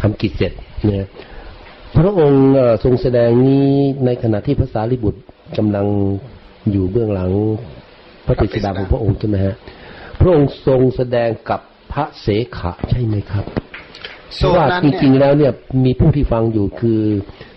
[0.00, 0.52] ทำกิจเสร็จ
[0.84, 1.04] เนี่ย
[1.96, 2.44] พระองค์
[2.84, 3.66] ทรงแสดงนี้
[4.04, 5.20] ในขณะที่พระสารีบุตร
[5.56, 5.86] กำลัง
[6.70, 7.30] อยู่เบื้องหลัง
[8.26, 9.54] พระติสดาของพระองค์ใช่ไหมฮะ
[10.20, 11.60] พระองค์ทรงแสดงกับ
[11.92, 12.26] พระเส
[12.56, 13.44] ขะใช่ไหมครับ
[14.36, 15.52] เพราะว่าจริงๆแล้วเนี่ย
[15.84, 17.00] มีผู้ที่ฟังอยู่คือ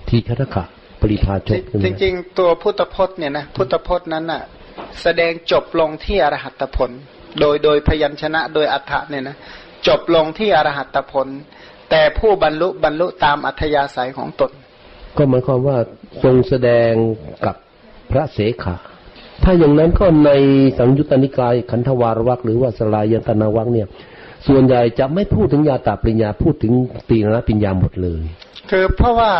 [0.10, 0.64] ทีฆทกะ
[1.02, 4.42] ปริพาชกจริงๆ ตัวพุทธพจน์เนี่ยนะพุทธพจน์นั้นน่ะ
[5.02, 6.92] แสดงจบลงที่อรหัตผล
[7.40, 9.38] โดยโดยพยัญชนะโดยอัฏฐะเนี่ยนะ
[9.88, 11.28] จบลงที่อรหัตผล
[11.90, 14.52] แต่ผู้บรรลุบรรลุตามอัธยาศัยของตน
[15.18, 15.78] ก็หมายความว่า
[16.24, 16.92] ทรงแสดง
[17.46, 17.56] กับ
[18.12, 18.76] พระเสขะ
[19.44, 20.32] ถ้าอย่างนั้นก็ใน
[20.78, 23.88] สังยุตตนิกายขันธวารวักหรือว่าสลายตนาวักเนี่ย
[24.48, 26.74] ส่วนใหญ่จะไม่พูดถึงยาตาปริญญาพูดถึง
[27.10, 28.24] ตีรณปริญญาหมดเลย
[28.70, 29.32] คือเพราะว่า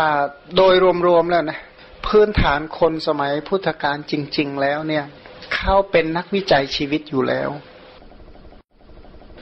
[0.56, 0.74] โดย
[1.06, 1.58] รวมๆแล้วนะ
[2.06, 5.04] พื้นฐานคนสมัยพุทธกาลจริง ๆ แล้วเนี่ย
[5.54, 7.50] เขาเป็นนักวิจัยชีวิตอยู่แล้ว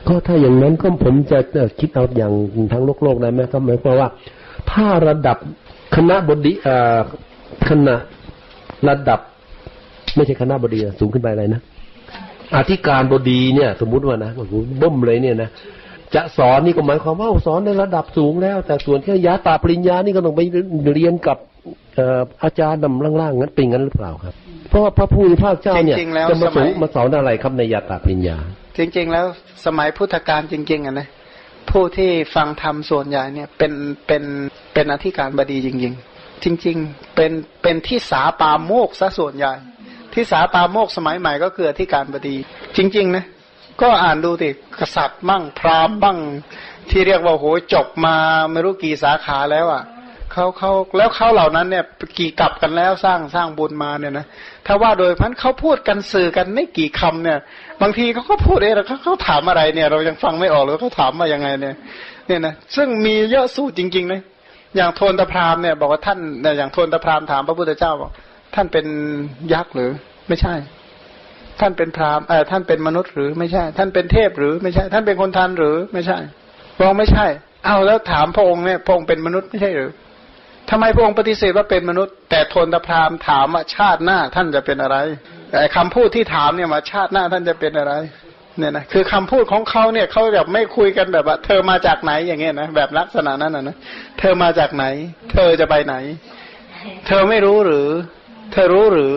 [0.08, 2.32] ก็ถ้าอย่างนั้นก็ผมจะเอ่อคิดเอาอย่าง
[2.72, 4.08] ทางโลกโลกได้ไหมครับหมายความว่า
[4.72, 5.36] ถ้าระดับ
[5.96, 6.98] คณะบดีเอ่อ
[7.68, 7.94] คณะ
[8.88, 9.20] ระดับ
[10.14, 11.60] ไม่ใช่คณะบดีอะสูงขึ้นไปอะไรนะ
[12.56, 15.50] อธิการบดีเนี่ย สมมุติว่านะโอ้โหบ่มเลยเนี่ยนะ
[16.14, 20.40] จะสอนนี่ก็หมายความว่าสอนในระดับสูงแล้ว แต่ส่วนที่ยาตาปริญญานี่ก็ต้องไป
[20.94, 21.38] เรียนกับ
[21.94, 24.34] เอ่ออาจารย์นำล่างๆนั้นเป็นงั้นหรือเปล่าครับ
[24.68, 28.38] เพราะว่าพระผู้มีพระเจ้าเนี่ยจริงๆแล้วจะมาสสมัอนยมาสอนอะไรครับในยาตาปริญญา
[28.76, 29.26] จริงๆ แล้ว
[29.66, 31.08] สมัยพุทธกาลจริง ๆอะนะ
[31.70, 33.72] ผู้ที่ฟังธรรมส่วนใหญ่เนี่ยเป็น
[34.06, 34.22] เป็น
[34.72, 37.32] เป็นอธิการบดีจริง ๆ จริง ๆ เป็น
[37.62, 39.52] เป็นที่สาปาโมกซะส่วนใหญ่
[40.14, 42.36] ที่สาปาโมกสมัยใหม่ก็คืออธิการบดี
[42.76, 43.24] จริงๆนะ
[43.80, 46.18] ก็อ่านดูติกษัตริย์มั่งพราหมณ์บ้าง
[46.90, 47.44] ที่เรียกว่าโห
[47.74, 48.16] จบมา
[48.50, 49.84] ไม่รู้กี่สาขาแล้วอะ
[50.32, 51.84] เขาเขาแล้วเขาเหล่านั้นเนี่ย
[52.18, 54.26] กี่กลับกันแล้วสร้างสร้างบุญมาเนี่ยนะ
[54.66, 57.38] ถ้าว่าโดยพันเขาพูดกันสื่อกันไม่กี่คำเนี่ย
[57.82, 61.74] บางทีเขาก็พูดเองแล้วเขาเขาถามอะไรเนี่ย เรายังฟังไม่ออกเลยเขาถามมายังไงเนี่ย
[62.26, 64.20] เนี่ยนะซึ่งมีเยอะสู้จริงๆนะ
[64.76, 68.10] อย่างโทนตะพรามเนี่ย บอกว่าท่านเนี่ยอย่างโทนตะพรามถามพระพุทธเจ้าบอก
[68.54, 68.86] ท่านเป็น
[69.52, 69.90] ยักษ์หรือ
[70.28, 70.54] ไม่ใช่
[71.60, 76.18] ท่านเป็นพราหม์เออท่านเป็นมนุษย์หรือไม่ใช่ ท่านเป็นเทพหรือไม่ใช่ ท่านเป็นคนทันหรือไม่ใช่
[76.76, 77.26] พระองไม่ใช่
[77.66, 79.90] เอาแล้วถามพระองค์เนี่ยพระองค์เป็นมนุษย์ไม่ใช่หรือ
[80.70, 84.96] ทำไมพระองค์ปฏิเสธว่าเป็นมนุษย์ แต่โทนตะพรามถามว่าชาติหน้าท่านจะเป็นอะไร
[85.50, 87.92] แต่คำพูดที่ถามเนี่ยมาชาติหน้าท่านจะเป็นอะไร
[88.58, 93.76] เนี่ยนะคือคำพูดของเขาเนี่ยเขาแบบไม่คุยกันแบบว่าเธอมาจากไหนอย่างเงี้ยนะแบบลักษณะนั้นนะนะ
[94.18, 94.84] เธอมาจากไหน
[95.32, 95.94] เธอจะไปไหน
[97.06, 97.88] เธอไม่รู้หรือ
[98.52, 99.14] เธอรู้หรือ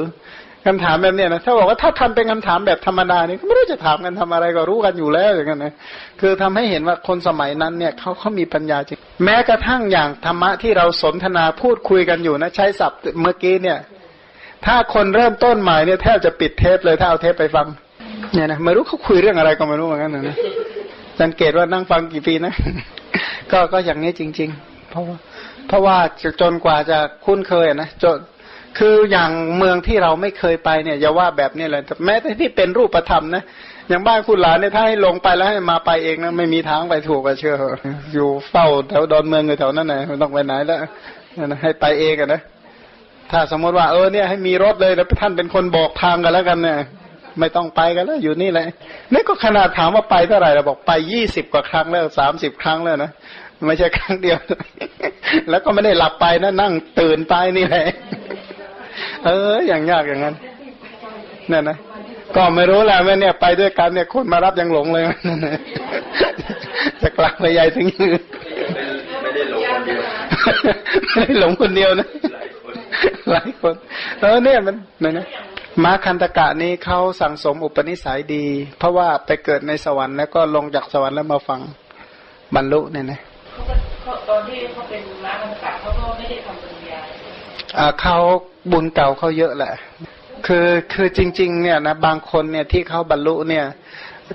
[0.65, 5.73] คำถามแบบเนี้ยนะถ้าบอกว่าถ้าทำเป็นคำถามแบบธรรมดานี่ก็ไม่รู้จะถามกันทำอะไรก็รู้กันอยู่แล้วอย่างนั้นนะ
[6.21, 13.77] คือทำให้เห็นว่าคนสมัยนั้นเนี่ยเขาเขามีปัญญาจริงแม้กระทั่งอย่างธรรมะที่เราสนทนาพูดคุยกันอยู่นะ ใช้ศัพท์เมื่อกี้เนี่ย
[14.65, 17.67] ถ้าคนเริ่มต้นใหม่เนี่ยแทบจะปิดเทปเลยถ้าเอาเทปไปฟัง
[18.33, 20.37] เนี่ยนะไม่รู้เขาคุยเรื่องอะไรก็ไม่รู้เหมือนกันนะ
[21.21, 22.53] สังเกตว่านั่งฟังกี่ปีนะ
[23.51, 25.17] ก็ก็อย่างนี้จริง ๆ เพราะว่า
[25.67, 25.97] เพราะว่า
[26.41, 28.17] จนกว่าจะคุ้นเคยนะจน
[28.79, 33.43] คืออย่างเมืองที่เราไม่เคยไปเนี่ยอย่าว่าแบบนี้เลยแม้แต่ที่เป็นรูปธรรมนะ
[33.89, 37.55] อย่างบ้านคุณหลานเนี่ยถ้าให้ลงไปแล้วให้มาไปเองนะไม่มีทางไปถูกอะเชื่อ
[38.13, 40.79] อยู่เฝ้าแถวดอนเมืองอยู่แถวนั้นนะไม่ต้องไปไหนแล้ว
[41.37, 42.41] นั่นนะให้ไปเองนะ
[43.31, 46.79] ถ้าสมมติว่าเออเนี่ยให้มีรถเลยแล้วท่านเป็นคนบอกทางกันแล้วกันเนี่ย
[47.39, 48.67] ไม่ต้องไปกันแล้วอยู่นี่แหละ
[49.13, 53.11] นี่ก็ขนาดถามว่าไปเท่าไหร่เราบอกไปยี่สิบกว่าครั้งแล้วสามสิบครั้งแล้วนะ
[53.67, 54.37] ไม่ใช่ครั้งเดียว
[55.49, 57.85] แล้วก็ไม่ได้หลับไปนะนั่งตื่นไปนี่แหละ
[59.25, 60.35] เออ อย่างยากอย่างนั้น
[61.51, 61.77] นั่นนะ
[62.35, 65.57] ก็ไม่รู้แหละแม่เนี่ยไปด้วยกันเนี่ยคนมารับยังหลงเลยนั่นนะ
[67.01, 68.21] จะกลับไปใหญ่ถึงยืน
[69.21, 70.01] ไม่ได้ลงคนเดียว
[71.13, 72.07] ไม่ได้หลงคนเดียวนะ
[73.31, 73.75] หลายคน
[74.19, 75.27] เออเนี่ยมันนั่นนะ
[75.83, 78.45] ม้าคันตกะนี้เขาสั่งสมอุปนิสัยดี
[78.77, 81.59] เพราะว่าไปเกิดในสวรรค์แล้วก็ลงจากสวรรค์แล้วมาฟัง
[82.55, 83.19] บรรลุเนี่ยนะ
[83.53, 86.99] เขาก็เขาตอนที่เขาเป็นม้าคันตะเขาก็ไม่ได้ทำปริญญา
[87.77, 88.17] อ่าเขา
[88.71, 89.73] บุญเก่าเขาเยอะแหละ
[90.47, 93.65] คือคือจริง ๆ เนี่ยนะบางคนเนี่ยที่เขาบรรลุเนี่ย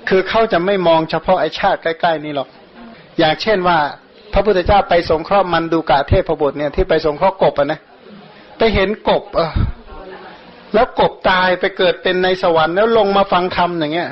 [0.09, 2.49] คือเขาจะไม่มองเฉพาะไอชาติใกล้ ๆ นี่หรอก
[3.17, 3.77] อย่างเช่นว่า
[4.33, 7.79] พระพุทธเจ้าไปสงเคราะห์มันดูกาเทพบุตรเนี่ยที่ไปสงเคราะห์กบอะนะ
[8.59, 9.47] ไปเห็นกบอ่
[10.73, 14.09] แล้วกบตายไปเกิดเป็นในสวรรค์แล้วลงมาฟังธรรมอย่างเงี้ย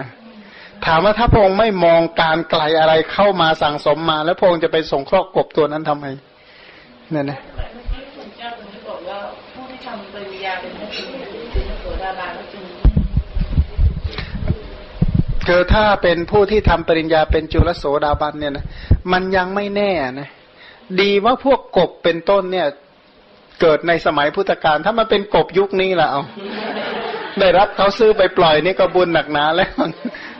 [0.85, 6.05] ถามว่าถ้าพระองค์ไม่มองการไกลอะไรเข้ามาสั่งสมมา แล้วพระองค์จะไปส่งเคราะห์กบตัวนั้นทำไม
[7.11, 7.39] เนี่ยนะ
[15.47, 18.65] คือถ้าเป็นผู้ที่ทำปริญญาเป็นจุลโสดาบันเนี่ยนะ
[19.11, 20.29] มันยังไม่แน่นะ
[21.01, 22.67] ดีว่าพวกกบเป็นต้นเนี่ย
[23.61, 26.21] เกิดในสมัยพุทธกาลถ้ามันเป็นกบยุคนี้ละเอา
[27.39, 29.71] ได้รับเขาซื้อไปปล่อยนี่ก็บุญหนักหนาแล้ว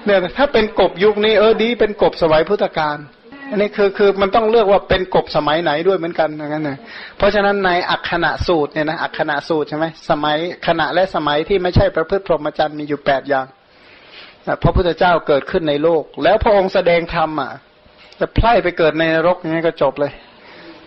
[0.06, 2.98] เนี่ยถ้าเป็นกบยุคนี้เออดีเป็นกบสมัยพุทธกาล
[3.52, 6.78] อันนี้คือคือมันต้องเลือกว่าเป็นกบสมัยไหนด้วยเหมือนกันอย่างนั้นนะ
[7.18, 10.38] เพราะฉะนั้นในอักขณะสูตรเนี่ยนะอักขณะสูตรใช่ไหมสมัย
[10.68, 13.46] ขณะและสมัยที่ไม่ใช่ประพฤติพรหมจรรย์มีอยู่แปดอย่าง
[14.64, 17.52] พระพุทธเจ้าเกิดขึ้นในโลก แล้วพระองค์แสดงธรรมอะ
[18.20, 20.12] จะไพร่ไปเกิดในนรกอย่างนี้ก็จบเลย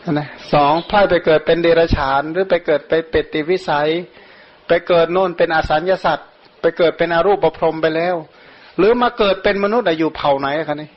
[0.09, 3.89] นะสองไพร่ไปเกิดเป็นเดรัจฉานหรือไปเกิดไปเป็ดติวิสัย
[4.69, 6.29] ไปเกิดโน่นเป็นอสัญญาสัตว์
[6.61, 8.15] ไปเกิดเป็นอารูปประพรมไปแล้ว
[8.79, 10.91] หรือมาเกิดเป็นมนุษย์อยู่เผ่าไหนคะนี่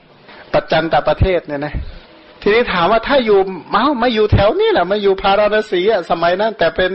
[0.54, 1.74] ปัจจันตประเทศเนี่ยนะ
[2.42, 3.40] ทีนี้ถามว่าถ้าอยู่
[3.70, 6.92] เมามาอยู่แถวนี้แหละมาอยู่พาราณสีอะสมัยนั้น แต่เป็น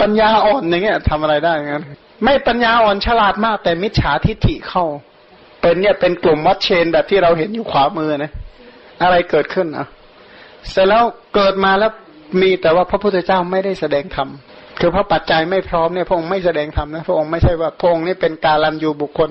[0.00, 1.84] ปัญญาอ่อนอย่างเงี้ยทำอะไรได้งั้น
[2.22, 4.84] ไม่ปัญญาอ่อนฉลาดมาก แต่มิจฉาทิฏฐิเข้า
[5.60, 8.32] เป็นเนี่ยเป็นกลุ่มวัดเชนแบบที่เราเห็นอยู่ขวามือนะ
[9.02, 9.86] อะไรเกิดขึ้นอะ
[10.70, 11.04] เสร็จแล้ว
[11.34, 11.92] เกิดมาแล้ว
[12.40, 14.28] มีแต่ว่าพระพุทธเจ้าไม่ได้แสดงธรรม
[14.80, 19.30] คือพระปัจจัยไม่พร้อมเนี่ยพระองค์ไม่แสดงธรรมนะพระองค์ไม่ใช่ว่าพระองค์นี่เป็นการลันยูบุคคล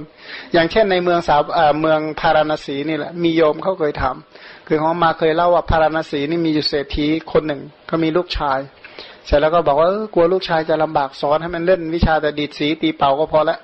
[0.54, 1.42] อย่างเช่นในเมืองสาว
[1.82, 4.16] เมืองพาราณสีนี่แหละมีโยมเขาเคยถาม
[4.68, 8.60] คือเขามาเคยเล่าว่าพาราณสีนี่มีอยู่เศรษฐีคนหนึ่งเขามีลูกชาย
[9.26, 13.58] เสร็จแล้วก็บอกว่ากลัวลูกชายจะลำบากสอนให้มันเล่นวิชาแต่ดีดสีตีเป่าก็พอละ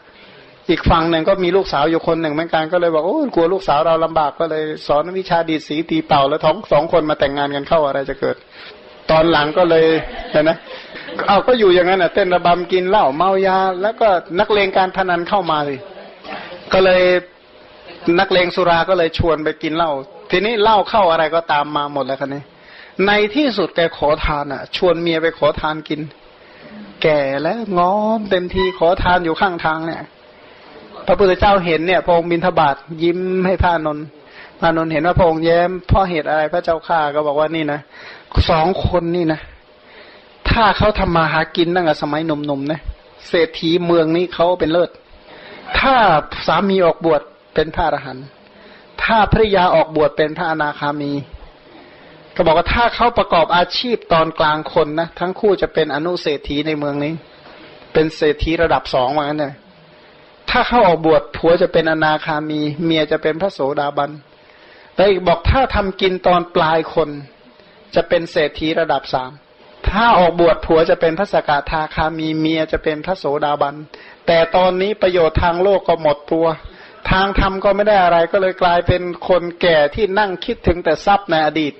[0.71, 8.35] อีกฝั่งหนึ่งก็มีลูกสาวอยู่คนหนึ่งเหมือนกันก็เลยบอกโอ้กลัวลูกสาวเราลำบากก็เลย สอนวิชาดีดสีตีเป่าแล้วท้องสองคนมาแต่งงานกันเข้าอะไรจะเกิด
[9.11, 9.85] ตอนหลังก็เลย
[10.31, 10.51] เห็นไหม
[11.27, 14.07] เอาก็อยู่อย่างนั้นอะเต้นระบำกินเหล้าเมายา แล้วก็
[14.39, 15.79] นักเลงการพนันเข้ามาเลย
[16.73, 17.01] ก็เลย
[18.19, 19.91] นักเลงสุราก็เลยชวนไปกินเหล้า
[20.31, 22.43] ทีนี้เหล้าเข้าอะไรก็ตามมาหมดแล้วคันนี้
[23.07, 26.01] ในที่สุดแกขอทานอะ ชวนเมียไปขอทานกิน
[27.03, 30.01] แก่แล้วงอมเต็มทีขอทานอยู่ข้างทางเนี่ย
[31.11, 34.05] ระพุทธเจ้าเห็นเนี่ยพระองค์บินทบาทยิ้มให้พระนนท์
[34.59, 37.79] พระนนท์เห็นว่าพระองค์แย้มเพราะเหตุอะไรพระเจ้าข้าก็บอกว่านี่นะ
[38.49, 39.39] สองคนนี่นะ
[40.49, 42.79] ถ้าเขาทำมาหากินตั้งแต่สมัยหนุ่มๆนะ
[43.29, 44.89] เศรษฐีเมืองนี้เขาเป็นเลิศ
[45.79, 45.95] ถ้า
[46.47, 47.21] สามีออกบวช
[47.53, 48.25] เป็นพระอรหันต์
[49.03, 51.11] ถ้าภริยาออกบวชเป็นพระอนาคามี
[52.35, 57.13] ก็บอกว่าถ้าเขาประกอบอาชีพตอนกลางคนนะทั้งคู่จะเป็นอนุเศรษฐีในเมืองนี้
[57.93, 59.53] เป็นเศรษฐีระดับสองเหมือนกันเลย
[60.49, 64.11] ถ้าเข้าออกบวชผัวจะเป็นอนาคามี เมียจะเป็นพระโสดาบัน
[64.95, 67.09] แต่อีกบอกถ้าทำกินตอนปลายคน
[67.95, 69.31] จะเป็นเศรษฐีระดับสาม
[69.89, 73.75] ถ้าออกบวชผัวจะเป็นพระสกทาคามีเมียจะเป็นพระโสดาบัน
[74.27, 76.47] แต่ตอนนี้ประโยชน์ทางโลกก็หมดตัว
[77.11, 81.73] ทางธรรมก็ไม่ได้อะไรก็เลยกลายเป็นคนแก่ที่นั่งคิดถึงแต่ทรัพย์ในอดีต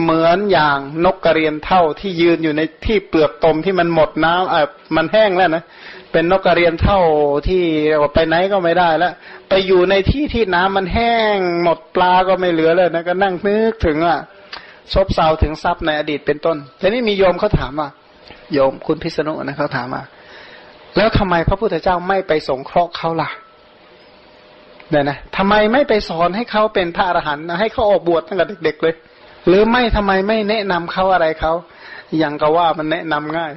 [0.00, 5.64] เหมือนอย่างนกกระเรียนเท่าที่ยืนอยู่ในที่เปลือกตมที่มันหมดน้ำเออมันแห้งแล้วนะ
[6.12, 7.00] เป็นนกกระเรียนเท่า
[7.48, 7.62] ที่
[8.14, 9.12] ไปไหนก็ไม่ได้แล้ว
[9.48, 14.18] ไปอยู่ในที่ที่น้ำมันแห้งหมดปลาก็ไม่เหลือเลยนะก็นั่งนึกถึงอะ
[14.92, 17.88] ซบเซาถึงทรัพย์ในอดีตเป็นต้นแต่นี่มีโยมเขาถามว่า
[18.52, 20.02] โยมคุณพิษณุนะเขาถามว่า
[20.96, 23.30] แล้วทำไมพระพุทธเจ้าไม่ไปสงเคราะห์เขาล่ะ
[24.90, 28.94] เนี่ยนะทำไมไม่ไปสอนให้เขาเป็นพระอรหันต์ให้เขาออกบวชตั้งแต่เด็ก ๆ เลย
[29.48, 31.52] หรือไม่ทำไมไม่แนะนำเขาอะไรเขา
[32.18, 33.52] อย่างก็ว่ามันแนะนำง่าย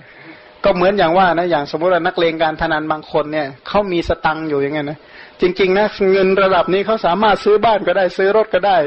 [0.64, 5.00] ก็เหมือนอย่างว่านะอย่างสมมติว่านักเลงการพนันบางคนเนี่ยเขามีสตังค์อยู่อย่างเงี้ยนะ
[5.42, 8.78] จริงๆนะเงินระดับนี้เขาสามารถซื้อบ้านก็ได้ซื้อรถก็ได้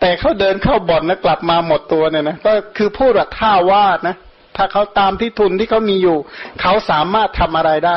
[0.00, 4.16] แต่เขาเดินเข้าบ่อนแล้วกลับมาหมดตัวเนี่ยนะก็คือพูดว่าท่าวาดนะ
[4.56, 6.16] ถ้าเขาตามที่ทุนที่เขามีอยู่
[6.60, 7.96] เขาสามารถทำอะไรได้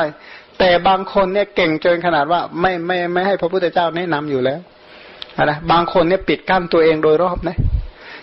[0.58, 4.60] แต่บางคนเนี่ยเก่งจนขนาดว่าไม่ไม่ไม่ให้พระพุทธเจ้าแนะนำอยู่แล้ว
[5.44, 7.56] นะบางคนเนี่ยปิดกั้นตัวเองโดยรอบนะ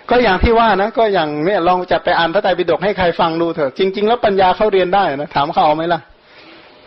[0.09, 6.01] ก็อย่างที่ว่านะ ก็อย่างเนี่ยลองจะไปอ่านพระไตรปิฎกให้ใครฟังดูเถอะจริง ๆ แล้วปัญญาเขาเรียนได้นะถามเขาเอาไหมล่ะ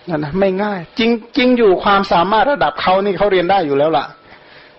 [0.09, 4.07] นั่นนะไม่ง่าย จริงจริงอยู่ความสามารถระดับเขานี่เขาเรียนได้อยู่แล้วล่ะ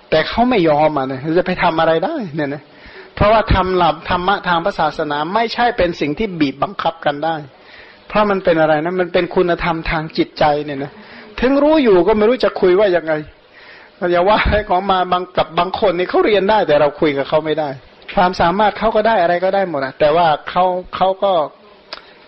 [0.10, 2.64] แต่เขาไม่ยอมอะเนี่ยจะไปทำอะไรได้เนี่ยนะ
[3.15, 7.36] เพราะว่าทำหลับธรรมะทางศาสนาไม่ใช่เป็นสิ่งที่บีบบังคับกันได้
[8.07, 10.91] เพราะมันเป็นอะไรนะมันเป็นคุณธรรมทางจิตใจเนี่ยนะ
[11.40, 13.14] ถึงรู้อยู่ก็ไม่รู้จะคุยว่ายังไง
[14.11, 17.70] อย่าว่าให้ของมาบางกับบางคนนี่เขาเรียนได้แต่เราคุยกับเขาไม่ได้
[18.15, 20.63] ความสามารถเขาก็ได้อะไรก็ได้หมดอะแต่ว่าเขา
[20.95, 21.31] เขาก็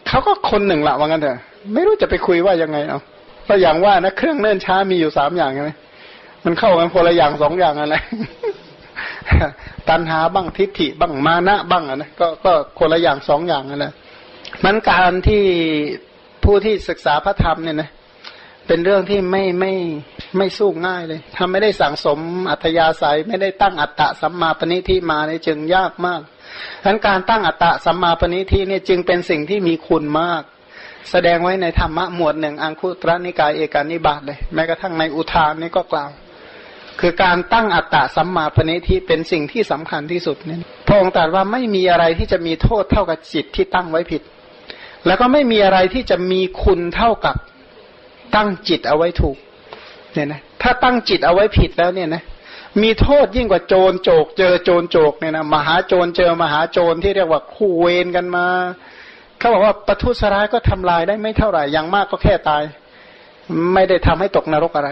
[0.08, 1.40] เขาก็คนหนึ่งละว่างั้นเถอะ
[1.74, 3.00] ไม่รู้จะไปคุยว่ายังไงเอา
[3.48, 5.72] ก็อย่างว่านะเครื่องเนื่นช้ามีอยู่สามอย่างไง
[6.46, 7.96] มันเข้ากันคนละอย่างสองอย่างอะไร
[9.90, 13.94] ตันหาบ้างทิฏฐิบ้างมานะบ้างอะนะก็ก็คนละอย่างสองอย่างนั่นแหละ
[14.64, 15.44] มันการที่
[16.44, 17.90] ผู้ที่ศึกษาพระธรรมเนี่ยนะ
[18.68, 19.74] เป็นเรื่องที่ไม่ไม่
[20.38, 22.20] ไม่สู้ง่ายเลย ถ้าไม่ได้สั่งสม
[22.50, 26.22] อัธยาศัย ไม่ได้ตั้งอัตตะสัมมาปณิทิมาเนี่ยจึงยากมาก
[26.86, 30.44] ดังการตั้งอัตตะสัมมาปณิทิเนี่ยจึงเป็นสิ่งที่มีคุณมาก
[31.12, 36.10] แสดงไว้ในธรรมะหมวดหนึ่งอังคุตระนิกายเอกานิบาตเลย แม้กระทั่งในอุทานนี่ก็กล่าว
[37.00, 44.22] คือการตั้งอัตตะสัมมาปณิทิเป็นสิ่งที่สำคัญที่สุดเนี่ยพระองค์ตรัสว่าไม่มีอะไรที่จะมีโทษเท่ากับจิตที่ตั้งไว้ผิด
[45.06, 47.36] แล้วก็ไม่มีอะไรที่จะมีคุณเท่ากับ
[48.36, 49.38] ตั้งจิตเอาไว้ถูก
[50.14, 52.24] เนี่ยนะ ถ้าตั้งจิตเอาไว้ผิดแล้วเนี่ยนะ
[52.82, 58.48] มีโทษยิ่งกว่าโจรโจก เจอโจรโจกเนี่ยนะมหาโจรเจอมหาโจรที่เรียกว่าคู่เวรกันมา
[59.38, 62.64] เขาบอกว่าประทุษร้ายก็ทำลายได้ไม่เท่าไหร่อย่างมากก็แค่ตาย
[63.74, 64.90] ไม่ได้ทำให้ตกนรกอะไร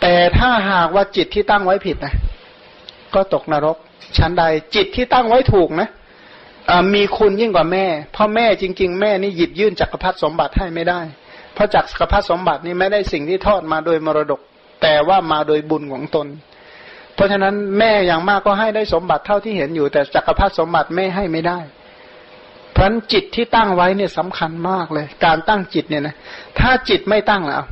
[0.00, 2.14] แต่ถ้าหากว่าจิตที่ตั้งไว้ผิดนะ
[3.14, 3.76] ก็ตกนรก
[4.18, 5.88] ชั้นใดจิตที่ตั้งไว้ถูกนะ
[6.94, 11.00] มีคุณยิ่งกว่าแม่ เพราะแม่จริง ๆ แม่นี่หยิบยื่นจักรพรรดิสมบัติให้ไม่ได้
[11.54, 14.40] เพราะจักรพรรดิสมบัตินี่ไม่ได้สิ่งที่ทอดมาโดยมรดก
[14.82, 16.26] แต่ว่ามาโดยบุญของตน
[17.14, 21.58] เพราะฉะนั้นแม่อย่างมากก็ให้ได้สมบัติเท่าที่เห็นอยู่ แต่จักรพรรดิสมบัติแม่ให้ไม่ได้
[22.72, 26.14] เพราะฉะนั้นจิตที่ตั้งไว้เนี่ยสำคัญมากเลย การตั้งจิตเนี่ยนะ
[26.58, 27.62] ถ้าจิตไม่ตั้งแล้ว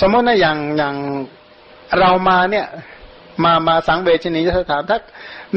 [0.00, 0.94] สมมตินะอย่างอย่าง
[2.00, 2.66] เรามาเนี่ย
[3.44, 4.98] มามาสังเวชนียสถานถ้า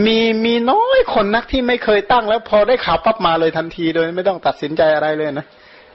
[0.05, 5.45] มีมีน้อยคนนักที่ไม่เคยตั้งแล้วพอได้ข่าวปั๊บมาเลยทันทีโดยไม่ต้องตัดสินใจอะไรเลยนะ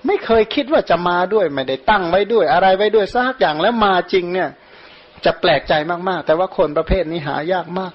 [0.06, 4.48] ไม่เคยคิดว่าจะมาด้วย ไม่ได้ตั้งไว้ด้วย อะไรไว้ด้วยสักอย่างแล้วมาจริงเนี่ย
[5.24, 5.72] จะแปลกใจ
[6.08, 7.92] มากๆ แต่ว่าคนประเภทนี้หายากมาก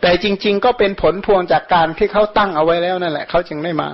[0.00, 3.88] แต่จริง ๆ ก็เป็นผลพวงจากการที่เขาตั้งเอาไว้แล้วนั่นแหละเขาจึงได้มา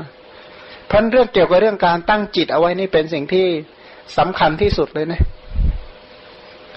[0.86, 3.46] เพราะเรื่องเกี่ยวกับเรื่องการตั้งจิตเอาไว้นี่เป็นสิ่งที่
[4.18, 5.22] สำคัญที่สุดเลยนะ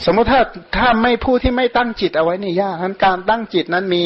[0.06, 0.42] สมมติถ้า
[0.78, 4.04] ถ้าไม่ผู้ที่ไม่ตั้งจิตเอาไว้นี่ยากนั้นการตั้งจิตนั้นมี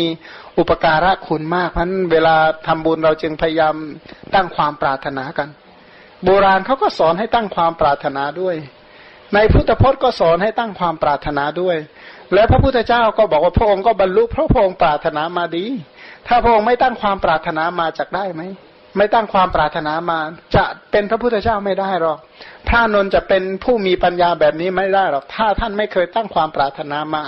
[0.58, 2.36] อุปการะคุณมากเพราะเวลา
[2.68, 3.76] ทำบุญเราจึงพยายาม
[4.34, 5.48] ตั้งความปรารถนากัน
[6.24, 8.56] โบราณเขาก็สอนให้ตั้งความปรารถนาด้วย
[9.34, 11.78] ในพุทธพจน์ก็สอนให้ตั้งความปรารถนาด้วย
[12.34, 15.66] และพระพุทธเจ้าก็บอกว่าพระองค์ก็บรรลุเพราะพระองค์ปรารถนามาดี
[16.28, 18.42] ถ้าพระองค์ไม่ตั้งความปรารถนามาจากได้ไหม
[18.98, 20.20] ไม่ตั้งความปรารถนามา
[20.56, 22.18] จะเป็นพระพุทธเจ้าไม่ได้หรอก
[22.68, 27.24] พระนนจะเป็นผู้มีปัญญาแบบนี้ไม่ได้หรอก ถ้าท่านไม่เคยตั้งความปรารถนามา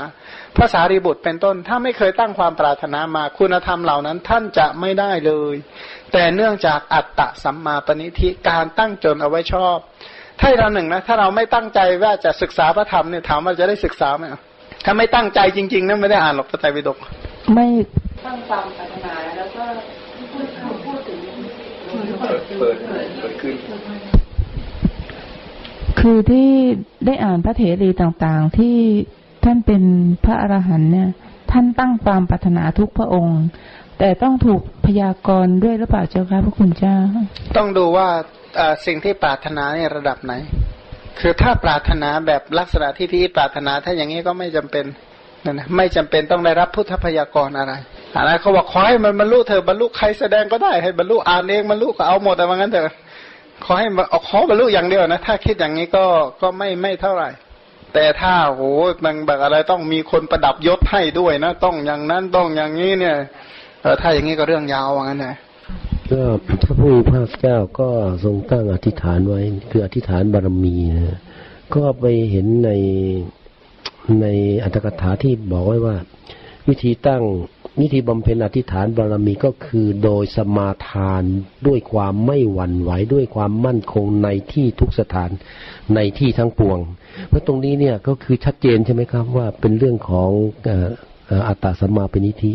[0.56, 5.56] พระสารีบุตรเป็นต้น ถ้าไม่เคยตั้งความปรารถนามา คุณธรรมเหล่านั้นท่านจะไม่ได้เลย
[6.12, 9.78] แต่เนื่องจากอัตตะสัมมาปณิธิการตั้งจนเอาไว้ชอบ
[10.40, 14.24] ถ้าเราหนึ่งนะ ถ้าเราไม่ตั้งใจว่าจะศึกษาพระธรรมเนี่ยถามว่าจะได้ศึกษาไหม
[14.86, 16.98] ถ้าไม่ตั้งใจจริงๆนั่นไม่ได้อ่านหรอกพระไตรปิฎก
[17.56, 17.68] ไม่
[18.26, 19.98] ตั้งความปรารถนาแล้วก็พูดพูดถึง
[22.21, 22.77] เปิดเปิด
[23.19, 23.55] เปิดขึ้น
[25.99, 26.49] คือที่
[27.05, 28.76] ได้อ่านพระเถรีต่างๆ ที่
[29.43, 29.84] ท่านเป็น
[30.26, 31.09] พระอรหันต์เนี่ย
[31.51, 33.41] ท่านตั้งความปรารถนาทุกพระองค์
[33.99, 36.97] แต่ต้องถูกพยากรณ์ด้วยหรือเปล่าเจ้าคะพระคุณเจ้า
[37.57, 38.07] ต้องดูว่า
[38.85, 40.34] สิ่งที่ปรารถนาเนี่ยระดับไหน
[41.19, 44.85] คือถ้าปรารถนาแบบลักษณะที่พี่ปรารถนาถ้าอย่างนี้ก็ไม่จำเป็น
[45.45, 47.73] นะนะไม่จำเป็นต้องได้รับพุทธพยากรณ์อะไร
[48.15, 52.95] อะไรเขาบอกขอให้มันบรรลุเธอบรรลุใครแสดงก็ได้ให้บรรลุอ่านเองบรรลุก็เอาหมดแต่ว่างั้นเถอะ
[53.65, 56.06] ขอให้เอาขอบรรลุอย่างเดียวนะ ถ้าคิดอย่างนี้ก็
[56.41, 57.30] ก็ไม่ไม่เท่าไหร่
[57.94, 58.61] แต่ถ้าโห
[59.06, 63.15] มันแบบอะไรต้องมีคนประดับยศให้ด้วยนะ ต้องอย่างนั้นต้องอย่างนี้เนี่ย
[63.81, 65.36] เออถ้าอย่างนี้ก็เรื่องยาวว่างั้นนะ
[66.11, 67.90] ก็พระผู้มีพระเจ้าก็
[68.23, 71.18] ทรงตั้งอธิษฐานไว้ คืออธิษฐานบารมีนะ
[71.76, 72.72] ก็ไปเห็นใน
[74.22, 74.27] ใน
[74.64, 75.95] อัตถกถาที่บอกไว้ว่า
[76.68, 77.23] วิธีตั้ง
[77.80, 81.24] วิธีบำเพ็ญอธิษฐานบารมีก็คือโดยสมาทาน
[81.68, 85.30] ด้วยความไม่หวั่นไหวด้วยความมั่นคงในที่ทุกสถาน
[85.96, 86.80] ในที่ทั้งปวง
[87.30, 90.30] เพราะตรงนี้เนี่ยก็คือชัดเจนใช่ไหมครับว่าเป็นเรื่องของ
[91.48, 92.54] อัตตาสมาเป็นนิธิ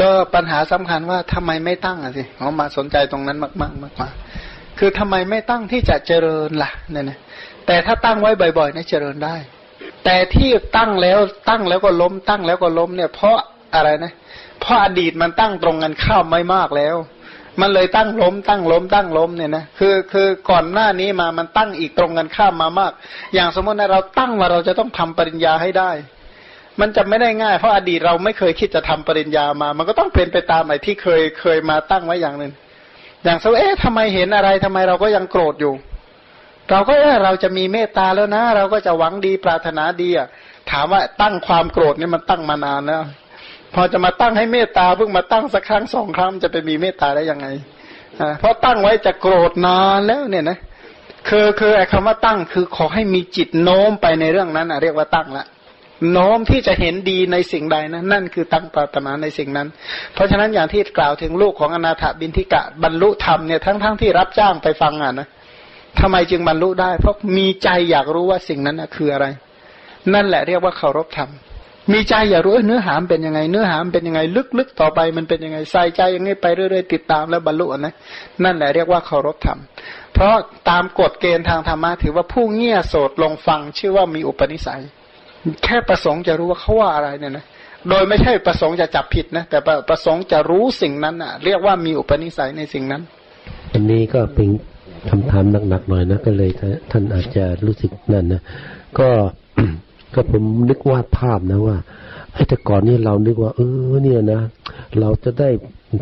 [0.00, 4.08] ก็ปัญหาสำคัญว่าทำไมไม่ตั้งอะสิเขามาสนใจตรงนั้นมากๆมากกว่า
[4.78, 7.18] คือทำไมไม่ตั้งที่จะเจริญล่ะเนี่ยนะ
[7.66, 9.36] แต่ถ้าตั้งไว้บ่อยๆเนี่ยเจริญได้
[10.04, 13.38] แต่ที่ตั้งแล้วตั้งแล้วก็ล้มตั้งแล้วก็ล้มเนี่ยเพราะ
[13.74, 14.12] อะไรนะ
[14.60, 16.96] เพราะอดีตมันตั้งตรงกันข้ามไม่มากแล้ว
[17.60, 22.92] มันเลยตั้งล้ม ตั้งล้ม ตั้งล้มเนี่ยนะคือคือก่อนหน้านี้มามันตั้งอีกตรงกันข้ามมามาก
[23.34, 25.90] อย่างสมมตินะเราตั้งว่าเราจะต้องทำปริญญาให้ได้
[26.80, 32.52] มันจะไม่ได้ง่ายเพราะอดีตเราไม่เคยคิดจะทำปริญญามา มันก็ต้องเป็นไปตามไอ้ที่เคยเคยมาตั้งไว้อย่างหนึ่ง
[33.24, 35.74] อย่างสมมติเอ๊ะทำไมเห็นอะไรทำไมเราก็ยังโกรธอยู่
[36.70, 40.28] เราก็เออเราจะมีเมตตาแล้วนะ เราก็จะหวังดีปรารถนาดีอะ
[40.70, 43.02] ถามว่าตั้งความโกรธนี่มันตั้งมานานแล้ว
[43.74, 47.46] พอจะมาตั้งให้เมตตาเพิ่งมาตั้งสักครั้งสองครั้งจะไปมีเมตตาได้ยังไง
[48.38, 50.58] เพราะตั้งไว้จะโกรธนานแล้วเนี่ยนะ
[51.28, 55.46] คือคือไอ้คำว่าตั้งคือขอให้มีจิตโน้มไปในเรื่องนั้นอะเรียกว่าตั้งละ
[56.12, 59.68] โน้มที่จะเห็นดีในสิ่งใดนะนั่นคือตั้งปรารถนาในสิ่งนั้น
[60.14, 65.28] เพราะฉะนั้นอย่างที่กล่าวถึงลูกของอนาถบินทิกะบรรลุธรรมเนี่ยทั้งๆทที่รับจ้างไปฟังอะนะ
[66.00, 69.26] ทำไมจึงบรรลุได้ เพราะมีใจอยากรู้ว่าสิ่งนั้นนะคืออะไร
[70.14, 71.30] นั่นแหละเรียกว่าเคารพธรรม
[71.90, 74.20] มีใจอย่ารู้เนื้อหามเป็นยังไง เนื้อหามเป็นยังไง
[74.58, 77.94] ลึกๆต่อไปมันเป็นยังไงใส่ใจย่างนี้ไปเรื่อยๆติดตามแล้วบรรลุนะ
[78.44, 79.58] นั่นแหละเรียกว่าเคารพธรรม
[80.14, 80.34] เพราะ
[80.70, 84.82] ตามกฎเกณฑ์ทางธรรมะถือว่าผู้เงี่ยโสดลงฟังชื่อว่ามีอุปนิสัย
[85.64, 87.44] แค่ประสงค์จะรู้ว่าเขาว่าอะไรเนี่ยนะ
[87.88, 93.02] โดยไม่ใช่ประสงค์จะจับผิดนะแต่ประสงค์จะรู้สิ่งนั้นอะ เรียกว่ามีอุปนิสัยในสิ่งนั้น
[93.72, 94.48] อันนี้ก็เป็น
[95.10, 96.50] คำถามหนักๆหน่อยนะก็เลย
[96.90, 98.42] ท่านอาจจะรู้สึกนั่นนะ
[98.98, 99.08] ก็
[100.14, 101.76] ก็ผมนึกวาดภาพนะว่า
[102.34, 103.60] ไอ้แต่ก่อนนี่เรานึกว่า เอ
[103.90, 104.40] อ เนี่ยนะ
[105.00, 105.48] เราจะได้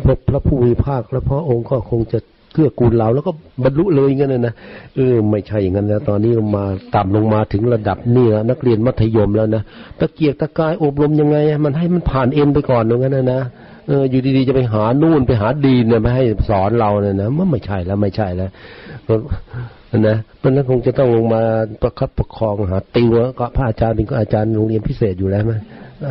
[0.05, 2.19] พบพระผู้มีภาคแล้วพระองค์ก็คงจะ
[2.53, 3.31] เกื้อกูลเราแล้วก็
[3.63, 4.53] บรรลุเลยงั้นนะ
[4.95, 6.63] เออไม่ใช่อย่างนั้นแล้วตอนนี้ลงมา
[6.95, 9.61] ต่ำลงมาถึงระดับนี่แล้วนักเรียนมัธยมแล้วนะ
[9.99, 13.41] ตะเกียกตะกายอบรมยังไง มันให้มันผ่านเอ็นไปก่อนอย่างนั้นนะนะ
[13.87, 18.49] เอออยู่ดีๆจะไปหานู่นไปหาดีเนี่ยไม่ให้สอนเราเนี่ยนะมันไม่ใช่แล้วไม่ใช่แล้ว
[19.99, 21.43] นะเพราะนั้นคงจะต้องลงมา
[21.81, 25.53] ประคับประคองหาติวก็พระอาจารย์เป็นก็อาจารย์โรงเรียนพิเศษอยู่แล้วไหม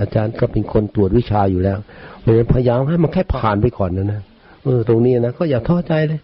[0.00, 1.78] อาจารย์ก็เป็นคนตรวจวิชาอยู่แล้ว
[2.20, 4.20] เพราะฉะนั้นพยายามให้มันแค่ผ่านไปก่อนนะนะ
[4.64, 6.20] เออตรงนี้นะก็อย่าท้อใจเลย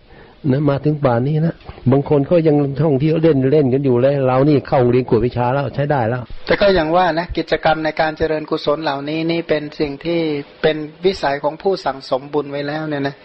[0.51, 1.55] นะมาถึงป่านนี้นะ
[1.91, 10.21] บางคนเขายังท่องเที่ยวเล่นเล่นกันอยู่เลยเรานี่เข้าเรียนกวดวิชาแล้วใช้ได้แล้ว แต่ก็อย่างว่านะกิจกรรมในการเจริญกุศลเหล่านี้นี่เป็นสิ่งที่
[10.63, 13.17] เป็นวิสัยของผู้สั่งสมบุญไว้แล้วเนี่ยนะ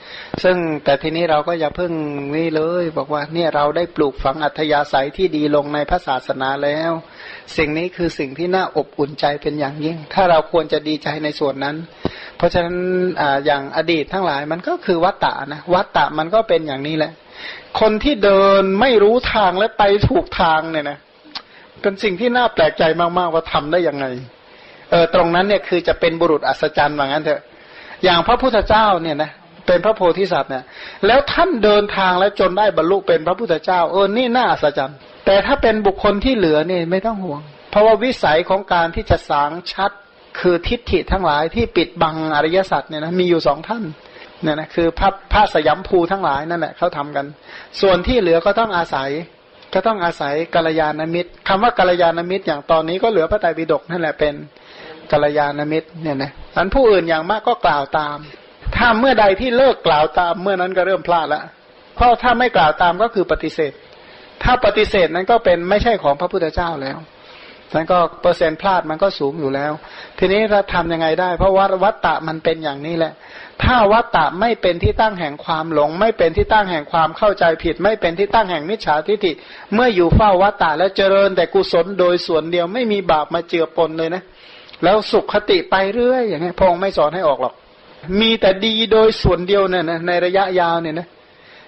[0.43, 1.91] ซึ่งแต่ทีนี้เราก็อย่าเพิ่ง
[2.35, 6.91] นี่เลย บอกว่าเนี่ยเราได้ปลูกฝังอัธยาศัยที่ดีลงในพระศาสนาแล้ว
[7.57, 11.75] สิ่งนี้คือสิ่งที่น่าอบอุ่นใจเป็นอย่างยิ่ง ถ้าเราควรจะดีใจในส่วนนั้น
[12.37, 12.75] เพราะฉะนั้น
[13.21, 17.11] ออย่างอดีตทั้งหลายมันก็คือวัตตะนะวัตตะมันก็เป็นอย่างนี้แหละ
[17.79, 20.97] คนที่เดินไม่รู้ทางและไปถูกทางเนี่ยนะ
[21.81, 22.83] เป็นสิ่งที่น่าแปลกใจ
[23.17, 24.05] มากๆว่าทำได้ยังไง
[24.91, 27.41] เออตรงนั้นเนี่ยคือจะเป็นบุรุษอัศจรรย์ว่างั้นเถอะ
[28.03, 29.31] อย่างพระพุทธเจ้าเนี่ยนะ
[29.67, 30.63] เป็นพระโพธิสัตว์เนี่ย
[31.07, 37.41] แล้วท่านเดินทางแล้วจนได้บรรลุเป็นพระพุทธเจ้า เออนี่น่าอัศจรรย์ แต่ถ้าเป็นบุคคลที่เหลือเนี่ยไม่ต้องห่วง
[37.71, 39.91] เพราะว่าวิสัยของการที่จะสางชัด
[40.39, 43.83] คือทิฏฐิทั้งหลายที่ปิดบังอริยสัจเนี่ยนะมีอยู่สองท่าน
[44.43, 47.25] เนี่ยนะคือพระพระสยามภูทั้งหลายนั่นแหละเขาทำกัน
[47.81, 49.09] ส่วนที่เหลือก็ต้องอาศัย
[49.73, 54.33] ก็ต้องอาศัยกัลยาณมิตรคำว่ากัลยาณมิตร อย่างตอนนี้ก็เหลือพระไตรปิฎกนั่นแหละเป็น
[55.11, 58.17] กัลยาณมิตรเนี่ยนะอันผู้อื่นอย่างมากก็กล่าวตาม
[58.75, 61.43] ถ้าเมื่อใดที่เลิกกล่าวตามเมื่อนั้นก็เริ่มพลาดล้ว
[61.95, 63.71] เพราะถ้าไม่กล่าวตามก็คือปฏิเสธ
[64.43, 66.97] ถ้าปฏิเสธนั้นก็เป็นไม่ใช่ของพระพุทธเจ้าแล้ว
[67.73, 69.71] นั้นก็เปอร์เซ็นต์พลาดมันก็สูงอยู่แล้ว
[70.19, 73.13] ทีนี้เราทำยังไงได้ เพราะวัฏวัตตะมันเป็นอย่างนี้แหละ
[73.63, 79.31] ถ้าวัตตะไม่เป็นที่ตั้งแห่งความหลง ไม่เป็นที่ตั้งแห่งความเข้าใจผิด ไม่เป็นที่ตั้งแห่งมิจฉาทิฏฐิ
[79.73, 84.23] เมื่ออยู่เฝ้าวัตตะแล้วเจริญแต่กุศลโดยส่วนเดียวไม่มีบาปมาเจือปนเลยนะ
[84.83, 87.53] แล้วสุขคติไปเรื่อยอย่างนี้พงไม่สอนให้ออกหรอก
[88.19, 91.07] มีแต่ดีโดยส่วนเดียวเนี่ยนะในระยะยาวเนี่ยนะ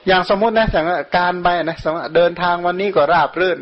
[0.07, 0.85] อย่างสมมตินะอย่าง
[1.17, 3.59] การไปนะสมมติเดินทางวันนี้ก็ราบรื่น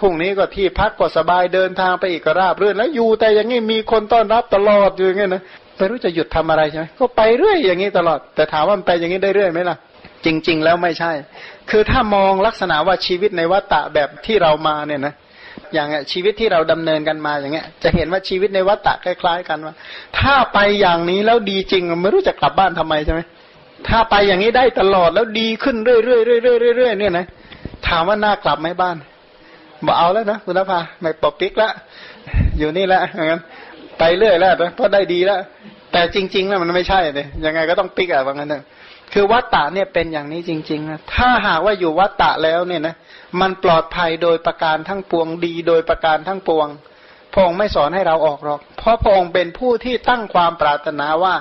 [0.00, 5.42] พรุ่งนี้ก็ที่พักก็สบายเดินทางไปอีกก็ราบรื่น แล้วอยู่แต่อย่างนี้มีคนต้อนรับตลอดอยู่อย่างนี้นะ
[5.76, 9.76] ไม่รู้จะหยุดทำอะไรใช่ไหมก็ไปเรื่อยอย่างนี้ตลอด แต่ถามว่ามันไปอย่างนี้ได้เรื่อยไหมล่ะ
[10.24, 11.12] จริง ๆ แล้วไม่ใช่
[11.70, 15.14] คือถ้ามองลักษณะว่าชีวิตในวัฏฏะแบบที่เรามาเนี่ยนะ
[15.74, 19.74] อย่างชีวิตที่เราดำเนินกันมาอย่างเงี้ย จะเห็นว่าชีวิตในวัฏฏะคล้าย ๆ กันว่า
[20.18, 23.20] ถ้าไปอย่างนี้แล้วดีจริงไม่รู้จะกลับบ้านทำไมใช่ไหม
[23.88, 27.26] ถ้าไปอย่างนี้ได้ตลอดแล้วดีขึ้นเรื่อยๆเรื่อยๆเรื่อยๆเนี่ยนะ
[27.88, 28.96] ถามว่าน่ากลับไหมบ้าน
[29.86, 31.70] บอกเอาแล้วนะคุณนภาไม่ปอบปิกละ
[32.58, 33.42] อยู่นี่และงั้น
[33.98, 35.40] ไปเรื่อยแล้วเพราะได้ดีแล้ว
[35.92, 38.64] แต่จริงๆแล้วมันไม่ใช่เลยยังไงก็ต้องปิกอะว่างั้นเถอะ
[39.12, 42.94] คือวัตตะเนี่ยเป็นอย่างนี้จริงๆนะถ้าหากว่าอยู่วัตตะแล้วเนี่ยนะ
[43.40, 46.68] มันปลอดภัยโดยประการทั้งปวงดี โดยประการทั้งปวง
[47.32, 51.34] พระองค์ไม่สอนให้เราออกหรอก เพราะพระองค์เป็นผู้ที่ตั้งความปรารถนาว่า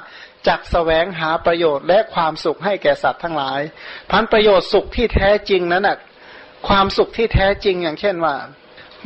[0.47, 3.59] จักแสวงหาประโยชน์และความสุขให้แก่สัตว์ทั้งหลาย
[4.11, 5.97] พันประโยชน์สุขที่แท้จริงนั้นนะ
[6.67, 8.35] ความสุขที่แท้จริงอย่างเช่นว่า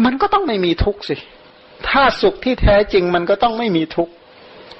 [0.03, 1.15] มันก็ต้องไม่มีทุกข์สิ
[1.89, 4.13] ถ้าสุขที่แท้จริงมันก็ต้องไม่มีทุกข์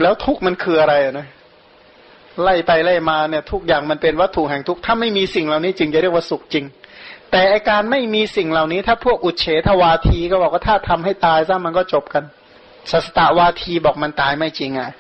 [0.02, 1.28] แล้วทุกข์มันคืออะไรนะ
[2.44, 6.66] ไล่ไปไล่มาเนี่ย ทุกอย่างมันเป็นวัตถุแห่งทุกข์ถ้าไม่มีสิ่งเหล่านี้จึงจะเรียกว่าสุขจริง
[7.32, 12.24] แต่อาการไม่มีสิ่งเหล่านี้ ถ้าพวกอุเฉทวาทีก็บอกว่าถ้าทำให้ตายซะมันก็จบกัน
[12.92, 14.92] สัสตวาทีบอกมันตายไม่จริงอะ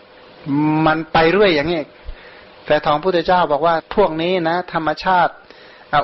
[0.86, 1.82] มันไปเรื่อยอย่างนี้
[2.66, 5.34] แต่ทองพุทธเจ้าบอกว่าพวกนี้นะ ธรรมชาติ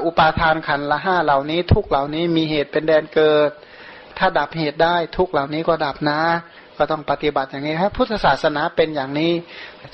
[0.06, 3.52] อุปาทานขันละห้าเหล่านี้ ทุกเหล่านี้มีเหตุเป็นแดนเกิด
[4.18, 6.20] ถ้าดับเหตุได้ทุกเหล่านี้ก็ดับนะ
[6.78, 9.32] ก็ต้องปฏิบัติอย่างนี้ครับพุทธศาสนาเป็นอย่างนี้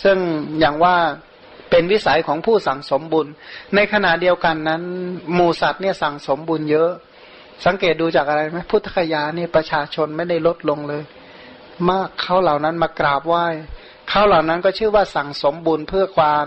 [0.04, 0.18] ซึ่ง
[0.60, 0.96] อย่างว่า
[1.70, 3.28] เป็นวิสัยของผู้สั่งสมบุญ
[3.76, 4.82] ในขณะเดียวกันนั้น
[5.34, 6.92] หมูสัตว์เนี่ยสั่งสมบุญเยอะ
[7.66, 11.04] สังเกตดูจากอะไรไหมพุทธคยานี่ประชาชนไม่ได้ลดลงเลย
[11.90, 13.46] มากเขาเหล่านั้นมากราบไหว้
[14.10, 16.46] เขาเหล่านั้นก็ชื่อว่าสั่งสมบุญเพื่อความ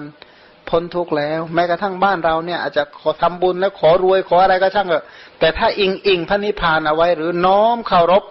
[0.69, 5.05] พ้นทุกข์แล้ว แม้กระทั่งบ้านเราเนี่ยอาจจะขอทำบุญแล้วขอรวยขออะไรก็ช่างเถอะ
[5.39, 8.25] แต่ถ้าอิงอิงพระนิพพานเอาไว้ หรือน้อมเคารพ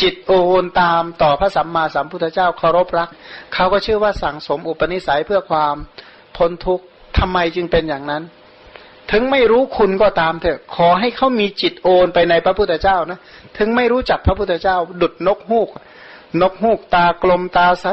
[0.00, 0.32] จิตโอ
[0.62, 3.08] นตามต่อพระสัมมาสัมพุทธเจ้าเคารพรัก
[3.54, 5.74] เขาก็ชื่อว่าสั่งสมอุปนิสัยเพื่อความ
[6.36, 6.84] พ้นทุกข์
[7.18, 8.22] ทำไมจึงเป็นอย่างนั้น
[9.10, 13.18] ถึงไม่รู้คุณก็ตามเถอะ ขอให้เขามีจิตโอนไปในพระพุทธเจ้านะ
[13.58, 15.68] ถึงไม่รู้จักพระพุทธเจ้า ดุดนกฮูก
[16.40, 17.86] นกฮูกตากลมตาใส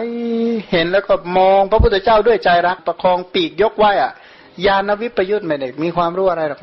[0.71, 4.11] เห็นแล้วก็มอง พระพุทธเจ้าด้วยใจรักประคองปีกยกไหวอะ
[4.65, 6.59] ญาณวิปยุทธ์ไม่ได้มีความรู้อะไรหรอก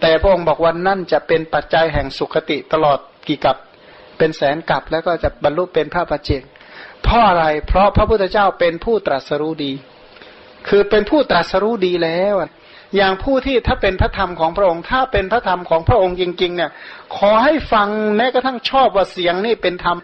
[0.00, 2.98] แต่พระองค์บอกว่านั่นจะเป็นปัจจัยแห่งสุขติตลอด
[3.28, 3.56] กี่กับ
[4.18, 6.42] เป็นแสนกับแล้วก็จะบรรลุเป็นพระปัจเจก
[7.02, 9.72] เพราะอะไร เพราะพระพุทธเจ้าเป็นผู้ตรัสรู้ดี
[10.68, 12.34] คือเป็นผู้ตรัสรู้ดีแล้ว
[12.96, 16.70] อย่างผู้ที่ถ้าเป็นพระธรรมของพระองค์ ถ้าเป็นพระธรรมของพระองค์จริง ๆ เนี่ย
[17.16, 19.96] ขอให้ฟังแม้กระทั่งชอบว่าเสียงนี่เป็นธรรม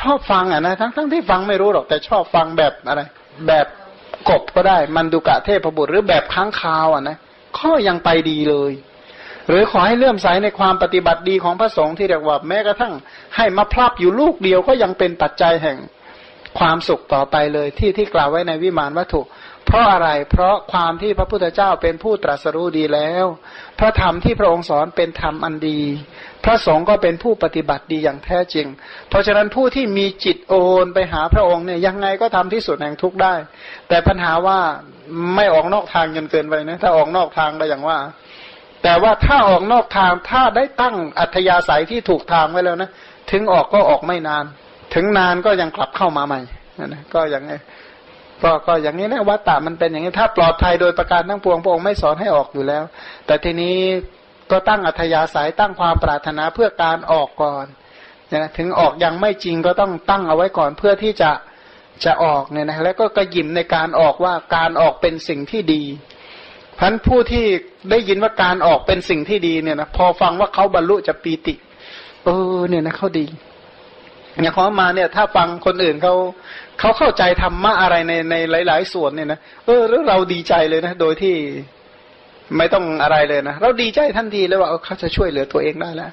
[0.00, 3.00] ชอบฟังอะนะทั้งทั้งที่ฟังไม่รู้หรอกแต่ชอบฟังแบบอะไร
[3.48, 3.66] แบบ
[4.28, 7.16] กบก็ได้ มันดุกะเทพบุตรหรือแบบค้างคาวอะนะ
[7.58, 8.72] ข้อยังไปดีเลย
[9.48, 12.94] หรือขอให้เลื่อมใสในความปฏิบัติดีของพระสงฆ์ที่เรียกว่าแม้กระทั่ง
[13.36, 15.78] ให้มาพลับอยู่ลูกเดียวก็ยังเป็นปัจจัยแห่ง
[16.58, 19.22] ความสุขต่อไปเลยที่ที่กล่าวไว้ในวิมานวัตถุ
[19.66, 23.26] เพราะอะไรเพราะความที่พระพุทธเจ้าเป็นผู้ตรัสรู้ดีแล้ว
[23.78, 25.80] พระธรรมที่พระองค์สอนเป็นธรรมอันดี
[26.44, 28.66] พระสงฆ์ก็เป็นผู้ปฏิบัติดีอย่างแท้จริง
[29.08, 30.54] เพราะฉะนั้นผู้ที่มีจิตโอ
[30.84, 33.34] นไปหาพระองค์เนี่ยยังไงก็ทำที่สุดแห่งทุกได้
[33.88, 34.58] แต่ปัญหาว่า
[35.36, 37.98] ไม่ออกนอกทางจนเกินไปนะถ้าออกนอกทางก็อย่างว่า
[38.82, 42.90] แต่ว่าถ้าออกนอกทางถ้าได้ตั้งอัธยาศัยที่ถูกทางไว้แล้วนะ
[43.30, 44.44] ถึงออกก็ออกไม่นาน
[44.94, 46.40] ถึงนานก็ยังกลับเข้ามาใหม่
[46.86, 47.58] นะก็อย่างนี้
[48.42, 52.82] ก็ก็อย่างนี้นะวัตตะมันเป็นอย่างนี้ถ้าปลอดภัยโดยประการทั้งปวงพระองค์ไม่สอนให้ออกอยู่แล้ว
[53.26, 53.76] แต่ทีนี้
[54.52, 57.66] ก็ตั้งอัธยาศัยตั้งความปรารถนาเพื่อการออกก่อน
[58.32, 61.30] นะถึงออกยังไม่จริงก็ต้องตั้งเอาไว้ก่อนเพื่อที่จะ
[62.04, 65.82] จะออกเนี่ยนะแล้วก็กระยิมในการออกว่าการออกเป็นสิ่งที่ดี
[66.78, 67.46] พันผู้ที่
[67.90, 71.54] ได้ยินว่าการออกเป็นสิ่งที่ดีเนี่ยนะพอฟังว่าเขาบรรลุจะปีติ
[72.24, 73.26] เออเนี่ยนะเขาดี
[74.40, 76.14] เนี่ยเขามาเนี่ย ถ้าฟังคนอื่นเขา
[76.78, 78.34] เขาเข้าใจธรรมะอะไรในใน
[78.68, 81.34] หลาย ๆ ส่วนเนี่ยนะเออแล้วเราดีใจเลยนะ โดยที่
[82.58, 86.10] ไม่ต้องอะไรเลยนะ เราดีใจทันทีเลยว่าเขาจะช่วยเหลือตัวเองได้แล้ว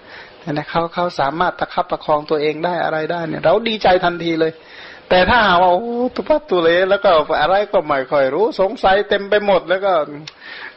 [0.52, 4.52] นะเขาเขาสามารถตะคับประคองตัวเองได้อะไรได้เนี่ย เราดีใจทันทีเลย
[5.10, 5.84] แต่ถ้าหาว่าโอ้
[6.16, 7.10] ตุพัตุเลแล้วก็
[7.42, 9.94] อะไรก็ไม่ค่อยรู้สงสัยเต็มไปหมดแล้วก็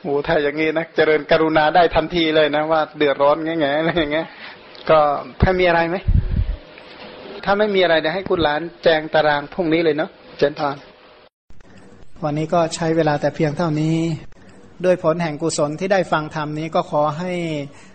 [0.03, 4.27] โอ้ถ้าอย่างงี้นะเจริญกรุณาได้ทันทีเลยนะว่าเดือดร้อนแง่ๆอะไรอย่างเงี้ย
[4.91, 4.99] ก็
[5.43, 5.97] ถ้ามีอะไรไหม
[7.45, 10.77] ถ้าไม่มีอะไรเดี๋ยวให้คุณหลานแจงตารางพรุ่งนี้เลยเนาะเจนทาน
[12.25, 13.97] วันนี้ก็ใช้เวลาแต่เพียงเท่านี้
[14.85, 17.33] ด้วยผลแห่งกุศลที่ได้ฟังธรรมนี้ก็ขอให้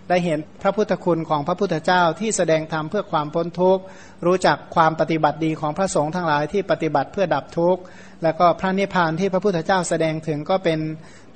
[0.09, 3.84] ได้เห็นพระพุทธคุณของพระพุทธเจ้าที่แสดงธรรมเพื่อความพ้นทุกข์
[4.26, 7.81] รู้จักความปฏิบัติดีของพระสงฆ์ทั้งหลายที่ปฏิบัติเพื่อดับทุกข์
[8.23, 10.80] แล้วก็พระนิพพานที่พระพุทธเจ้าแสดงถึงก็เป็น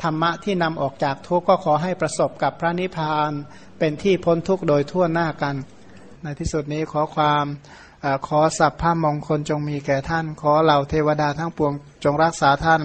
[0.03, 3.31] ธรรมะที่นำออกจากทุกข์ก็ขอให้ประสบกับพระนิพพาน
[3.79, 5.55] เป็นที่พ้นทุกข์โดยทั่วหน้ากัน
[6.23, 7.45] ในที่สุดนี้ขอความ
[8.03, 11.73] อขอสัพพะมงคลจงมีแก่ท่าน ขอเหล่าเทวดาทั้งปวง
[12.03, 12.81] จงรักษาท่าน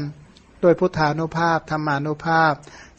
[0.67, 2.53] ด้วยพุทธานุภาพธรรมานุภาพ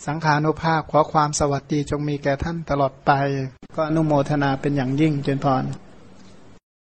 [0.05, 3.11] สังขานุภาพขอความสวัสดีจงมีแก่ท่านตลอดไป
[3.75, 5.63] ก็อนุโมทนาเป็นอย่างยิ่งเจนพร